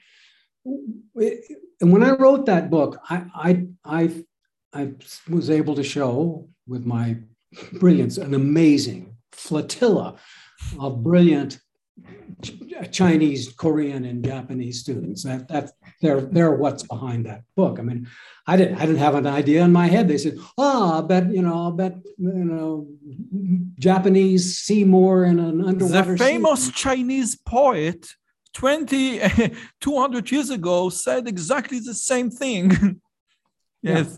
And 0.66 1.92
when 1.92 2.04
I 2.04 2.12
wrote 2.12 2.46
that 2.46 2.70
book, 2.70 3.00
I, 3.10 3.26
I, 3.36 3.68
I, 3.84 4.24
I 4.74 4.92
was 5.30 5.50
able 5.50 5.76
to 5.76 5.84
show 5.84 6.48
with 6.68 6.86
my 6.86 7.18
brilliance 7.74 8.18
an 8.18 8.34
amazing 8.34 9.16
flotilla 9.32 10.16
of 10.80 11.04
brilliant 11.04 11.60
Chinese, 12.92 13.54
Korean, 13.54 14.06
and 14.06 14.24
Japanese 14.24 14.80
students. 14.80 15.24
That 15.24 15.48
that 15.48 15.72
they're 16.02 16.22
they're 16.22 16.52
what's 16.52 16.84
behind 16.84 17.26
that 17.26 17.44
book. 17.56 17.80
I 17.80 17.84
mean, 17.84 18.08
I 18.48 18.58
didn't 18.58 18.78
I 18.78 18.86
didn't 18.86 18.98
have 18.98 19.16
an 19.16 19.28
idea 19.28 19.64
in 19.64 19.72
my 19.72 19.88
head. 19.88 20.08
They 20.08 20.18
said, 20.18 20.38
"Oh, 20.58 21.00
I 21.00 21.02
bet 21.02 21.32
you 21.32 21.42
know, 21.42 21.70
I 21.70 21.72
bet 21.72 21.96
you 22.18 22.46
know, 22.52 22.88
Japanese 23.80 24.58
see 24.58 24.84
more 24.84 25.26
in 25.26 25.40
an 25.40 25.64
underwater." 25.64 26.12
The 26.12 26.18
famous. 26.18 26.72
Chinese 26.72 27.36
poet 27.36 28.14
20, 28.54 29.22
200 29.82 30.32
years 30.32 30.50
ago 30.50 30.90
said 30.90 31.28
exactly 31.28 31.80
the 31.80 31.94
same 31.94 32.30
thing. 32.30 32.70
yes. 33.82 34.10
Yeah. 34.12 34.18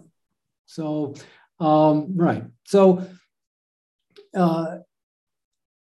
So, 0.66 1.14
um, 1.60 2.18
right. 2.18 2.44
So, 2.66 3.08
uh, 4.36 4.80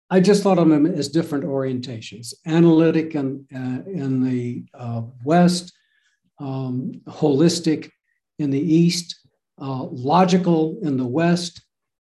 I 0.09 0.21
just 0.21 0.43
thought 0.43 0.59
of 0.59 0.69
them 0.69 0.87
as 0.87 1.09
different 1.09 1.45
orientations 1.45 2.33
analytic 2.47 3.15
in, 3.15 3.45
uh, 3.55 3.91
in 3.91 4.23
the 4.23 4.65
uh, 4.73 5.03
West, 5.25 5.73
um, 6.39 6.93
holistic 7.09 7.91
in 8.39 8.51
the 8.51 8.61
East, 8.61 9.17
uh, 9.61 9.85
logical 9.85 10.79
in 10.83 10.97
the 10.97 11.07
West, 11.07 11.65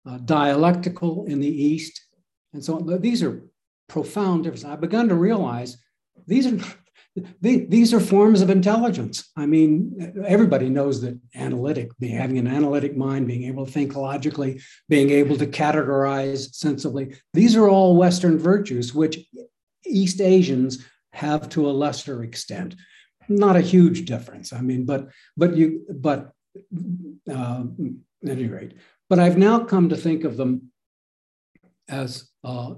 uh, 0.07 0.17
dialectical 0.19 1.25
in 1.25 1.39
the 1.39 1.47
East. 1.47 1.99
And 2.53 2.63
so 2.63 2.79
these 2.79 3.23
are 3.23 3.43
profound 3.89 4.43
differences. 4.43 4.69
I've 4.69 4.81
begun 4.81 5.09
to 5.09 5.15
realize 5.15 5.77
these 6.27 6.47
are 6.47 6.59
these 7.41 7.93
are 7.93 7.99
forms 7.99 8.41
of 8.41 8.49
intelligence. 8.49 9.29
I 9.35 9.45
mean, 9.45 10.13
everybody 10.25 10.69
knows 10.69 11.01
that 11.01 11.19
analytic, 11.35 11.91
having 12.01 12.37
an 12.37 12.47
analytic 12.47 12.95
mind, 12.95 13.27
being 13.27 13.43
able 13.43 13.65
to 13.65 13.71
think 13.71 13.95
logically, 13.95 14.61
being 14.89 15.09
able 15.09 15.37
to 15.37 15.47
categorize 15.47 16.53
sensibly, 16.53 17.15
these 17.33 17.55
are 17.55 17.69
all 17.69 17.95
Western 17.95 18.37
virtues, 18.37 18.93
which 18.93 19.19
East 19.85 20.21
Asians 20.21 20.85
have 21.13 21.49
to 21.49 21.69
a 21.69 21.71
lesser 21.71 22.23
extent. 22.23 22.75
Not 23.29 23.55
a 23.55 23.61
huge 23.61 24.05
difference. 24.05 24.53
I 24.53 24.61
mean, 24.61 24.85
but 24.85 25.09
but 25.35 25.55
you 25.55 25.85
but 25.89 26.31
uh, 27.29 27.63
at 28.23 28.29
any 28.29 28.47
rate, 28.47 28.75
but 29.09 29.19
I've 29.19 29.37
now 29.37 29.59
come 29.59 29.89
to 29.89 29.97
think 29.97 30.23
of 30.23 30.37
them 30.37 30.71
as 31.89 32.29
uh, 32.43 32.75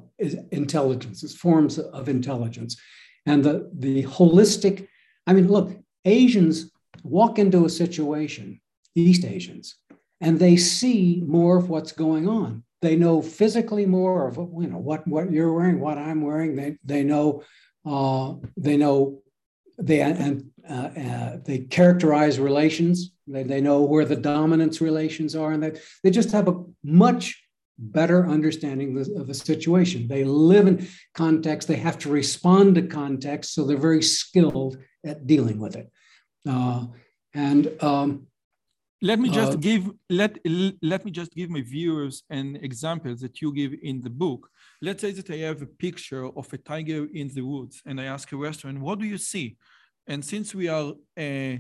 intelligence, 0.52 1.24
as 1.24 1.36
forms 1.36 1.78
of 1.78 2.10
intelligence 2.10 2.78
and 3.26 3.44
the, 3.44 3.70
the 3.74 4.04
holistic. 4.04 4.88
I 5.28 5.34
mean, 5.34 5.48
look, 5.48 5.72
Asians 6.06 6.72
walk 7.04 7.40
into 7.40 7.66
a 7.66 7.70
situation, 7.70 8.62
East 8.96 9.26
Asians, 9.26 9.76
and 10.22 10.40
they 10.40 10.58
see 10.58 11.24
more 11.26 11.58
of 11.58 11.70
what's 11.70 11.92
going 11.92 12.28
on. 12.28 12.64
They 12.82 12.96
know 12.96 13.22
physically 13.22 13.86
more 13.86 14.28
of 14.28 14.38
you 14.38 14.68
know 14.68 14.78
what 14.78 15.06
what 15.08 15.32
you're 15.32 15.54
wearing, 15.54 15.80
what 15.80 15.98
I'm 15.98 16.22
wearing. 16.22 16.56
They 16.56 16.78
they 16.84 17.04
know 17.04 17.44
uh, 17.86 18.36
they 18.56 18.78
know 18.78 19.22
they 19.78 20.02
and 20.02 20.50
uh, 20.70 20.74
uh, 20.74 21.38
they 21.44 21.60
characterize 21.60 22.40
relations. 22.40 23.12
They, 23.28 23.44
they 23.44 23.62
know 23.62 23.82
where 23.82 24.06
the 24.06 24.16
dominance 24.16 24.82
relations 24.82 25.36
are, 25.36 25.52
and 25.52 25.62
they 25.62 25.80
they 26.04 26.10
just 26.12 26.32
have 26.32 26.48
a 26.48 26.64
much 26.84 27.42
better 27.80 28.28
understanding 28.28 28.98
of 28.98 29.28
the 29.28 29.34
situation. 29.34 30.08
They 30.08 30.24
live 30.24 30.68
in 30.68 30.88
context, 31.14 31.68
they 31.68 31.78
have 31.78 31.98
to 32.00 32.10
respond 32.10 32.76
to 32.76 32.84
context, 32.84 33.54
so 33.54 33.66
they're 33.66 33.78
very 33.78 34.04
skilled 34.04 34.78
at 35.06 35.26
dealing 35.26 35.60
with 35.60 35.76
it. 35.76 35.92
Uh, 36.48 36.88
and 37.34 37.72
um, 37.82 38.28
let 39.02 39.20
me 39.20 39.30
just 39.30 39.54
uh, 39.54 39.56
give 39.56 39.90
let 40.10 40.38
let 40.82 41.06
me 41.06 41.12
just 41.12 41.34
give 41.34 41.50
my 41.50 41.62
viewers 41.62 42.24
an 42.30 42.58
example 42.58 43.16
that 43.16 43.42
you 43.42 43.54
give 43.54 43.74
in 43.82 44.02
the 44.02 44.10
book. 44.10 44.50
Let's 44.82 45.02
say 45.02 45.12
that 45.12 45.30
I 45.30 45.38
have 45.38 45.62
a 45.62 45.68
picture 45.68 46.26
of 46.26 46.52
a 46.52 46.58
tiger 46.58 47.08
in 47.14 47.30
the 47.34 47.42
woods, 47.42 47.82
and 47.86 48.02
I 48.02 48.06
ask 48.06 48.32
a 48.32 48.38
restaurant, 48.38 48.80
"What 48.80 49.00
do 49.00 49.06
you 49.06 49.18
see?" 49.18 49.58
And 50.08 50.26
since 50.26 50.54
we 50.54 50.68
are 50.68 50.94
uh, 51.18 51.58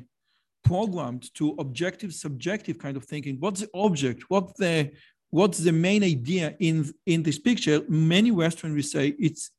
programmed 0.63 1.33
to 1.35 1.55
objective 1.59 2.13
subjective 2.13 2.77
kind 2.77 2.97
of 2.97 3.05
thinking, 3.05 3.37
what's 3.39 3.61
the 3.61 3.69
object? 3.73 4.23
What's 4.27 4.53
the 4.59 4.91
what's 5.29 5.59
the 5.59 5.71
main 5.71 6.03
idea 6.03 6.55
in 6.59 6.93
in 7.05 7.23
this 7.23 7.39
picture? 7.39 7.81
Many 7.87 8.31
western 8.31 8.73
will 8.75 8.83
say 8.83 9.15
it's 9.19 9.51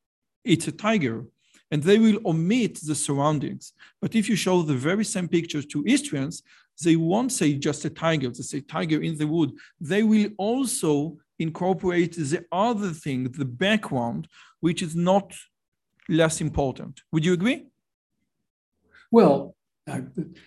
it's 0.44 0.68
a 0.68 0.72
tiger 0.72 1.24
and 1.70 1.82
they 1.82 1.98
will 1.98 2.18
omit 2.24 2.80
the 2.82 2.94
surroundings. 2.94 3.72
But 4.00 4.14
if 4.14 4.28
you 4.28 4.36
show 4.36 4.62
the 4.62 4.74
very 4.74 5.04
same 5.04 5.28
picture 5.28 5.62
to 5.62 5.84
easterns 5.86 6.42
they 6.82 6.96
won't 6.96 7.32
say 7.32 7.54
just 7.54 7.84
a 7.84 7.90
tiger. 7.90 8.30
They 8.30 8.42
say 8.42 8.60
tiger 8.60 9.02
in 9.02 9.18
the 9.18 9.26
wood. 9.26 9.52
They 9.80 10.02
will 10.02 10.30
also 10.38 11.18
incorporate 11.38 12.14
the 12.14 12.44
other 12.52 12.90
thing 12.90 13.24
the 13.24 13.44
background 13.44 14.28
which 14.60 14.82
is 14.82 14.94
not 14.94 15.32
less 16.08 16.40
important. 16.40 17.00
Would 17.12 17.24
you 17.24 17.32
agree? 17.32 17.66
Well 19.10 19.54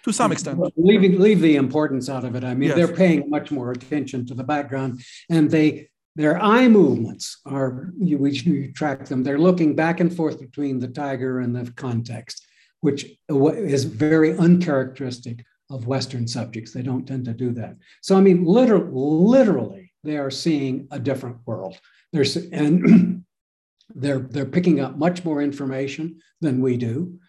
to 0.04 0.14
some 0.14 0.32
extent. 0.32 0.60
Leaving 0.78 1.20
leave 1.20 1.42
the 1.42 1.56
importance 1.56 2.10
out 2.10 2.24
of 2.24 2.36
it. 2.36 2.44
I 2.44 2.54
mean, 2.54 2.70
yes. 2.70 2.78
they're 2.78 2.96
paying 2.96 3.30
much 3.30 3.52
more 3.52 3.72
attention 3.72 4.26
to 4.28 4.34
the 4.34 4.44
background, 4.44 5.04
and 5.30 5.50
they 5.50 5.90
their 6.16 6.40
eye 6.40 6.68
movements 6.68 7.40
are 7.46 7.92
you, 7.98 8.18
we 8.18 8.32
you 8.32 8.72
track 8.72 9.06
them. 9.06 9.24
They're 9.24 9.40
looking 9.40 9.76
back 9.76 10.00
and 10.00 10.16
forth 10.16 10.40
between 10.40 10.80
the 10.80 10.88
tiger 10.88 11.40
and 11.40 11.56
the 11.56 11.72
context, 11.72 12.46
which 12.82 13.06
is 13.30 13.84
very 13.84 14.38
uncharacteristic 14.38 15.44
of 15.72 15.88
Western 15.88 16.28
subjects. 16.28 16.72
They 16.72 16.84
don't 16.84 17.08
tend 17.08 17.26
to 17.26 17.34
do 17.34 17.52
that. 17.54 17.78
So 18.02 18.16
I 18.16 18.22
mean, 18.22 18.46
literally, 18.46 18.92
literally, 18.92 19.94
they 20.04 20.18
are 20.18 20.32
seeing 20.32 20.88
a 20.92 21.00
different 21.00 21.38
world. 21.46 21.80
There's 22.12 22.36
and 22.36 23.24
they're 23.96 24.20
they're 24.20 24.46
picking 24.46 24.80
up 24.80 24.98
much 24.98 25.26
more 25.26 25.42
information 25.42 26.22
than 26.42 26.62
we 26.62 26.78
do, 26.78 27.20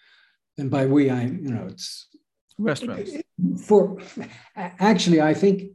and 0.59 0.71
by 0.71 0.87
we 0.87 1.11
I 1.11 1.23
you 1.23 1.51
know 1.51 1.67
it's 1.69 2.09
Westerners. 2.59 3.11
For 3.63 3.99
actually, 4.57 5.21
I 5.21 5.35
think 5.35 5.73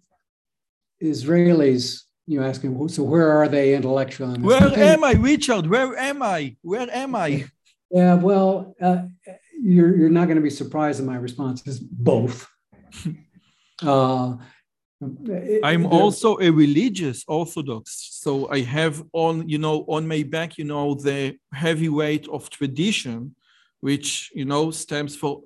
Israelis. 1.02 2.04
You 2.26 2.44
asking 2.44 2.88
so 2.90 3.02
where 3.04 3.32
are 3.32 3.48
they 3.48 3.74
intellectual? 3.74 4.36
Where 4.36 4.62
am 4.78 5.04
I, 5.04 5.14
Richard? 5.14 5.66
Where 5.66 5.98
am 5.98 6.22
I? 6.22 6.56
Where 6.62 6.88
am 6.92 7.16
I? 7.16 7.46
Yeah, 7.90 8.14
well, 8.16 8.76
uh, 8.80 9.02
you're 9.60 9.98
you're 9.98 10.12
not 10.12 10.26
going 10.26 10.36
to 10.36 10.44
be 10.44 10.52
surprised 10.52 11.00
in 11.00 11.08
my 11.08 11.16
response. 11.16 11.66
Is 11.66 11.80
both. 11.80 12.48
uh, 13.82 14.36
I'm 15.64 15.86
also 15.86 16.38
a 16.40 16.52
religious 16.52 17.24
Orthodox, 17.28 18.10
so 18.12 18.48
I 18.50 18.62
have 18.62 19.04
on 19.14 19.50
you 19.50 19.58
know 19.58 19.86
on 19.88 20.08
my 20.08 20.22
back 20.24 20.58
you 20.58 20.66
know 20.66 20.94
the 20.94 21.36
heavy 21.52 21.90
weight 21.90 22.28
of 22.28 22.50
tradition, 22.50 23.36
which 23.82 24.32
you 24.34 24.46
know 24.46 24.72
stems 24.72 25.16
for 25.16 25.42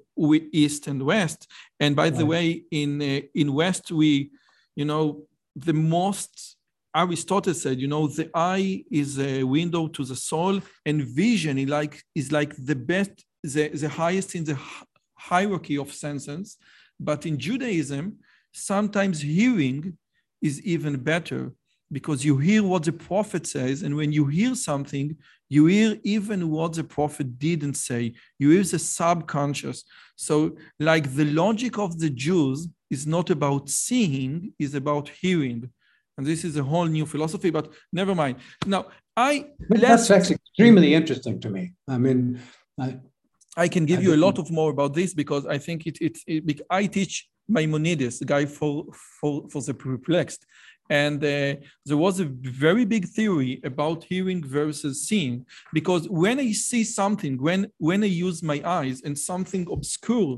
East 0.51 0.87
and 0.87 1.03
West. 1.03 1.47
And 1.79 1.95
by 1.95 2.03
right. 2.03 2.15
the 2.15 2.25
way, 2.25 2.63
in 2.71 3.01
uh, 3.01 3.21
in 3.33 3.53
West 3.53 3.91
we, 3.91 4.31
you 4.75 4.85
know, 4.85 5.23
the 5.55 5.73
most 5.73 6.57
Aristotle 6.95 7.53
said, 7.53 7.79
you 7.79 7.87
know, 7.87 8.07
the 8.07 8.29
eye 8.35 8.83
is 8.91 9.19
a 9.19 9.43
window 9.43 9.87
to 9.87 10.05
the 10.05 10.15
soul, 10.15 10.61
and 10.85 11.03
vision 11.03 11.57
is 11.57 11.69
like 11.69 12.03
is 12.13 12.31
like 12.31 12.53
the 12.55 12.75
best, 12.75 13.25
the, 13.43 13.69
the 13.69 13.89
highest 13.89 14.35
in 14.35 14.43
the 14.43 14.57
hierarchy 15.17 15.77
of 15.77 15.91
senses. 15.91 16.57
But 16.99 17.25
in 17.25 17.37
Judaism, 17.37 18.19
sometimes 18.51 19.21
hearing 19.21 19.97
is 20.41 20.61
even 20.61 20.97
better 21.01 21.51
because 21.93 22.25
you 22.25 22.37
hear 22.37 22.63
what 22.63 22.83
the 22.83 22.91
prophet 22.91 23.45
says 23.47 23.83
and 23.83 23.95
when 23.95 24.11
you 24.11 24.25
hear 24.25 24.55
something 24.55 25.15
you 25.53 25.67
hear 25.67 25.99
even 26.03 26.49
what 26.49 26.73
the 26.73 26.83
prophet 26.83 27.37
didn't 27.37 27.75
say. 27.75 28.13
You 28.39 28.49
hear 28.49 28.63
the 28.63 28.79
subconscious. 28.79 29.83
So 30.15 30.57
like 30.79 31.13
the 31.13 31.25
logic 31.25 31.77
of 31.77 31.99
the 31.99 32.09
jews 32.09 32.67
is 32.89 33.05
not 33.05 33.29
about 33.29 33.69
seeing 33.69 34.53
is 34.57 34.73
about 34.73 35.09
hearing. 35.09 35.69
And 36.17 36.25
this 36.25 36.43
is 36.43 36.57
a 36.57 36.63
whole 36.63 36.85
new 36.85 37.05
philosophy 37.05 37.51
but 37.51 37.71
never 37.91 38.15
mind. 38.15 38.37
Now 38.65 38.87
i 39.15 39.45
that's 39.69 40.09
actually 40.09 40.37
extremely 40.37 40.95
interesting 40.95 41.39
to 41.41 41.49
me. 41.51 41.73
I 41.87 41.97
mean 41.99 42.39
I, 42.79 42.99
I 43.55 43.67
can 43.67 43.85
give 43.85 43.99
I 43.99 44.03
you 44.03 44.15
a 44.15 44.23
lot 44.25 44.39
of 44.39 44.49
more 44.49 44.71
about 44.71 44.95
this 44.95 45.13
because 45.13 45.45
I 45.45 45.59
think 45.59 45.85
it, 45.85 45.97
it, 46.01 46.17
it 46.27 46.61
I 46.69 46.87
teach 46.87 47.27
Maimonides, 47.47 48.19
the 48.19 48.25
guy 48.25 48.45
for, 48.45 48.85
for, 49.19 49.47
for 49.49 49.61
the 49.61 49.73
perplexed. 49.73 50.45
And 50.93 51.17
uh, 51.23 51.55
there 51.87 52.01
was 52.07 52.19
a 52.19 52.31
very 52.65 52.85
big 52.85 53.05
theory 53.17 53.53
about 53.71 54.03
hearing 54.03 54.41
versus 54.59 54.95
seeing, 55.07 55.35
because 55.77 56.03
when 56.07 56.37
I 56.39 56.51
see 56.51 56.83
something, 56.83 57.33
when, 57.47 57.61
when 57.79 58.03
I 58.03 58.11
use 58.27 58.43
my 58.43 58.59
eyes 58.79 59.01
and 59.05 59.17
something 59.17 59.63
obscure 59.71 60.33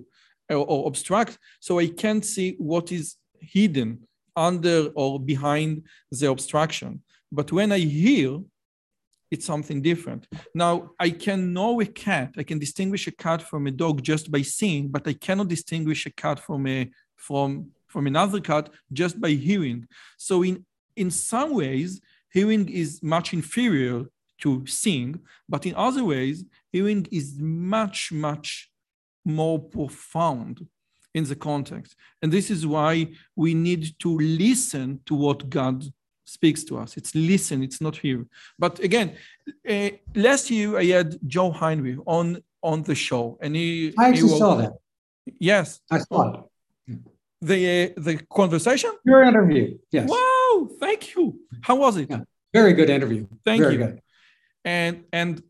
or, 0.50 0.66
or 0.74 0.88
abstract, 0.88 1.34
so 1.60 1.72
I 1.78 1.88
can't 1.88 2.26
see 2.34 2.56
what 2.58 2.94
is 2.94 3.18
hidden 3.42 3.90
under 4.48 4.78
or 4.96 5.20
behind 5.20 5.72
the 6.20 6.30
obstruction. 6.32 6.92
But 7.38 7.52
when 7.52 7.74
I 7.74 7.80
hear, 7.80 8.40
it's 9.32 9.46
something 9.46 9.82
different. 9.82 10.26
Now, 10.54 10.92
I 10.98 11.10
can 11.10 11.52
know 11.52 11.82
a 11.82 11.86
cat, 11.86 12.30
I 12.38 12.44
can 12.44 12.60
distinguish 12.60 13.08
a 13.08 13.16
cat 13.26 13.42
from 13.42 13.68
a 13.68 13.72
dog 13.72 13.96
just 14.02 14.32
by 14.32 14.44
seeing, 14.44 14.88
but 14.88 15.06
I 15.06 15.14
cannot 15.14 15.50
distinguish 15.50 16.06
a 16.06 16.12
cat 16.12 16.40
from 16.40 16.66
a 16.68 16.90
from, 17.18 17.72
from 17.96 18.08
another 18.08 18.42
cat 18.42 18.70
just 18.92 19.22
by 19.22 19.30
hearing. 19.30 19.88
So 20.18 20.44
in, 20.44 20.66
in 20.98 21.10
some 21.10 21.54
ways, 21.54 22.02
hearing 22.30 22.68
is 22.68 23.02
much 23.02 23.32
inferior 23.32 23.98
to 24.42 24.68
seeing, 24.68 25.22
but 25.48 25.66
in 25.66 25.74
other 25.76 26.04
ways, 26.04 26.44
hearing 26.74 27.08
is 27.10 27.40
much, 27.40 28.12
much 28.12 28.70
more 29.24 29.58
profound 29.58 30.68
in 31.14 31.24
the 31.24 31.38
context. 31.38 31.96
And 32.22 32.34
this 32.34 32.52
is 32.52 32.68
why 32.68 32.94
we 33.38 33.54
need 33.54 33.98
to 34.00 34.10
listen 34.18 35.00
to 35.06 35.16
what 35.16 35.50
God 35.50 35.86
speaks 36.26 36.66
to 36.66 36.78
us. 36.78 36.98
It's 36.98 37.16
listen, 37.16 37.64
it's 37.64 37.80
not 37.80 37.96
hear. 37.96 38.26
But 38.60 38.80
again, 38.80 39.16
uh, 39.70 39.92
last 40.14 40.52
year 40.52 40.78
I 40.78 40.86
had 40.98 41.18
Joe 41.26 41.54
Henrich 41.54 42.04
on 42.06 42.44
on 42.62 42.84
the 42.84 42.96
show, 42.96 43.38
and 43.42 43.56
he. 43.56 43.94
I 43.98 44.10
actually 44.10 44.34
he 44.34 44.40
saw 44.40 44.56
that. 44.56 44.74
Yes, 45.40 45.80
I 45.90 46.00
saw 46.00 46.34
it 46.34 46.40
the 47.42 47.94
uh, 47.98 48.02
the 48.02 48.18
conversation? 48.32 48.92
Your 49.04 49.24
interview, 49.24 49.78
yes. 49.92 50.10
Wow, 50.10 50.70
thank 50.80 51.16
you. 51.16 51.40
How 51.62 51.76
was 51.76 51.98
it? 51.98 52.10
Yeah. 52.10 52.22
Very 52.54 52.74
good 52.74 52.90
interview. 52.90 53.28
Thank 53.44 53.62
Very 53.62 53.74
you. 53.74 53.80
Good. 53.80 54.02
And 54.64 55.04
and 55.12 55.44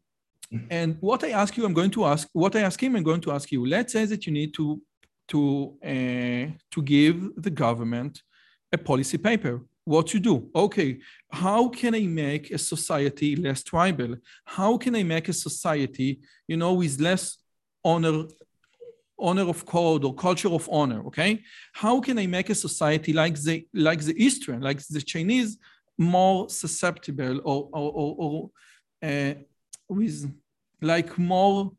and 0.69 0.97
what 0.99 1.23
I 1.23 1.31
ask 1.31 1.55
you, 1.57 1.65
I'm 1.65 1.73
going 1.73 1.91
to 1.91 2.05
ask. 2.05 2.27
What 2.33 2.55
I 2.55 2.61
ask 2.61 2.81
him, 2.81 2.95
I'm 2.95 3.03
going 3.03 3.21
to 3.21 3.31
ask 3.31 3.51
you. 3.51 3.65
Let's 3.65 3.93
say 3.93 4.05
that 4.05 4.25
you 4.25 4.33
need 4.33 4.53
to 4.55 4.81
to 5.27 5.77
uh, 5.83 6.45
to 6.71 6.81
give 6.83 7.17
the 7.37 7.49
government 7.49 8.21
a 8.71 8.77
policy 8.77 9.17
paper. 9.17 9.61
What 9.83 10.07
to 10.07 10.19
do? 10.19 10.49
Okay, 10.55 10.99
how 11.29 11.69
can 11.69 11.93
I 11.93 12.07
make 12.07 12.49
a 12.51 12.57
society 12.57 13.35
less 13.35 13.61
tribal? 13.63 14.15
How 14.43 14.77
can 14.77 14.95
I 14.95 15.03
make 15.03 15.29
a 15.29 15.33
society, 15.33 16.21
you 16.47 16.57
know, 16.57 16.73
with 16.73 16.99
less 16.99 17.37
honor 17.83 18.23
honor 19.17 19.47
of 19.47 19.65
code 19.65 20.03
or 20.03 20.13
culture 20.13 20.49
of 20.49 20.67
honor 20.71 21.05
okay? 21.07 21.41
How 21.73 21.99
can 22.01 22.17
i 22.19 22.27
make 22.27 22.49
a 22.49 22.55
society 22.55 23.13
like 23.13 23.35
the 23.41 23.67
like 23.73 24.01
the 24.01 24.15
eastern 24.25 24.61
like 24.61 24.79
the 24.87 25.01
chinese 25.01 25.57
more 25.97 26.49
susceptible 26.49 27.37
or 27.43 27.69
or, 27.73 27.91
or, 28.01 28.15
or 28.23 28.49
uh, 29.09 29.33
with 29.89 30.31
like 30.81 31.17
more 31.17 31.71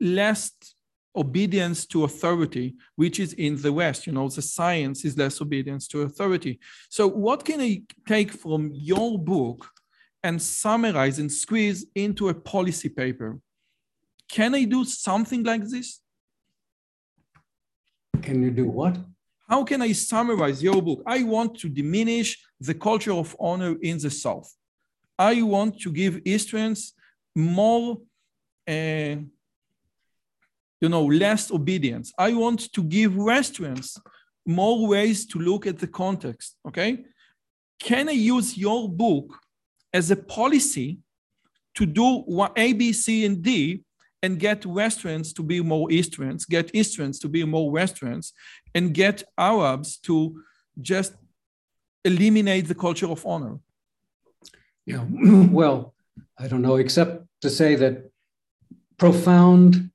less 0.00 0.52
obedience 1.16 1.86
to 1.86 2.04
authority 2.04 2.74
which 2.96 3.20
is 3.20 3.34
in 3.34 3.60
the 3.62 3.72
west 3.72 4.06
you 4.06 4.12
know 4.12 4.28
the 4.28 4.42
science 4.42 5.04
is 5.04 5.16
less 5.16 5.40
obedience 5.40 5.86
to 5.86 6.02
authority. 6.02 6.58
So 6.88 7.06
what 7.08 7.44
can 7.44 7.60
i 7.60 7.82
take 8.06 8.32
from 8.32 8.70
your 8.72 9.18
book 9.18 9.68
and 10.22 10.40
summarize 10.40 11.18
and 11.18 11.30
squeeze 11.30 11.86
into 11.94 12.30
a 12.30 12.34
policy 12.34 12.88
paper 12.88 13.38
can 14.34 14.52
I 14.52 14.64
do 14.64 14.84
something 14.84 15.44
like 15.44 15.64
this? 15.68 16.00
Can 18.20 18.42
you 18.42 18.50
do 18.50 18.66
what? 18.66 18.98
How 19.48 19.62
can 19.62 19.80
I 19.80 19.92
summarize 19.92 20.60
your 20.60 20.82
book? 20.82 21.02
I 21.06 21.22
want 21.22 21.56
to 21.60 21.68
diminish 21.68 22.28
the 22.58 22.74
culture 22.74 23.12
of 23.12 23.36
honor 23.38 23.76
in 23.80 23.96
the 23.98 24.10
South. 24.10 24.52
I 25.16 25.42
want 25.42 25.78
to 25.82 25.92
give 25.92 26.20
Easterns 26.24 26.94
more, 27.36 27.98
uh, 28.66 29.16
you 30.82 30.88
know, 30.94 31.04
less 31.04 31.52
obedience. 31.52 32.12
I 32.18 32.32
want 32.32 32.72
to 32.72 32.82
give 32.82 33.14
Westerns 33.16 33.96
more 34.44 34.88
ways 34.88 35.26
to 35.26 35.38
look 35.38 35.64
at 35.64 35.78
the 35.78 35.86
context. 36.02 36.56
Okay. 36.66 37.04
Can 37.78 38.08
I 38.08 38.18
use 38.36 38.58
your 38.58 38.88
book 38.88 39.38
as 39.92 40.10
a 40.10 40.16
policy 40.16 40.98
to 41.76 41.86
do 41.86 42.22
what 42.26 42.52
A, 42.56 42.72
B, 42.72 42.92
C, 42.92 43.24
and 43.24 43.40
D 43.40 43.83
and 44.24 44.38
get 44.38 44.64
Westerns 44.64 45.34
to 45.34 45.42
be 45.42 45.60
more 45.60 45.86
Easterns, 45.92 46.46
get 46.46 46.74
Easterns 46.74 47.18
to 47.18 47.28
be 47.28 47.44
more 47.44 47.70
Westerns, 47.70 48.32
and 48.74 48.94
get 48.94 49.22
Arabs 49.36 49.98
to 49.98 50.42
just 50.80 51.12
eliminate 52.10 52.66
the 52.68 52.74
culture 52.74 53.10
of 53.14 53.26
honor? 53.26 53.58
Yeah, 54.86 55.04
well, 55.60 55.94
I 56.42 56.48
don't 56.48 56.62
know, 56.62 56.76
except 56.76 57.12
to 57.42 57.50
say 57.50 57.74
that 57.82 57.94
profound 58.96 59.90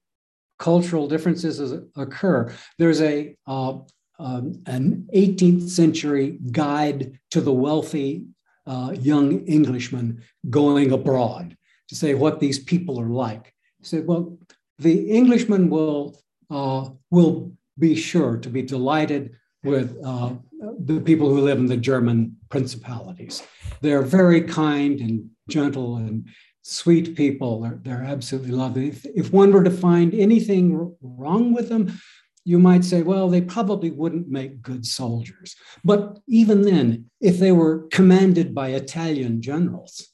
cultural 0.59 1.07
differences 1.07 1.57
occur. 1.95 2.53
There's 2.77 3.01
a 3.01 3.35
uh, 3.47 3.73
um, 4.19 4.61
an 4.67 5.07
18th 5.15 5.69
century 5.69 6.37
guide 6.51 7.17
to 7.31 7.39
the 7.41 7.53
wealthy 7.65 8.25
uh, 8.67 8.93
young 8.99 9.27
Englishman 9.47 10.21
going 10.49 10.91
abroad 10.91 11.57
to 11.87 11.95
say 11.95 12.13
what 12.13 12.39
these 12.39 12.59
people 12.59 12.99
are 12.99 13.13
like. 13.27 13.55
Said, 13.81 14.07
well, 14.07 14.37
the 14.77 15.11
Englishman 15.11 15.69
will, 15.69 16.21
uh, 16.49 16.89
will 17.11 17.53
be 17.77 17.95
sure 17.95 18.37
to 18.37 18.49
be 18.49 18.61
delighted 18.61 19.35
with 19.63 19.97
uh, 20.03 20.33
the 20.79 20.99
people 21.01 21.29
who 21.29 21.41
live 21.41 21.57
in 21.57 21.67
the 21.67 21.77
German 21.77 22.37
principalities. 22.49 23.43
They're 23.81 24.01
very 24.01 24.41
kind 24.41 24.99
and 24.99 25.29
gentle 25.49 25.97
and 25.97 26.27
sweet 26.61 27.15
people. 27.15 27.61
They're, 27.61 27.79
they're 27.81 28.03
absolutely 28.03 28.51
lovely. 28.51 28.89
If, 28.89 29.05
if 29.05 29.33
one 29.33 29.51
were 29.51 29.63
to 29.63 29.71
find 29.71 30.13
anything 30.13 30.95
wrong 31.01 31.53
with 31.53 31.69
them, 31.69 31.99
you 32.45 32.59
might 32.59 32.83
say, 32.83 33.01
well, 33.01 33.29
they 33.29 33.41
probably 33.41 33.91
wouldn't 33.91 34.27
make 34.29 34.61
good 34.61 34.85
soldiers. 34.85 35.55
But 35.83 36.19
even 36.27 36.61
then, 36.61 37.05
if 37.21 37.37
they 37.37 37.51
were 37.51 37.87
commanded 37.91 38.55
by 38.55 38.69
Italian 38.69 39.41
generals, 39.41 40.07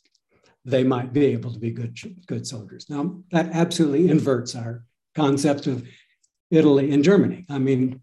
they 0.65 0.83
might 0.83 1.13
be 1.13 1.25
able 1.25 1.53
to 1.53 1.59
be 1.59 1.71
good, 1.71 1.97
good 2.25 2.45
soldiers. 2.45 2.89
Now, 2.89 3.15
that 3.31 3.51
absolutely 3.53 4.09
inverts 4.09 4.55
our 4.55 4.83
concept 5.13 5.67
of 5.67 5.87
Italy 6.49 6.91
and 6.91 7.03
Germany. 7.03 7.45
I 7.49 7.59
mean, 7.59 8.01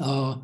uh, 0.00 0.36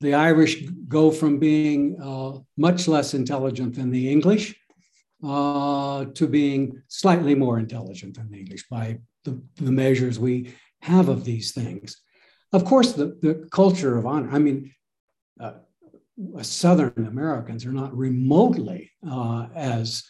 the 0.00 0.14
Irish 0.14 0.62
go 0.88 1.10
from 1.10 1.38
being 1.38 2.00
uh, 2.00 2.38
much 2.56 2.86
less 2.86 3.14
intelligent 3.14 3.74
than 3.74 3.90
the 3.90 4.10
English 4.10 4.54
uh, 5.24 6.04
to 6.04 6.26
being 6.28 6.82
slightly 6.88 7.34
more 7.34 7.58
intelligent 7.58 8.16
than 8.16 8.30
the 8.30 8.38
English 8.38 8.68
by 8.68 8.98
the, 9.24 9.40
the 9.56 9.72
measures 9.72 10.18
we 10.18 10.54
have 10.82 11.08
of 11.08 11.24
these 11.24 11.52
things. 11.52 12.00
Of 12.52 12.64
course, 12.64 12.92
the, 12.92 13.18
the 13.22 13.48
culture 13.50 13.98
of 13.98 14.06
honor, 14.06 14.30
I 14.30 14.38
mean, 14.38 14.72
uh, 15.40 15.54
Southern 16.42 17.06
Americans 17.06 17.66
are 17.66 17.72
not 17.72 17.96
remotely 17.96 18.90
uh, 19.08 19.48
as 19.54 20.04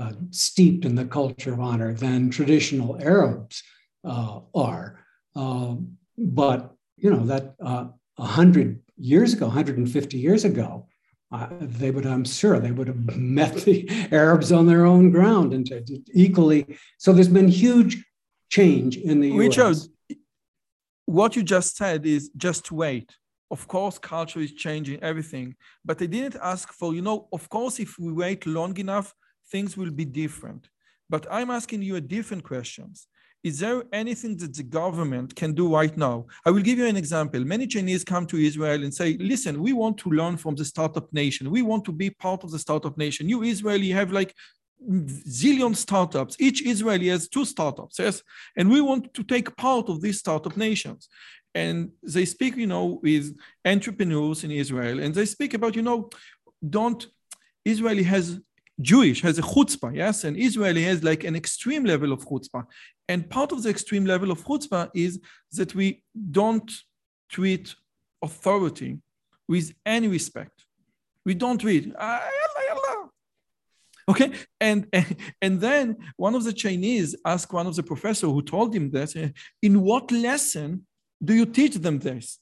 uh, 0.00 0.12
steeped 0.30 0.84
in 0.84 0.94
the 0.94 1.04
culture 1.04 1.52
of 1.52 1.60
honor 1.60 1.92
than 1.92 2.30
traditional 2.30 2.98
Arabs 3.02 3.62
uh, 4.04 4.40
are. 4.54 4.98
Um, 5.36 5.98
but, 6.16 6.74
you 6.96 7.10
know, 7.10 7.26
that 7.26 7.54
uh, 7.62 7.88
100 8.16 8.80
years 8.96 9.34
ago, 9.34 9.46
150 9.46 10.16
years 10.16 10.44
ago, 10.44 10.86
uh, 11.32 11.46
they 11.60 11.90
would, 11.90 12.06
I'm 12.06 12.24
sure, 12.24 12.58
they 12.58 12.72
would 12.72 12.88
have 12.88 13.16
met 13.16 13.54
the 13.56 13.88
Arabs 14.10 14.52
on 14.52 14.66
their 14.66 14.86
own 14.86 15.10
ground 15.10 15.52
and 15.52 15.68
equally. 16.14 16.78
So 16.98 17.12
there's 17.12 17.28
been 17.28 17.48
huge 17.48 18.02
change 18.48 18.96
in 18.96 19.20
the 19.20 19.32
Richard, 19.36 19.76
US. 19.76 19.88
what 21.04 21.36
you 21.36 21.42
just 21.42 21.76
said 21.76 22.06
is 22.06 22.30
just 22.36 22.72
wait. 22.72 23.12
Of 23.50 23.68
course, 23.68 23.98
culture 23.98 24.40
is 24.40 24.52
changing 24.52 25.02
everything, 25.02 25.56
but 25.84 26.00
I 26.00 26.06
didn't 26.06 26.40
ask 26.40 26.72
for, 26.72 26.94
you 26.94 27.02
know, 27.02 27.28
of 27.32 27.48
course, 27.48 27.80
if 27.80 27.98
we 27.98 28.12
wait 28.12 28.46
long 28.46 28.76
enough, 28.78 29.12
things 29.50 29.76
will 29.76 29.90
be 29.90 30.04
different. 30.04 30.68
But 31.08 31.26
I'm 31.30 31.50
asking 31.50 31.82
you 31.82 31.96
a 31.96 32.00
different 32.00 32.44
questions. 32.44 33.06
Is 33.42 33.58
there 33.58 33.82
anything 33.92 34.36
that 34.38 34.54
the 34.54 34.62
government 34.62 35.34
can 35.34 35.54
do 35.54 35.74
right 35.74 35.96
now? 35.96 36.26
I 36.44 36.50
will 36.50 36.62
give 36.62 36.78
you 36.78 36.86
an 36.86 36.96
example. 36.96 37.42
Many 37.42 37.66
Chinese 37.66 38.04
come 38.04 38.26
to 38.26 38.36
Israel 38.36 38.84
and 38.84 38.92
say, 38.92 39.16
listen, 39.18 39.62
we 39.62 39.72
want 39.72 39.96
to 39.98 40.10
learn 40.10 40.36
from 40.36 40.54
the 40.56 40.64
startup 40.64 41.10
nation. 41.12 41.50
We 41.50 41.62
want 41.62 41.84
to 41.86 41.92
be 41.92 42.10
part 42.10 42.44
of 42.44 42.50
the 42.50 42.58
startup 42.58 42.98
nation. 42.98 43.28
You 43.28 43.42
Israeli 43.42 43.86
you 43.86 43.94
have 43.94 44.12
like 44.12 44.34
zillion 44.88 45.74
startups. 45.74 46.36
Each 46.38 46.64
Israeli 46.66 47.08
has 47.08 47.28
two 47.28 47.46
startups, 47.46 47.98
yes? 47.98 48.22
And 48.56 48.70
we 48.70 48.80
want 48.80 49.14
to 49.14 49.22
take 49.24 49.56
part 49.56 49.88
of 49.88 50.00
these 50.02 50.18
startup 50.18 50.56
nations. 50.56 51.08
And 51.54 51.90
they 52.02 52.26
speak, 52.26 52.56
you 52.56 52.66
know, 52.66 53.00
with 53.02 53.36
entrepreneurs 53.64 54.44
in 54.44 54.50
Israel, 54.50 55.00
and 55.00 55.14
they 55.14 55.26
speak 55.26 55.54
about, 55.54 55.74
you 55.76 55.82
know, 55.82 56.10
don't 56.68 57.06
Israeli 57.64 58.04
has 58.04 58.38
Jewish 58.80 59.20
has 59.22 59.38
a 59.38 59.42
chutzpah, 59.42 59.94
yes, 59.94 60.24
and 60.24 60.36
Israeli 60.36 60.84
has 60.84 61.02
like 61.02 61.24
an 61.24 61.36
extreme 61.36 61.84
level 61.84 62.12
of 62.12 62.26
chutzpah. 62.26 62.64
And 63.08 63.28
part 63.28 63.52
of 63.52 63.62
the 63.62 63.70
extreme 63.70 64.04
level 64.04 64.30
of 64.30 64.44
chutzpah 64.44 64.90
is 64.94 65.20
that 65.52 65.74
we 65.74 66.02
don't 66.30 66.70
treat 67.28 67.74
authority 68.22 68.98
with 69.48 69.72
any 69.84 70.08
respect. 70.08 70.64
We 71.24 71.34
don't 71.34 71.62
read. 71.62 71.94
Ah, 71.98 72.26
okay, 74.08 74.32
and, 74.60 74.86
and 75.42 75.60
then 75.60 75.96
one 76.16 76.34
of 76.34 76.44
the 76.44 76.52
Chinese 76.52 77.16
asked 77.24 77.52
one 77.52 77.66
of 77.66 77.76
the 77.76 77.82
professor 77.82 78.26
who 78.26 78.42
told 78.42 78.74
him 78.74 78.90
that, 78.90 79.16
uh, 79.16 79.28
in 79.62 79.82
what 79.82 80.10
lesson 80.10 80.86
do 81.22 81.34
you 81.34 81.46
teach 81.46 81.74
them 81.74 81.98
this? 81.98 82.38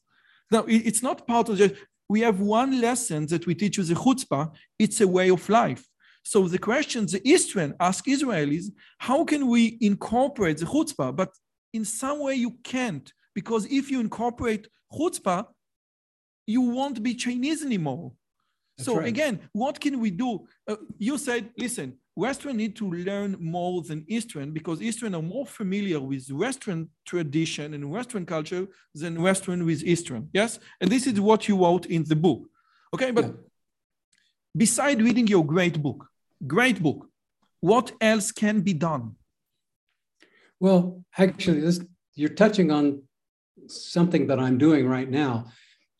Now 0.50 0.64
it's 0.68 1.02
not 1.02 1.26
part 1.26 1.48
of 1.48 1.58
the. 1.58 1.76
We 2.08 2.20
have 2.20 2.40
one 2.40 2.80
lesson 2.80 3.26
that 3.26 3.46
we 3.46 3.54
teach 3.54 3.76
with 3.76 3.88
the 3.88 3.94
chutzpah. 3.94 4.50
It's 4.78 5.00
a 5.00 5.08
way 5.08 5.30
of 5.30 5.46
life. 5.48 5.84
So 6.22 6.46
the 6.46 6.58
question 6.58 7.06
the 7.06 7.20
Eastern 7.24 7.74
ask 7.80 8.04
Israelis, 8.06 8.66
how 8.98 9.24
can 9.24 9.48
we 9.48 9.78
incorporate 9.80 10.58
the 10.58 10.66
chutzpah? 10.66 11.16
But 11.16 11.30
in 11.72 11.84
some 11.84 12.20
way 12.20 12.34
you 12.34 12.52
can't, 12.62 13.10
because 13.34 13.66
if 13.66 13.90
you 13.90 14.00
incorporate 14.00 14.68
chutzpah, 14.92 15.46
you 16.46 16.60
won't 16.60 17.02
be 17.02 17.14
Chinese 17.14 17.64
anymore. 17.64 18.12
That's 18.76 18.86
so 18.86 18.98
right. 18.98 19.08
again, 19.08 19.40
what 19.52 19.80
can 19.80 20.00
we 20.00 20.10
do? 20.10 20.46
Uh, 20.66 20.76
you 20.98 21.18
said, 21.18 21.50
listen, 21.58 21.98
Western 22.14 22.56
need 22.56 22.74
to 22.76 22.90
learn 22.90 23.36
more 23.38 23.82
than 23.82 24.04
Eastern 24.08 24.52
because 24.52 24.82
Eastern 24.82 25.14
are 25.14 25.22
more 25.22 25.46
familiar 25.46 26.00
with 26.00 26.28
Western 26.30 26.88
tradition 27.06 27.74
and 27.74 27.88
Western 27.90 28.26
culture 28.26 28.66
than 28.94 29.22
Western 29.22 29.64
with 29.64 29.84
Eastern. 29.84 30.28
Yes, 30.32 30.58
and 30.80 30.90
this 30.90 31.06
is 31.06 31.20
what 31.20 31.48
you 31.48 31.62
wrote 31.62 31.86
in 31.86 32.02
the 32.04 32.16
book. 32.16 32.48
Okay, 32.94 33.10
but 33.12 33.26
yeah. 33.26 33.30
Beside 34.56 35.02
reading 35.02 35.26
your 35.26 35.44
great 35.44 35.82
book, 35.82 36.08
Great 36.46 36.82
book. 36.82 37.08
What 37.60 37.92
else 38.00 38.30
can 38.30 38.60
be 38.60 38.72
done? 38.72 39.16
Well, 40.60 41.02
actually, 41.16 41.60
this, 41.60 41.80
you're 42.14 42.28
touching 42.30 42.70
on 42.70 43.02
something 43.66 44.28
that 44.28 44.38
I'm 44.38 44.58
doing 44.58 44.86
right 44.86 45.10
now. 45.10 45.46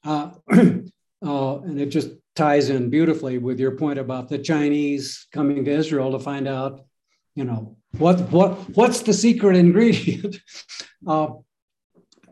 Uh, 0.04 0.30
uh, 0.50 1.58
and 1.60 1.80
it 1.80 1.86
just 1.86 2.10
ties 2.36 2.70
in 2.70 2.88
beautifully 2.88 3.38
with 3.38 3.58
your 3.58 3.72
point 3.72 3.98
about 3.98 4.28
the 4.28 4.38
Chinese 4.38 5.26
coming 5.32 5.64
to 5.64 5.70
Israel 5.72 6.12
to 6.12 6.20
find 6.20 6.46
out, 6.46 6.84
you 7.34 7.44
know, 7.44 7.76
what, 7.98 8.20
what, 8.30 8.52
what's 8.76 9.00
the 9.00 9.12
secret 9.12 9.56
ingredient? 9.56 10.40
uh, 11.06 11.28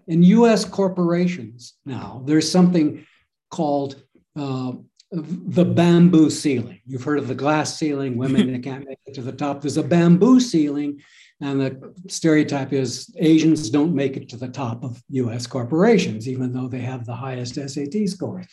in 0.07 0.23
US 0.23 0.65
corporations 0.65 1.75
now, 1.85 2.23
there's 2.25 2.51
something 2.51 3.05
called 3.51 4.01
uh, 4.37 4.73
the 5.13 5.65
bamboo 5.65 6.31
ceiling. 6.31 6.81
You've 6.85 7.05
heard 7.05 7.19
of 7.19 7.29
the 7.29 7.35
glass 7.35 7.77
ceiling, 7.77 8.17
women 8.17 8.53
that 8.53 8.63
can't 8.63 8.87
make 8.87 8.99
it 9.07 9.15
to 9.15 9.23
the 9.23 9.33
top. 9.33 9.61
There's 9.61 9.77
a 9.77 9.83
bamboo 9.83 10.41
ceiling, 10.41 11.01
and 11.41 11.61
the 11.61 11.95
stereotype 12.09 12.73
is 12.73 13.15
Asians 13.19 13.71
don't 13.71 13.95
make 13.95 14.17
it 14.17 14.29
to 14.31 14.37
the 14.37 14.49
top 14.49 14.85
of 14.85 15.03
US 15.11 15.47
corporations, 15.47 16.29
even 16.29 16.53
though 16.53 16.69
they 16.69 16.81
have 16.81 17.05
the 17.05 17.15
highest 17.15 17.55
SAT 17.55 18.09
scores. 18.09 18.47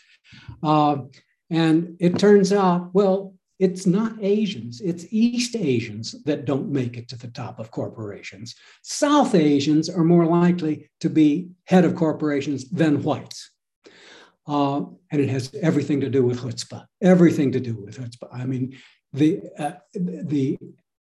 Uh, 0.62 0.98
and 1.50 1.96
it 2.00 2.20
turns 2.20 2.52
out, 2.52 2.94
well, 2.94 3.34
it's 3.60 3.86
not 3.86 4.18
Asians, 4.22 4.82
it's 4.82 5.06
East 5.12 5.56
Asians 5.56 6.16
that 6.24 6.46
don't 6.46 6.70
make 6.70 6.98
it 6.98 7.08
to 7.10 7.18
the 7.18 7.28
top 7.28 7.60
of 7.60 7.72
corporations. 7.72 8.56
South 8.82 9.36
Asians 9.36 9.90
are 9.90 10.04
more 10.04 10.26
likely 10.26 10.90
to 11.00 11.10
be 11.10 11.50
head 11.66 11.86
of 11.86 11.96
corporations 11.96 12.70
than 12.70 13.04
whites. 13.04 13.52
Uh, 14.48 14.82
and 15.12 15.22
it 15.22 15.30
has 15.30 15.54
everything 15.62 16.02
to 16.02 16.10
do 16.10 16.24
with 16.24 16.42
chutzpah, 16.42 16.86
everything 17.02 17.52
to 17.52 17.60
do 17.60 17.76
with 17.76 17.98
chutzpah. 17.98 18.28
I 18.34 18.46
mean, 18.46 18.78
the, 19.14 19.42
uh, 19.58 19.74
the 19.94 20.58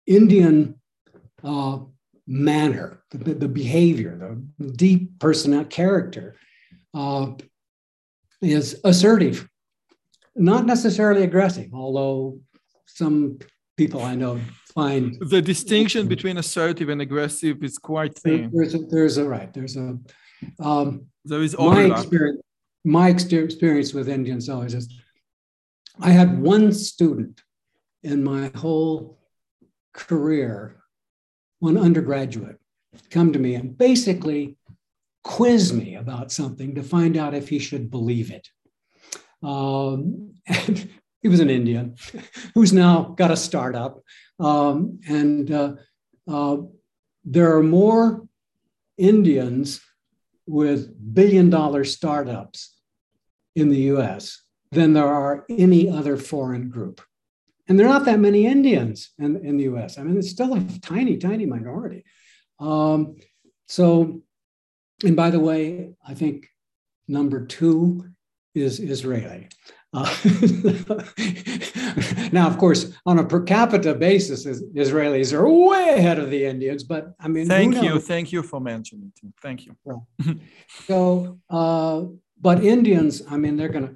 Indian 0.06 0.76
uh, 1.44 1.80
manner, 2.26 3.02
the, 3.10 3.34
the, 3.34 3.48
behavior, 3.48 4.38
the 4.58 4.70
deep 4.72 5.18
personal 5.18 5.64
character 5.64 6.36
uh, 6.94 7.32
is 8.40 8.80
assertive, 8.84 9.48
not 10.34 10.64
necessarily 10.64 11.24
aggressive, 11.24 11.70
although 11.74 12.38
some 12.86 13.38
people 13.76 14.02
I 14.02 14.14
know 14.14 14.40
find 14.74 15.16
the 15.20 15.42
distinction 15.42 16.08
between 16.08 16.36
assertive 16.38 16.88
and 16.88 17.00
aggressive 17.00 17.62
is 17.62 17.78
quite 17.78 18.16
thin. 18.18 18.50
There's 18.52 18.74
a, 18.74 18.78
there's 18.78 19.16
a 19.18 19.24
right. 19.24 19.52
There's 19.52 19.76
a 19.76 19.98
um, 20.60 21.06
there 21.24 21.42
is 21.42 21.54
overlap. 21.58 21.90
My 21.90 21.98
experience, 22.00 22.40
my 22.84 23.08
experience 23.08 23.92
with 23.92 24.08
Indians 24.08 24.48
always 24.48 24.74
is 24.74 24.88
I 26.00 26.10
had 26.10 26.40
one 26.40 26.72
student 26.72 27.40
in 28.02 28.22
my 28.22 28.50
whole 28.54 29.18
career, 29.92 30.76
one 31.58 31.76
undergraduate, 31.76 32.58
come 33.10 33.32
to 33.32 33.38
me 33.38 33.54
and 33.54 33.76
basically 33.76 34.56
quiz 35.24 35.72
me 35.72 35.96
about 35.96 36.32
something 36.32 36.74
to 36.74 36.82
find 36.82 37.16
out 37.16 37.34
if 37.34 37.48
he 37.48 37.58
should 37.58 37.90
believe 37.90 38.30
it. 38.30 38.48
Um, 39.42 40.34
and 40.46 40.88
he 41.20 41.28
was 41.28 41.40
an 41.40 41.50
Indian 41.50 41.96
who's 42.54 42.72
now 42.72 43.14
got 43.16 43.30
a 43.30 43.36
startup. 43.36 44.00
Um, 44.38 45.00
and 45.08 45.50
uh, 45.50 45.72
uh, 46.28 46.58
there 47.24 47.56
are 47.56 47.62
more 47.62 48.26
Indians 48.96 49.80
with 50.48 51.14
billion 51.14 51.50
dollar 51.50 51.84
startups 51.84 52.74
in 53.54 53.68
the 53.68 53.82
US 53.92 54.42
than 54.72 54.92
there 54.92 55.06
are 55.06 55.44
any 55.48 55.88
other 55.88 56.16
foreign 56.16 56.68
group. 56.68 57.00
And 57.68 57.78
there 57.78 57.86
are 57.86 57.90
not 57.90 58.06
that 58.06 58.18
many 58.18 58.46
Indians 58.46 59.10
in, 59.18 59.36
in 59.44 59.58
the 59.58 59.64
US. 59.64 59.98
I 59.98 60.02
mean, 60.02 60.16
it's 60.16 60.30
still 60.30 60.54
a 60.54 60.60
tiny, 60.80 61.18
tiny 61.18 61.46
minority. 61.46 62.04
Um, 62.58 63.16
so, 63.66 64.22
and 65.04 65.14
by 65.14 65.30
the 65.30 65.40
way, 65.40 65.90
I 66.06 66.14
think 66.14 66.48
number 67.06 67.44
two 67.46 68.06
is 68.54 68.80
Israeli. 68.80 69.48
Uh, 69.92 70.02
now, 72.32 72.46
of 72.46 72.58
course, 72.58 72.92
on 73.06 73.18
a 73.18 73.24
per 73.24 73.42
capita 73.42 73.94
basis, 73.94 74.46
Israelis 74.46 75.32
are 75.32 75.48
way 75.48 75.94
ahead 75.96 76.18
of 76.18 76.30
the 76.30 76.44
Indians. 76.44 76.84
But 76.84 77.14
I 77.18 77.28
mean, 77.28 77.46
thank 77.46 77.82
you, 77.82 77.98
thank 77.98 78.30
you 78.30 78.42
for 78.42 78.60
mentioning 78.60 79.12
it. 79.22 79.32
Thank 79.40 79.66
you. 79.66 79.74
so, 80.86 81.38
uh, 81.48 82.02
but 82.40 82.62
Indians, 82.62 83.22
I 83.30 83.38
mean, 83.38 83.56
they're 83.56 83.70
going 83.70 83.88
to 83.88 83.94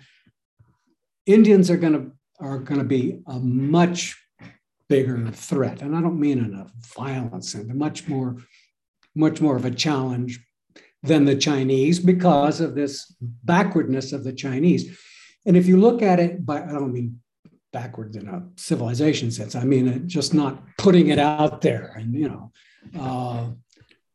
Indians 1.27 1.71
are 1.71 1.77
going 1.77 1.93
to 1.93 2.13
are 2.41 2.59
going 2.59 2.81
to 2.81 2.87
be 2.87 3.21
a 3.27 3.39
much 3.39 4.19
bigger 4.89 5.31
threat, 5.31 5.83
and 5.83 5.97
I 5.97 6.01
don't 6.01 6.19
mean 6.19 6.39
in 6.39 6.55
a 6.55 6.67
violent 6.97 7.45
sense, 7.45 7.73
much 7.73 8.09
more, 8.09 8.37
much 9.15 9.41
more 9.41 9.57
of 9.57 9.65
a 9.65 9.71
challenge 9.71 10.41
than 11.05 11.25
the 11.25 11.37
Chinese 11.37 12.01
because 12.01 12.61
of 12.61 12.75
this 12.75 13.15
backwardness 13.21 14.13
of 14.13 14.25
the 14.25 14.33
Chinese. 14.33 14.99
And 15.47 15.57
if 15.57 15.67
you 15.67 15.77
look 15.77 16.03
at 16.03 16.21
it 16.21 16.45
by, 16.45 16.63
I 16.63 16.73
don't 16.73 16.93
mean 16.93 17.21
backwards 17.73 18.17
in 18.17 18.29
a 18.29 18.47
civilization 18.57 19.31
sense, 19.31 19.55
I 19.55 19.65
mean 19.65 20.07
just 20.09 20.35
not 20.35 20.63
putting 20.79 21.09
it 21.09 21.19
out 21.19 21.63
there 21.63 21.95
and, 21.97 22.15
you 22.15 22.29
know, 22.29 22.53
uh, 22.99 23.49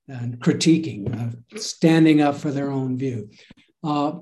and 0.08 0.40
critiquing, 0.40 1.14
uh, 1.14 1.58
standing 1.60 2.22
up 2.22 2.36
for 2.36 2.52
their 2.52 2.72
own 2.72 2.98
view. 2.98 3.30
Uh, 3.84 4.14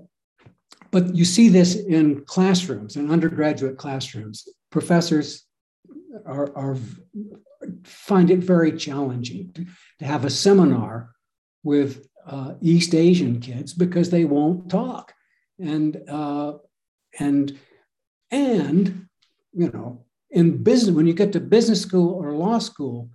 but 0.92 1.14
you 1.14 1.26
see 1.26 1.50
this 1.50 1.76
in 1.76 2.24
classrooms, 2.26 2.96
in 2.96 3.12
undergraduate 3.12 3.78
classrooms. 3.78 4.48
Professors 4.72 5.46
are, 6.26 6.56
are 6.58 6.78
find 7.84 8.32
it 8.32 8.40
very 8.40 8.72
challenging 8.72 9.52
to, 9.54 9.66
to 10.00 10.06
have 10.06 10.26
a 10.26 10.30
seminar 10.30 11.12
with 11.64 12.08
uh, 12.28 12.54
East 12.62 12.96
Asian 12.96 13.40
kids 13.40 13.74
because 13.74 14.10
they 14.10 14.26
won't 14.26 14.70
talk, 14.70 15.14
and 15.60 16.02
uh, 16.08 16.54
and 17.20 17.58
and 18.32 19.08
you 19.54 19.70
know 19.72 20.06
in 20.32 20.64
business 20.64 20.96
when 20.96 21.08
you 21.08 21.14
get 21.14 21.32
to 21.34 21.40
business 21.40 21.82
school 21.82 22.14
or 22.14 22.34
law 22.34 22.60
school, 22.60 23.10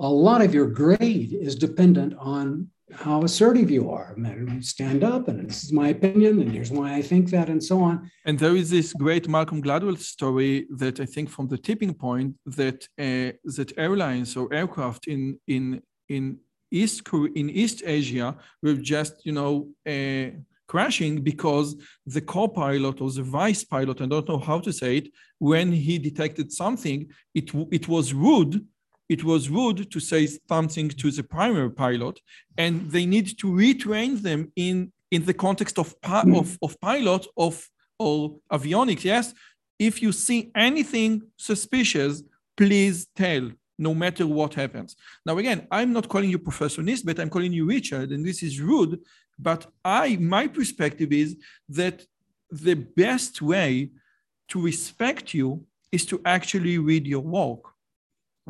a 0.00 0.08
lot 0.08 0.42
of 0.42 0.54
your 0.54 0.66
grade 0.66 1.32
is 1.32 1.54
dependent 1.54 2.14
on 2.18 2.68
how 2.92 3.22
assertive 3.22 3.70
you 3.70 3.90
are. 3.90 4.16
Stand 4.60 5.04
up, 5.04 5.28
and 5.28 5.48
this 5.48 5.62
is 5.62 5.72
my 5.72 5.88
opinion, 5.88 6.40
and 6.40 6.50
here's 6.50 6.70
why 6.70 6.94
I 6.94 7.02
think 7.02 7.30
that, 7.30 7.48
and 7.48 7.62
so 7.62 7.80
on. 7.80 8.10
And 8.24 8.38
there 8.38 8.56
is 8.56 8.70
this 8.70 8.92
great 8.92 9.28
Malcolm 9.28 9.62
Gladwell 9.62 9.98
story 9.98 10.66
that 10.70 10.98
I 10.98 11.06
think 11.06 11.30
from 11.30 11.46
the 11.48 11.58
tipping 11.58 11.94
point 11.94 12.36
that 12.46 12.84
uh, 12.98 13.32
that 13.56 13.72
airlines 13.76 14.36
or 14.36 14.52
aircraft 14.52 15.06
in 15.06 15.38
in 15.46 15.82
in 16.08 16.38
East 16.70 17.04
Korea 17.04 17.32
in 17.34 17.48
East 17.50 17.82
Asia 17.86 18.36
were 18.62 18.74
just 18.74 19.14
you 19.24 19.32
know 19.32 19.68
uh, 19.86 20.30
crashing 20.72 21.14
because 21.30 21.68
the 22.16 22.24
co-pilot 22.34 22.96
or 23.00 23.10
the 23.10 23.26
vice 23.40 23.62
pilot, 23.64 24.00
I 24.00 24.06
don't 24.06 24.28
know 24.28 24.38
how 24.50 24.58
to 24.66 24.72
say 24.80 24.90
it, 25.00 25.06
when 25.50 25.68
he 25.86 25.94
detected 25.98 26.48
something, 26.62 26.98
it 27.34 27.48
it 27.78 27.84
was 27.94 28.06
rude 28.28 28.54
it 29.10 29.24
was 29.24 29.50
rude 29.50 29.90
to 29.90 29.98
say 29.98 30.28
something 30.48 30.88
to 30.88 31.10
the 31.10 31.24
primary 31.24 31.72
pilot, 31.72 32.20
and 32.56 32.88
they 32.92 33.04
need 33.04 33.26
to 33.40 33.48
retrain 33.48 34.22
them 34.22 34.52
in, 34.54 34.92
in 35.10 35.24
the 35.24 35.34
context 35.34 35.80
of, 35.80 35.88
hmm. 36.04 36.36
of, 36.36 36.56
of 36.62 36.80
pilot 36.80 37.26
of 37.36 37.68
or 37.98 38.36
avionics. 38.50 39.02
Yes, 39.02 39.34
if 39.80 40.00
you 40.00 40.12
see 40.12 40.52
anything 40.54 41.22
suspicious, 41.36 42.22
please 42.56 43.08
tell, 43.16 43.50
no 43.78 43.92
matter 43.94 44.26
what 44.28 44.54
happens. 44.54 44.94
Now, 45.26 45.36
again, 45.38 45.66
I'm 45.72 45.92
not 45.92 46.08
calling 46.08 46.30
you 46.30 46.38
Professor 46.38 46.80
Nisbett, 46.80 47.06
but 47.06 47.18
I'm 47.20 47.30
calling 47.30 47.52
you 47.52 47.66
Richard, 47.66 48.12
and 48.12 48.24
this 48.24 48.44
is 48.44 48.60
rude. 48.60 49.00
But 49.40 49.66
I, 49.84 50.16
my 50.16 50.46
perspective 50.46 51.12
is 51.12 51.36
that 51.68 52.04
the 52.50 52.74
best 52.74 53.40
way 53.40 53.90
to 54.48 54.60
respect 54.60 55.32
you 55.32 55.64
is 55.92 56.04
to 56.06 56.20
actually 56.24 56.78
read 56.78 57.06
your 57.06 57.20
work. 57.20 57.62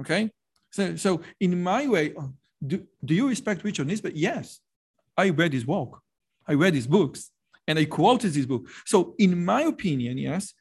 Okay? 0.01 0.31
So, 0.71 0.97
so 0.97 1.21
in 1.39 1.63
my 1.63 1.87
way, 1.87 2.15
uh, 2.15 2.29
do, 2.67 2.87
do 3.05 3.15
you 3.15 3.29
respect 3.29 3.65
Richard 3.65 3.87
Nisbett? 3.87 4.13
Yes. 4.15 4.61
I 5.17 5.31
read 5.31 5.53
his 5.53 5.67
work. 5.67 6.01
I 6.47 6.55
read 6.55 6.75
his 6.75 6.87
books 6.87 7.31
and 7.67 7.79
I 7.79 7.85
quoted 7.85 8.35
his 8.35 8.47
book. 8.47 8.69
So 8.87 9.15
in 9.19 9.45
my 9.45 9.63
opinion, 9.63 10.19
yes, 10.19 10.55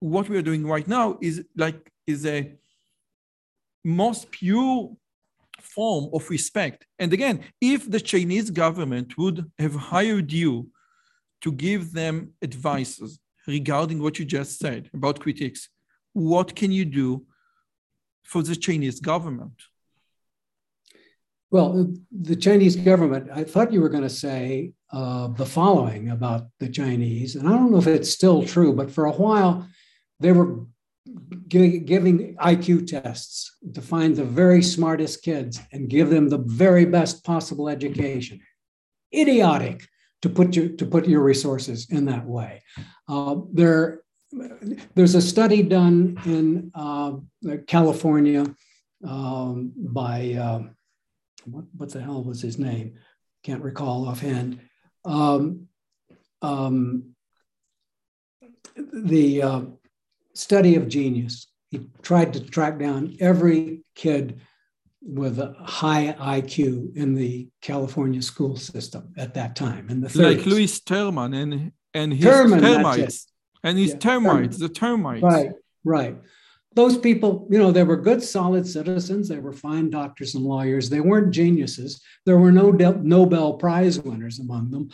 what 0.00 0.28
we 0.28 0.36
are 0.36 0.42
doing 0.42 0.66
right 0.66 0.86
now 0.86 1.18
is 1.20 1.44
like 1.56 1.90
is 2.06 2.24
a 2.26 2.54
most 3.84 4.30
pure 4.30 4.96
form 5.64 6.10
of 6.12 6.28
respect. 6.30 6.86
And 6.98 7.12
again, 7.12 7.40
if 7.60 7.90
the 7.90 8.00
Chinese 8.00 8.50
government 8.50 9.16
would 9.18 9.50
have 9.58 9.74
hired 9.74 10.32
you 10.32 10.68
to 11.42 11.52
give 11.52 11.92
them 11.92 12.32
advices 12.42 13.18
regarding 13.46 14.02
what 14.02 14.18
you 14.18 14.24
just 14.24 14.58
said 14.58 14.90
about 14.94 15.20
critiques, 15.20 15.68
what 16.12 16.54
can 16.54 16.70
you 16.70 16.84
do 16.84 17.24
for 18.22 18.42
the 18.42 18.56
Chinese 18.56 19.00
government? 19.00 19.52
Well, 21.50 21.94
the 22.10 22.36
Chinese 22.36 22.76
government, 22.76 23.30
I 23.32 23.44
thought 23.44 23.72
you 23.72 23.80
were 23.80 23.88
going 23.88 24.02
to 24.02 24.10
say 24.26 24.72
uh, 24.92 25.28
the 25.28 25.46
following 25.46 26.10
about 26.10 26.48
the 26.58 26.68
Chinese, 26.68 27.36
and 27.36 27.46
I 27.48 27.52
don't 27.52 27.70
know 27.70 27.78
if 27.78 27.86
it's 27.86 28.10
still 28.10 28.44
true, 28.44 28.72
but 28.72 28.90
for 28.90 29.06
a 29.06 29.12
while 29.12 29.68
they 30.20 30.32
were 30.32 30.64
giving 31.48 32.36
IQ 32.36 32.86
tests 32.86 33.56
to 33.72 33.80
find 33.80 34.16
the 34.16 34.24
very 34.24 34.62
smartest 34.62 35.22
kids 35.22 35.60
and 35.72 35.88
give 35.88 36.10
them 36.10 36.28
the 36.28 36.38
very 36.38 36.84
best 36.84 37.24
possible 37.24 37.68
education. 37.68 38.40
Idiotic 39.14 39.86
to 40.22 40.28
put 40.28 40.56
your 40.56 40.68
to 40.70 40.86
put 40.86 41.06
your 41.06 41.22
resources 41.22 41.88
in 41.90 42.06
that 42.06 42.26
way. 42.26 42.62
Uh, 43.08 43.36
there 43.52 44.02
there's 44.94 45.14
a 45.14 45.22
study 45.22 45.62
done 45.62 46.18
in 46.24 46.72
uh, 46.74 47.12
California 47.66 48.44
um, 49.06 49.72
by 49.76 50.32
uh, 50.32 50.62
what, 51.44 51.64
what, 51.76 51.92
the 51.92 52.00
hell 52.00 52.24
was 52.24 52.40
his 52.40 52.58
name? 52.58 52.94
Can't 53.42 53.62
recall 53.62 54.08
offhand. 54.08 54.60
Um, 55.04 55.68
um, 56.42 57.14
the 58.76 59.42
uh, 59.42 59.60
study 60.34 60.76
of 60.76 60.88
genius. 60.88 61.46
He 61.70 61.88
tried 62.02 62.32
to 62.34 62.40
track 62.40 62.78
down 62.78 63.16
every 63.20 63.82
kid 63.94 64.40
with 65.02 65.38
a 65.38 65.54
high 65.60 66.16
IQ 66.18 66.96
in 66.96 67.14
the 67.14 67.48
California 67.60 68.22
school 68.22 68.56
system 68.56 69.12
at 69.16 69.34
that 69.34 69.54
time 69.54 69.90
in 69.90 70.00
the 70.00 70.08
30s. 70.08 70.36
Like 70.36 70.46
Lewis 70.46 70.80
Terman 70.80 71.36
and 71.36 71.72
and 71.92 72.12
his 72.12 72.24
Terman, 72.24 72.60
termites 72.60 73.26
and 73.64 73.78
these 73.78 73.90
yeah. 73.90 73.98
termites, 73.98 74.58
the 74.58 74.68
termites. 74.68 75.22
Right, 75.22 75.52
right. 75.84 76.16
Those 76.74 76.98
people, 76.98 77.46
you 77.50 77.58
know, 77.58 77.70
they 77.70 77.84
were 77.84 77.96
good, 77.96 78.22
solid 78.22 78.66
citizens. 78.66 79.28
They 79.28 79.38
were 79.38 79.52
fine 79.52 79.90
doctors 79.90 80.34
and 80.34 80.44
lawyers. 80.44 80.90
They 80.90 81.00
weren't 81.00 81.32
geniuses. 81.32 82.00
There 82.26 82.36
were 82.36 82.52
no 82.52 82.70
Nobel 82.70 83.54
Prize 83.54 84.00
winners 84.00 84.40
among 84.40 84.70
them. 84.70 84.90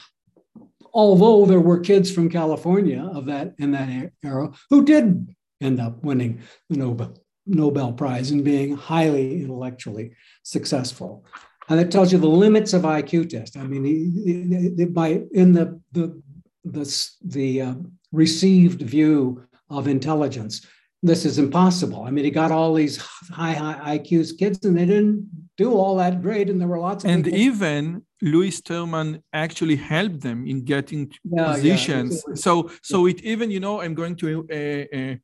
Although 0.93 1.47
there 1.47 1.61
were 1.61 1.79
kids 1.79 2.11
from 2.11 2.29
California 2.29 3.03
of 3.15 3.27
that 3.27 3.55
in 3.59 3.73
that 3.73 4.13
era 4.25 4.51
who 4.71 4.85
did 4.85 5.35
end 5.61 5.81
up 5.81 6.03
winning 6.03 6.41
the 6.69 6.77
Nobel 6.77 7.17
Nobel 7.47 7.93
Prize 7.93 8.31
and 8.31 8.45
being 8.45 8.77
highly 8.77 9.43
intellectually 9.43 10.13
successful. 10.43 11.25
And 11.69 11.79
that 11.79 11.91
tells 11.91 12.13
you 12.13 12.19
the 12.19 12.29
limits 12.29 12.73
of 12.73 12.83
IQ 12.83 13.31
test. 13.31 13.57
I 13.57 13.63
mean, 13.65 14.93
by 14.93 15.23
in 15.33 15.53
the 15.53 15.81
the 15.93 16.21
the 16.65 17.11
the 17.25 17.63
uh, 17.63 17.75
received 18.13 18.83
view 18.83 19.45
of 19.69 19.87
intelligence. 19.87 20.67
This 21.03 21.25
is 21.25 21.39
impossible. 21.39 22.03
I 22.03 22.11
mean, 22.11 22.25
he 22.25 22.31
got 22.31 22.51
all 22.53 22.75
these 22.75 22.99
high, 22.99 23.55
high 23.55 23.99
IQs 23.99 24.37
kids, 24.37 24.63
and 24.67 24.77
they 24.77 24.85
didn't 24.85 25.31
do 25.57 25.73
all 25.73 25.97
that 25.97 26.21
great. 26.21 26.51
And 26.51 26.61
there 26.61 26.69
were 26.69 26.79
lots 26.79 27.05
of 27.05 27.11
and 27.11 27.25
people. 27.25 27.39
even 27.39 28.03
Lewis 28.23 28.61
Terman 28.61 29.23
actually 29.33 29.77
helped 29.77 30.21
them 30.21 30.47
in 30.47 30.65
getting 30.65 31.11
yeah, 31.25 31.53
positions. 31.53 32.23
Yeah. 32.29 32.35
So, 32.35 32.71
so 32.83 33.07
it 33.07 33.23
even 33.23 33.51
you 33.51 33.61
know, 33.61 33.81
I'm 33.81 33.95
going 33.95 34.17
to 34.17 34.47
uh, 34.51 34.97
uh, 34.97 35.15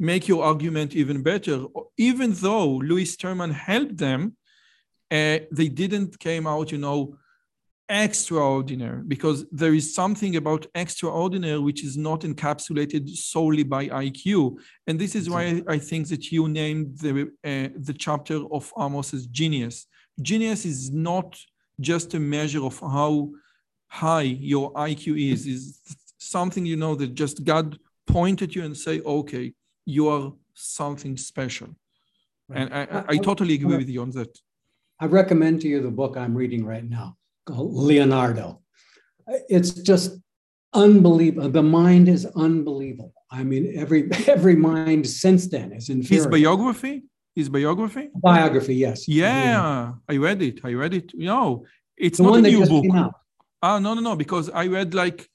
make 0.00 0.28
your 0.28 0.44
argument 0.44 0.94
even 0.94 1.22
better. 1.22 1.64
Even 1.96 2.32
though 2.32 2.76
Lewis 2.76 3.16
Terman 3.16 3.52
helped 3.52 3.98
them, 3.98 4.36
uh, 5.10 5.38
they 5.52 5.68
didn't 5.68 6.18
came 6.18 6.46
out, 6.46 6.72
you 6.72 6.78
know, 6.78 7.16
extraordinary 7.88 9.02
because 9.06 9.44
there 9.52 9.74
is 9.74 9.94
something 9.94 10.36
about 10.36 10.66
extraordinary 10.74 11.58
which 11.58 11.84
is 11.84 11.96
not 11.96 12.22
encapsulated 12.22 13.08
solely 13.10 13.62
by 13.62 13.88
IQ. 13.88 14.58
And 14.86 14.98
this 14.98 15.14
is 15.14 15.28
why 15.28 15.62
I 15.68 15.78
think 15.78 16.08
that 16.08 16.32
you 16.32 16.48
named 16.48 16.98
the, 16.98 17.30
uh, 17.44 17.68
the 17.76 17.94
chapter 17.96 18.40
of 18.50 18.72
Amos 18.78 19.12
as 19.12 19.26
genius. 19.26 19.86
Genius 20.20 20.64
is 20.64 20.90
not 20.90 21.38
just 21.80 22.14
a 22.14 22.20
measure 22.20 22.64
of 22.64 22.78
how 22.80 23.30
high 23.88 24.22
your 24.22 24.72
IQ 24.72 25.32
is, 25.32 25.46
is 25.46 25.80
something 26.18 26.66
you 26.66 26.76
know 26.76 26.94
that 26.94 27.14
just 27.14 27.44
God 27.44 27.78
pointed 28.06 28.54
you 28.54 28.64
and 28.64 28.76
say, 28.76 29.00
okay, 29.00 29.52
you 29.84 30.08
are 30.08 30.32
something 30.54 31.16
special. 31.16 31.68
Right. 32.48 32.60
And 32.60 32.74
I, 32.74 32.82
I, 32.82 33.04
I 33.08 33.16
totally 33.18 33.54
agree 33.54 33.76
with 33.76 33.88
you 33.88 34.02
on 34.02 34.10
that. 34.12 34.38
I 35.00 35.06
recommend 35.06 35.60
to 35.62 35.68
you 35.68 35.80
the 35.80 35.90
book 35.90 36.16
I'm 36.16 36.34
reading 36.34 36.64
right 36.64 36.88
now. 36.88 37.16
Leonardo. 37.48 38.62
It's 39.48 39.70
just 39.70 40.18
unbelievable. 40.72 41.48
The 41.50 41.62
mind 41.62 42.08
is 42.08 42.26
unbelievable. 42.36 43.12
I 43.30 43.42
mean, 43.44 43.72
every 43.76 44.10
every 44.26 44.56
mind 44.56 45.06
since 45.06 45.48
then 45.48 45.72
is 45.72 45.88
inferior. 45.88 46.22
His 46.22 46.26
biography? 46.26 47.04
His 47.34 47.48
biography? 47.48 48.10
Biography, 48.14 48.76
yes. 48.76 49.08
Yeah, 49.08 49.94
I 50.08 50.16
read 50.16 50.40
it. 50.42 50.60
I 50.64 50.72
read 50.72 50.94
it. 50.94 51.12
No, 51.14 51.66
it's 51.96 52.18
the 52.18 52.24
not 52.24 52.38
a 52.38 52.42
new 52.42 52.64
book. 52.66 53.12
Ah, 53.62 53.78
no, 53.78 53.94
no, 53.94 54.00
no, 54.00 54.14
because 54.14 54.50
I 54.50 54.66
read 54.66 54.94
like 54.94 55.28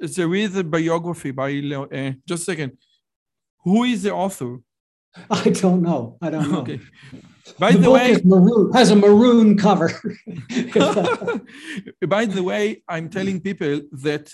there 0.00 0.34
is 0.34 0.56
a 0.56 0.64
biography 0.64 1.30
by 1.30 1.50
Leo. 1.50 1.84
Uh, 1.86 2.12
just 2.26 2.42
a 2.42 2.44
second. 2.52 2.72
Who 3.64 3.84
is 3.84 4.02
the 4.02 4.12
author? 4.12 4.58
I 5.30 5.48
don't 5.50 5.82
know. 5.82 6.18
I 6.20 6.30
don't 6.30 6.50
know. 6.50 6.60
okay. 6.60 6.80
By 7.58 7.72
the, 7.72 7.78
the 7.78 7.90
way, 7.90 8.16
maroon, 8.24 8.72
has 8.72 8.90
a 8.90 8.96
maroon 8.96 9.56
cover. 9.56 9.88
by 12.06 12.26
the 12.26 12.42
way, 12.42 12.82
I'm 12.86 13.08
telling 13.08 13.40
people 13.40 13.80
that 13.92 14.30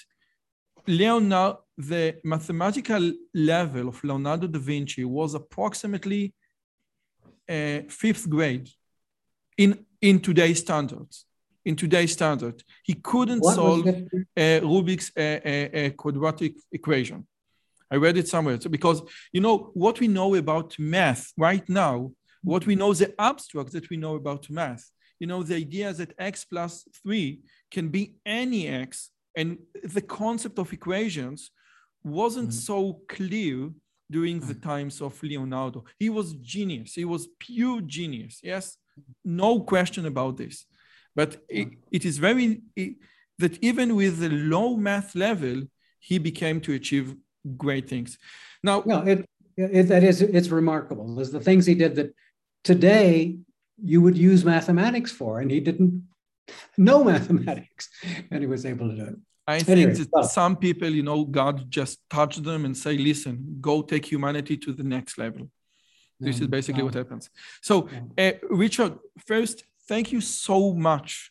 Leonardo, 0.87 1.61
the 1.79 2.17
mathematical 2.25 3.13
level 3.33 3.89
of 3.89 4.03
Leonardo 4.03 4.47
da 4.47 4.59
Vinci 4.59 5.05
was 5.05 5.35
approximately 5.35 6.35
uh, 7.49 7.81
fifth 7.89 8.29
grade 8.29 8.69
in, 9.57 9.85
in 10.01 10.21
today's 10.21 10.61
standards. 10.61 11.27
In 11.65 11.77
today's 11.77 12.13
standard, 12.13 12.63
he 12.83 12.93
couldn't 12.95 13.41
What 13.41 13.55
solve 13.55 13.87
a 14.37 14.61
Rubik's 14.61 15.11
uh, 15.17 15.87
uh, 15.87 15.91
quadratic 15.97 16.57
equation. 16.71 17.27
I 17.91 17.97
read 17.97 18.19
it 18.19 18.29
somewhere. 18.29 18.61
So 18.61 18.69
because 18.69 19.01
you 19.33 19.41
know 19.41 19.71
what 19.73 19.99
we 19.99 20.09
know 20.09 20.35
about 20.35 20.79
math 20.79 21.33
right 21.39 21.67
now, 21.69 22.13
what 22.43 22.67
we 22.67 22.75
know 22.75 22.93
the 22.93 23.15
abstract 23.19 23.73
that 23.73 23.89
we 23.89 23.97
know 23.97 24.17
about 24.17 24.51
math. 24.51 24.91
You 25.19 25.27
know 25.27 25.43
the 25.43 25.55
idea 25.57 25.93
that 25.95 26.13
x 26.19 26.45
plus 26.45 26.87
three 27.03 27.41
can 27.71 27.89
be 27.89 28.17
any 28.27 28.69
x, 28.69 29.11
and 29.35 29.57
the 29.83 30.03
concept 30.03 30.59
of 30.59 30.71
equations 30.73 31.51
wasn't 32.03 32.51
Mhm. 32.51 32.67
so 32.69 33.01
clear 33.09 33.71
during 34.17 34.37
the 34.49 34.55
Mhm. 34.57 34.63
times 34.73 34.95
of 35.07 35.13
Leonardo. 35.31 35.79
He 36.05 36.09
was 36.19 36.29
genius. 36.55 36.91
He 37.03 37.07
was 37.15 37.23
pure 37.47 37.81
genius. 37.99 38.35
Yes, 38.53 38.65
no 39.43 39.51
question 39.73 40.05
about 40.13 40.35
this. 40.43 40.57
But 41.19 41.31
it, 41.61 41.69
it 41.97 42.03
is 42.11 42.17
very 42.29 42.47
it- 42.83 42.97
that 43.43 43.55
even 43.71 43.89
with 44.01 44.15
the 44.25 44.31
low 44.55 44.69
math 44.89 45.11
level, 45.27 45.57
he 46.09 46.17
became 46.31 46.57
to 46.67 46.73
achieve 46.81 47.07
great 47.65 47.87
things. 47.93 48.11
Now, 48.69 48.77
No, 48.93 48.99
it, 49.13 49.19
it, 49.57 49.85
that 49.93 50.03
is, 50.11 50.17
it's 50.39 50.51
remarkable. 50.63 51.07
There's 51.17 51.33
the 51.39 51.45
things 51.49 51.63
he 51.67 51.75
did 51.85 51.93
that 51.99 52.11
today 52.71 53.39
you 53.93 53.99
would 54.05 54.17
use 54.31 54.41
mathematics 54.45 55.11
for, 55.19 55.31
and 55.41 55.51
he 55.51 55.61
didn't 55.69 55.93
know 56.89 56.99
mathematics, 57.13 57.85
and 58.31 58.39
he 58.45 58.49
was 58.55 58.63
able 58.73 58.87
to 58.91 58.97
do 59.03 59.07
it. 59.13 59.19
I 59.47 59.59
think 59.59 59.79
Anyway, 59.79 60.07
that 60.13 60.25
some 60.25 60.57
people, 60.57 60.89
you 60.89 61.03
know, 61.03 61.25
God 61.25 61.71
just 61.71 61.99
touched 62.09 62.43
them 62.43 62.65
and 62.65 62.77
say, 62.77 62.97
listen, 62.97 63.59
go 63.61 63.83
take 63.83 64.07
humanity 64.07 64.57
to 64.57 64.73
the 64.73 64.83
next 64.83 65.19
level. 65.19 65.51
This 66.19 66.37
is 66.37 66.43
Um, 66.43 66.51
basically 66.51 66.83
what 66.83 66.97
um, 66.97 67.03
happens. 67.03 67.29
So, 67.61 67.89
uh, 68.17 68.33
Richard, 68.51 68.99
first, 69.27 69.65
thank 69.89 70.13
you 70.13 70.21
so 70.21 70.73
much 70.73 71.31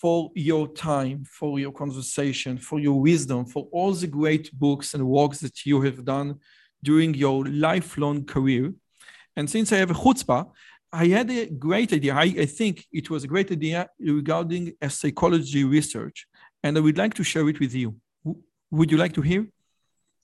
for 0.00 0.30
your 0.34 0.68
time, 0.68 1.24
for 1.24 1.60
your 1.60 1.72
conversation, 1.72 2.56
for 2.56 2.78
your 2.80 2.98
wisdom, 3.00 3.44
for 3.44 3.68
all 3.70 3.92
the 3.92 4.06
great 4.06 4.50
books 4.58 4.94
and 4.94 5.06
works 5.06 5.40
that 5.40 5.66
you 5.66 5.82
have 5.82 6.04
done 6.04 6.36
during 6.82 7.12
your 7.14 7.44
lifelong 7.44 8.24
career. 8.24 8.72
And 9.36 9.50
since 9.50 9.72
I 9.72 9.76
have 9.76 9.90
a 9.90 9.94
chutzpah, 9.94 10.50
I 10.92 11.06
had 11.08 11.30
a 11.30 11.46
great 11.46 11.92
idea. 11.92 12.14
I, 12.14 12.28
I 12.44 12.46
think 12.46 12.86
it 12.92 13.10
was 13.10 13.24
a 13.24 13.28
great 13.28 13.50
idea 13.52 13.88
regarding 13.98 14.72
a 14.80 14.88
psychology 14.88 15.64
research, 15.64 16.26
and 16.62 16.76
I 16.76 16.80
would 16.80 16.98
like 16.98 17.14
to 17.14 17.24
share 17.24 17.48
it 17.48 17.58
with 17.60 17.74
you. 17.74 17.94
W- 18.24 18.42
Would 18.70 18.90
you 18.90 18.98
like 18.98 19.14
to 19.14 19.22
hear? 19.22 19.46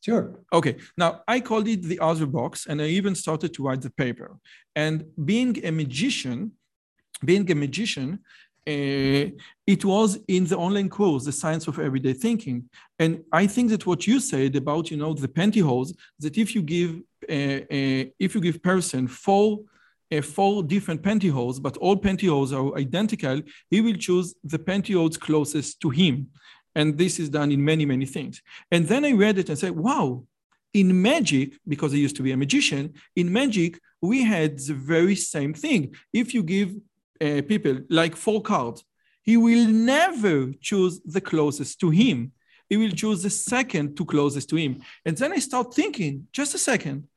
Sure. 0.04 0.38
Okay, 0.52 0.76
now 0.96 1.22
I 1.26 1.40
called 1.40 1.66
it 1.68 1.82
the 1.82 1.98
other 2.00 2.26
box, 2.26 2.66
and 2.66 2.80
I 2.80 2.86
even 2.86 3.14
started 3.14 3.52
to 3.54 3.62
write 3.64 3.82
the 3.82 3.90
paper. 3.90 4.38
And 4.74 5.04
being 5.24 5.64
a 5.64 5.72
magician, 5.72 6.52
being 7.24 7.50
a 7.50 7.54
magician, 7.54 8.20
uh, 8.68 9.30
it 9.74 9.84
was 9.84 10.18
in 10.28 10.44
the 10.44 10.56
online 10.56 10.88
course, 10.88 11.24
the 11.24 11.32
science 11.32 11.66
of 11.68 11.78
everyday 11.78 12.12
thinking. 12.12 12.68
And 12.98 13.24
I 13.32 13.46
think 13.46 13.70
that 13.70 13.86
what 13.86 14.06
you 14.06 14.18
said 14.20 14.56
about, 14.56 14.90
you 14.90 14.96
know, 14.96 15.14
the 15.14 15.28
pantyhose, 15.28 15.94
that 16.20 16.36
if 16.36 16.54
you 16.54 16.62
give, 16.62 16.90
uh, 17.28 17.60
uh, 17.76 18.04
if 18.18 18.34
you 18.34 18.40
give 18.40 18.62
person 18.62 19.06
four, 19.08 19.60
uh, 20.12 20.22
four 20.22 20.62
different 20.62 21.02
pantyhose, 21.02 21.60
but 21.60 21.76
all 21.78 21.96
pantyhose 21.96 22.52
are 22.52 22.78
identical, 22.78 23.40
he 23.70 23.80
will 23.80 23.94
choose 23.94 24.34
the 24.44 24.58
pantyhose 24.58 25.18
closest 25.18 25.80
to 25.80 25.90
him. 25.90 26.28
And 26.74 26.98
this 26.98 27.18
is 27.18 27.28
done 27.30 27.50
in 27.52 27.64
many, 27.64 27.86
many 27.86 28.06
things. 28.06 28.42
And 28.70 28.86
then 28.86 29.04
I 29.04 29.12
read 29.12 29.38
it 29.38 29.48
and 29.48 29.58
said, 29.58 29.74
wow, 29.74 30.24
in 30.74 31.00
magic, 31.00 31.54
because 31.66 31.94
I 31.94 31.96
used 31.96 32.16
to 32.16 32.22
be 32.22 32.32
a 32.32 32.36
magician, 32.36 32.94
in 33.14 33.32
magic, 33.32 33.80
we 34.02 34.22
had 34.24 34.58
the 34.58 34.74
very 34.74 35.16
same 35.16 35.54
thing. 35.54 35.94
If 36.12 36.34
you 36.34 36.42
give 36.42 36.74
uh, 37.20 37.42
people 37.48 37.80
like 37.88 38.14
four 38.14 38.42
cards, 38.42 38.84
he 39.22 39.36
will 39.36 39.66
never 39.66 40.52
choose 40.60 41.00
the 41.00 41.20
closest 41.20 41.80
to 41.80 41.90
him. 41.90 42.32
He 42.68 42.76
will 42.76 42.90
choose 42.90 43.22
the 43.22 43.30
second 43.30 43.96
to 43.96 44.04
closest 44.04 44.50
to 44.50 44.56
him. 44.56 44.82
And 45.04 45.16
then 45.16 45.32
I 45.32 45.38
start 45.38 45.72
thinking, 45.72 46.28
just 46.30 46.54
a 46.54 46.58
second, 46.58 47.08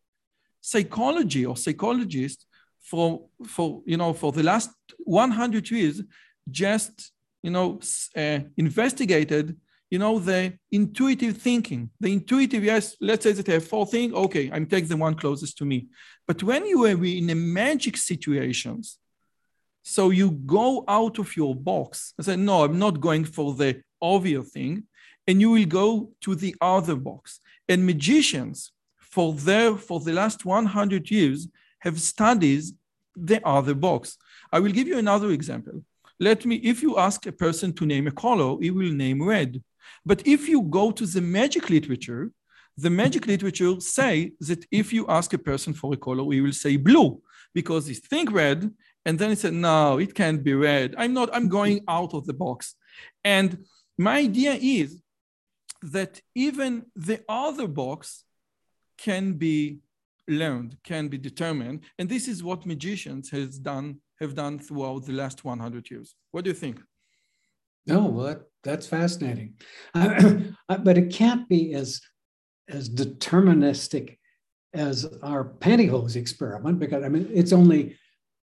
psychology 0.61 1.45
or 1.45 1.57
psychologists 1.57 2.45
for, 2.89 3.25
for, 3.45 3.81
you 3.85 3.97
know, 3.97 4.13
for 4.13 4.31
the 4.31 4.43
last 4.43 4.71
100 4.99 5.69
years, 5.71 6.01
just, 6.49 7.11
you 7.43 7.51
know, 7.51 7.79
uh, 8.15 8.39
investigated 8.57 9.55
you 9.89 9.97
know, 9.97 10.19
the 10.19 10.53
intuitive 10.71 11.37
thinking, 11.37 11.89
the 11.99 12.13
intuitive, 12.13 12.63
yes, 12.63 12.95
let's 13.01 13.23
say 13.23 13.31
that 13.31 13.49
I 13.49 13.53
have 13.53 13.67
four 13.67 13.87
things, 13.87 14.13
okay, 14.13 14.49
I'm 14.51 14.67
take 14.67 14.87
the 14.87 14.95
one 14.95 15.15
closest 15.15 15.57
to 15.57 15.65
me. 15.65 15.87
But 16.27 16.43
when 16.43 16.65
you 16.67 16.85
are 16.85 17.03
in 17.03 17.29
a 17.31 17.35
magic 17.35 17.97
situations, 17.97 18.99
so 19.81 20.11
you 20.11 20.31
go 20.31 20.83
out 20.87 21.17
of 21.17 21.35
your 21.35 21.55
box 21.55 22.13
and 22.17 22.25
say, 22.25 22.35
no, 22.35 22.63
I'm 22.63 22.77
not 22.77 22.99
going 22.99 23.25
for 23.25 23.55
the 23.55 23.81
obvious 23.99 24.51
thing, 24.51 24.83
and 25.25 25.41
you 25.41 25.51
will 25.51 25.65
go 25.65 26.11
to 26.21 26.35
the 26.35 26.55
other 26.61 26.95
box. 26.95 27.39
And 27.67 27.85
magicians, 27.85 28.71
for 28.97 29.33
their 29.33 29.75
for 29.75 29.99
the 29.99 30.13
last 30.13 30.45
100 30.45 31.09
years, 31.09 31.47
have 31.79 31.99
studied 31.99 32.63
the 33.25 33.45
other 33.47 33.73
box. 33.73 34.17
I 34.51 34.59
will 34.59 34.71
give 34.71 34.87
you 34.87 34.97
another 34.97 35.31
example. 35.31 35.83
Let 36.19 36.45
me, 36.45 36.55
if 36.57 36.81
you 36.81 36.97
ask 36.97 37.25
a 37.25 37.31
person 37.31 37.73
to 37.73 37.85
name 37.85 38.07
a 38.07 38.11
color, 38.11 38.57
he 38.61 38.71
will 38.71 38.91
name 38.91 39.23
red. 39.23 39.61
But 40.05 40.25
if 40.27 40.47
you 40.47 40.61
go 40.63 40.91
to 40.91 41.05
the 41.05 41.21
magic 41.21 41.69
literature, 41.69 42.31
the 42.77 42.89
magic 42.89 43.27
literature 43.27 43.79
say 43.79 44.33
that 44.41 44.65
if 44.71 44.93
you 44.93 45.05
ask 45.07 45.33
a 45.33 45.37
person 45.37 45.73
for 45.73 45.93
a 45.93 45.97
color, 45.97 46.31
he 46.31 46.41
will 46.41 46.53
say 46.53 46.77
blue 46.77 47.21
because 47.53 47.87
he 47.87 47.93
think 47.93 48.31
red, 48.31 48.69
and 49.05 49.17
then 49.17 49.29
he 49.29 49.35
said, 49.35 49.53
no, 49.53 49.97
it 49.97 50.13
can't 50.13 50.43
be 50.43 50.53
red. 50.53 50.93
I'm 50.97 51.13
not, 51.13 51.29
I'm 51.33 51.47
going 51.47 51.81
out 51.87 52.13
of 52.13 52.25
the 52.25 52.33
box. 52.33 52.75
And 53.23 53.65
my 53.97 54.17
idea 54.17 54.53
is 54.53 55.01
that 55.81 56.21
even 56.35 56.85
the 56.95 57.21
other 57.27 57.67
box 57.67 58.23
can 58.97 59.33
be 59.33 59.79
learned, 60.29 60.77
can 60.83 61.07
be 61.07 61.17
determined. 61.17 61.83
And 61.97 62.07
this 62.07 62.27
is 62.27 62.43
what 62.43 62.65
magicians 62.65 63.29
has 63.31 63.59
done, 63.59 63.97
have 64.19 64.35
done 64.35 64.59
throughout 64.59 65.05
the 65.05 65.13
last 65.13 65.43
100 65.43 65.89
years. 65.89 66.15
What 66.31 66.43
do 66.43 66.51
you 66.51 66.55
think? 66.55 66.79
No, 67.85 68.05
well, 68.05 68.25
that, 68.27 68.41
that's 68.63 68.87
fascinating. 68.87 69.55
but 69.93 70.97
it 70.97 71.11
can't 71.11 71.49
be 71.49 71.73
as, 71.73 72.01
as 72.67 72.89
deterministic 72.89 74.17
as 74.73 75.11
our 75.23 75.43
pantyhose 75.43 76.15
experiment 76.15 76.79
because 76.79 77.03
I 77.03 77.09
mean 77.09 77.29
it's 77.33 77.53
only 77.53 77.97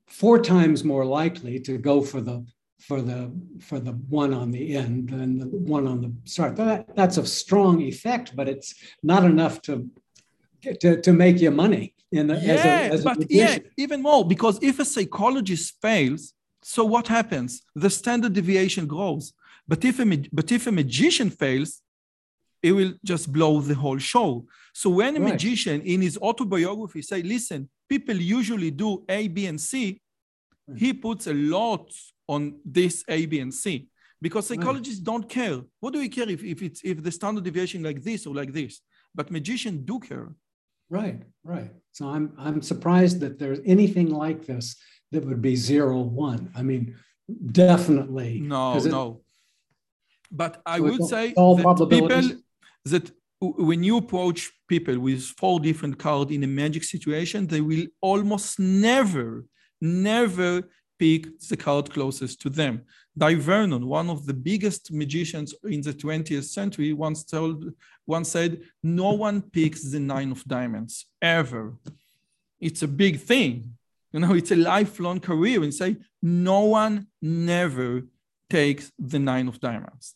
four 0.08 0.40
times 0.40 0.84
more 0.84 1.04
likely 1.04 1.60
to 1.60 1.78
go 1.78 2.00
for 2.00 2.20
the 2.20 2.46
for 2.80 3.00
the 3.02 3.30
for 3.60 3.78
the 3.78 3.92
one 3.92 4.32
on 4.34 4.50
the 4.50 4.76
end 4.76 5.10
than 5.10 5.38
the 5.38 5.46
one 5.46 5.86
on 5.86 6.00
the 6.00 6.12
start. 6.24 6.56
That, 6.56 6.94
that's 6.96 7.18
a 7.18 7.26
strong 7.26 7.80
effect, 7.80 8.34
but 8.36 8.48
it's 8.48 8.74
not 9.02 9.24
enough 9.24 9.62
to 9.62 9.88
to, 10.82 11.00
to 11.00 11.12
make 11.12 11.40
your 11.40 11.52
money 11.52 11.94
in 12.12 12.26
the, 12.28 12.36
yeah, 12.36 12.52
as 12.54 12.64
a, 12.64 12.92
as 12.94 13.00
a 13.00 13.04
but 13.04 13.30
yeah, 13.30 13.58
even 13.76 14.02
more 14.02 14.26
because 14.26 14.58
if 14.62 14.78
a 14.78 14.84
psychologist 14.84 15.76
fails, 15.82 16.32
so 16.62 16.84
what 16.84 17.06
happens? 17.08 17.62
The 17.74 17.90
standard 17.90 18.32
deviation 18.32 18.86
grows. 18.86 19.32
But 19.68 19.84
if 19.84 19.98
a 20.00 20.04
but 20.32 20.52
if 20.52 20.66
a 20.66 20.72
magician 20.72 21.30
fails, 21.30 21.82
it 22.62 22.72
will 22.72 22.94
just 23.04 23.32
blow 23.32 23.60
the 23.60 23.74
whole 23.74 23.98
show. 23.98 24.46
So 24.72 24.90
when 24.90 25.16
a 25.16 25.20
Right. 25.20 25.32
magician 25.32 25.80
in 25.82 26.00
his 26.02 26.16
autobiography 26.18 27.02
say, 27.02 27.22
"Listen, 27.22 27.68
people 27.88 28.16
usually 28.16 28.70
do 28.70 29.04
A, 29.08 29.28
B, 29.28 29.46
and 29.46 29.60
C," 29.60 30.00
Right. 30.68 30.78
he 30.78 30.92
puts 30.94 31.26
a 31.26 31.34
lot 31.34 31.92
on 32.28 32.60
this 32.64 33.04
A, 33.08 33.26
B, 33.26 33.40
and 33.40 33.52
C 33.52 33.88
because 34.20 34.44
Right. 34.50 34.58
psychologists 34.58 35.00
don't 35.00 35.28
care. 35.28 35.58
What 35.80 35.92
do 35.94 35.98
we 35.98 36.08
care 36.08 36.28
if, 36.36 36.42
if 36.42 36.62
it's 36.62 36.80
if 36.84 37.02
the 37.02 37.12
standard 37.12 37.44
deviation 37.44 37.82
like 37.82 38.00
this 38.02 38.26
or 38.26 38.34
like 38.34 38.52
this? 38.52 38.80
But 39.14 39.30
magicians 39.30 39.80
do 39.84 39.98
care. 40.00 40.28
Right, 40.90 41.22
right. 41.44 41.70
So 41.92 42.08
I'm 42.08 42.32
I'm 42.38 42.62
surprised 42.62 43.20
that 43.20 43.38
there's 43.38 43.60
anything 43.64 44.10
like 44.10 44.46
this 44.46 44.76
that 45.12 45.24
would 45.24 45.42
be 45.42 45.56
zero 45.56 46.00
one. 46.00 46.50
I 46.54 46.62
mean, 46.62 46.96
definitely. 47.52 48.40
No, 48.40 48.76
it- 48.76 48.90
no. 48.90 49.20
But 50.30 50.60
I 50.66 50.78
So 50.78 50.84
would 50.84 51.04
say 51.04 51.34
all 51.36 51.54
that 51.56 51.88
people 51.88 52.22
that 52.84 53.10
when 53.40 53.84
you 53.84 53.98
approach 53.98 54.50
people 54.68 54.98
with 54.98 55.22
four 55.22 55.60
different 55.60 55.98
cards 55.98 56.32
in 56.32 56.42
a 56.44 56.46
magic 56.46 56.82
situation, 56.82 57.46
they 57.46 57.60
will 57.60 57.86
almost 58.00 58.58
never, 58.58 59.44
never 59.80 60.62
pick 60.98 61.38
the 61.40 61.56
card 61.56 61.90
closest 61.90 62.40
to 62.42 62.50
them. 62.50 62.82
Dai 63.16 63.34
Vernon, 63.36 63.86
one 63.86 64.10
of 64.10 64.26
the 64.26 64.34
biggest 64.34 64.92
magicians 64.92 65.54
in 65.64 65.80
the 65.80 65.92
20th 65.92 66.44
century, 66.44 66.92
once 66.92 67.24
told, 67.24 67.72
once 68.06 68.30
said, 68.30 68.62
"No 68.82 69.12
one 69.12 69.42
picks 69.42 69.82
the 69.90 70.00
nine 70.00 70.30
of 70.32 70.44
diamonds 70.44 71.06
ever. 71.22 71.74
It's 72.60 72.82
a 72.82 72.88
big 72.88 73.20
thing." 73.20 73.76
You 74.14 74.20
know, 74.20 74.32
it's 74.34 74.52
a 74.52 74.56
lifelong 74.56 75.18
career 75.18 75.60
and 75.64 75.74
say, 75.74 75.96
no 76.22 76.60
one 76.60 77.08
never 77.20 78.02
takes 78.48 78.92
the 78.96 79.18
nine 79.18 79.48
of 79.48 79.58
diamonds. 79.58 80.14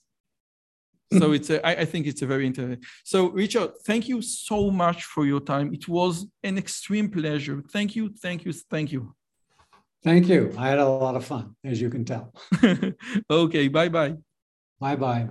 so 1.12 1.18
mm-hmm. 1.18 1.34
it's 1.34 1.50
a, 1.50 1.66
I, 1.66 1.80
I 1.82 1.84
think 1.84 2.06
it's 2.06 2.22
a 2.22 2.26
very 2.26 2.46
interesting. 2.46 2.84
So 3.02 3.30
Richard, 3.30 3.70
thank 3.84 4.08
you 4.08 4.22
so 4.22 4.70
much 4.70 5.02
for 5.02 5.26
your 5.26 5.40
time. 5.40 5.74
It 5.74 5.88
was 5.88 6.26
an 6.44 6.58
extreme 6.58 7.10
pleasure. 7.10 7.60
Thank 7.72 7.96
you, 7.96 8.14
thank 8.22 8.44
you, 8.44 8.52
thank 8.52 8.92
you. 8.92 9.14
Thank 10.04 10.28
you. 10.28 10.54
I 10.56 10.68
had 10.68 10.78
a 10.78 10.88
lot 10.88 11.16
of 11.16 11.24
fun, 11.24 11.56
as 11.64 11.80
you 11.80 11.90
can 11.90 12.04
tell. 12.04 12.32
okay, 13.30 13.68
bye 13.68 13.88
bye. 13.88 14.14
Bye 14.80 14.96
bye. 14.96 15.28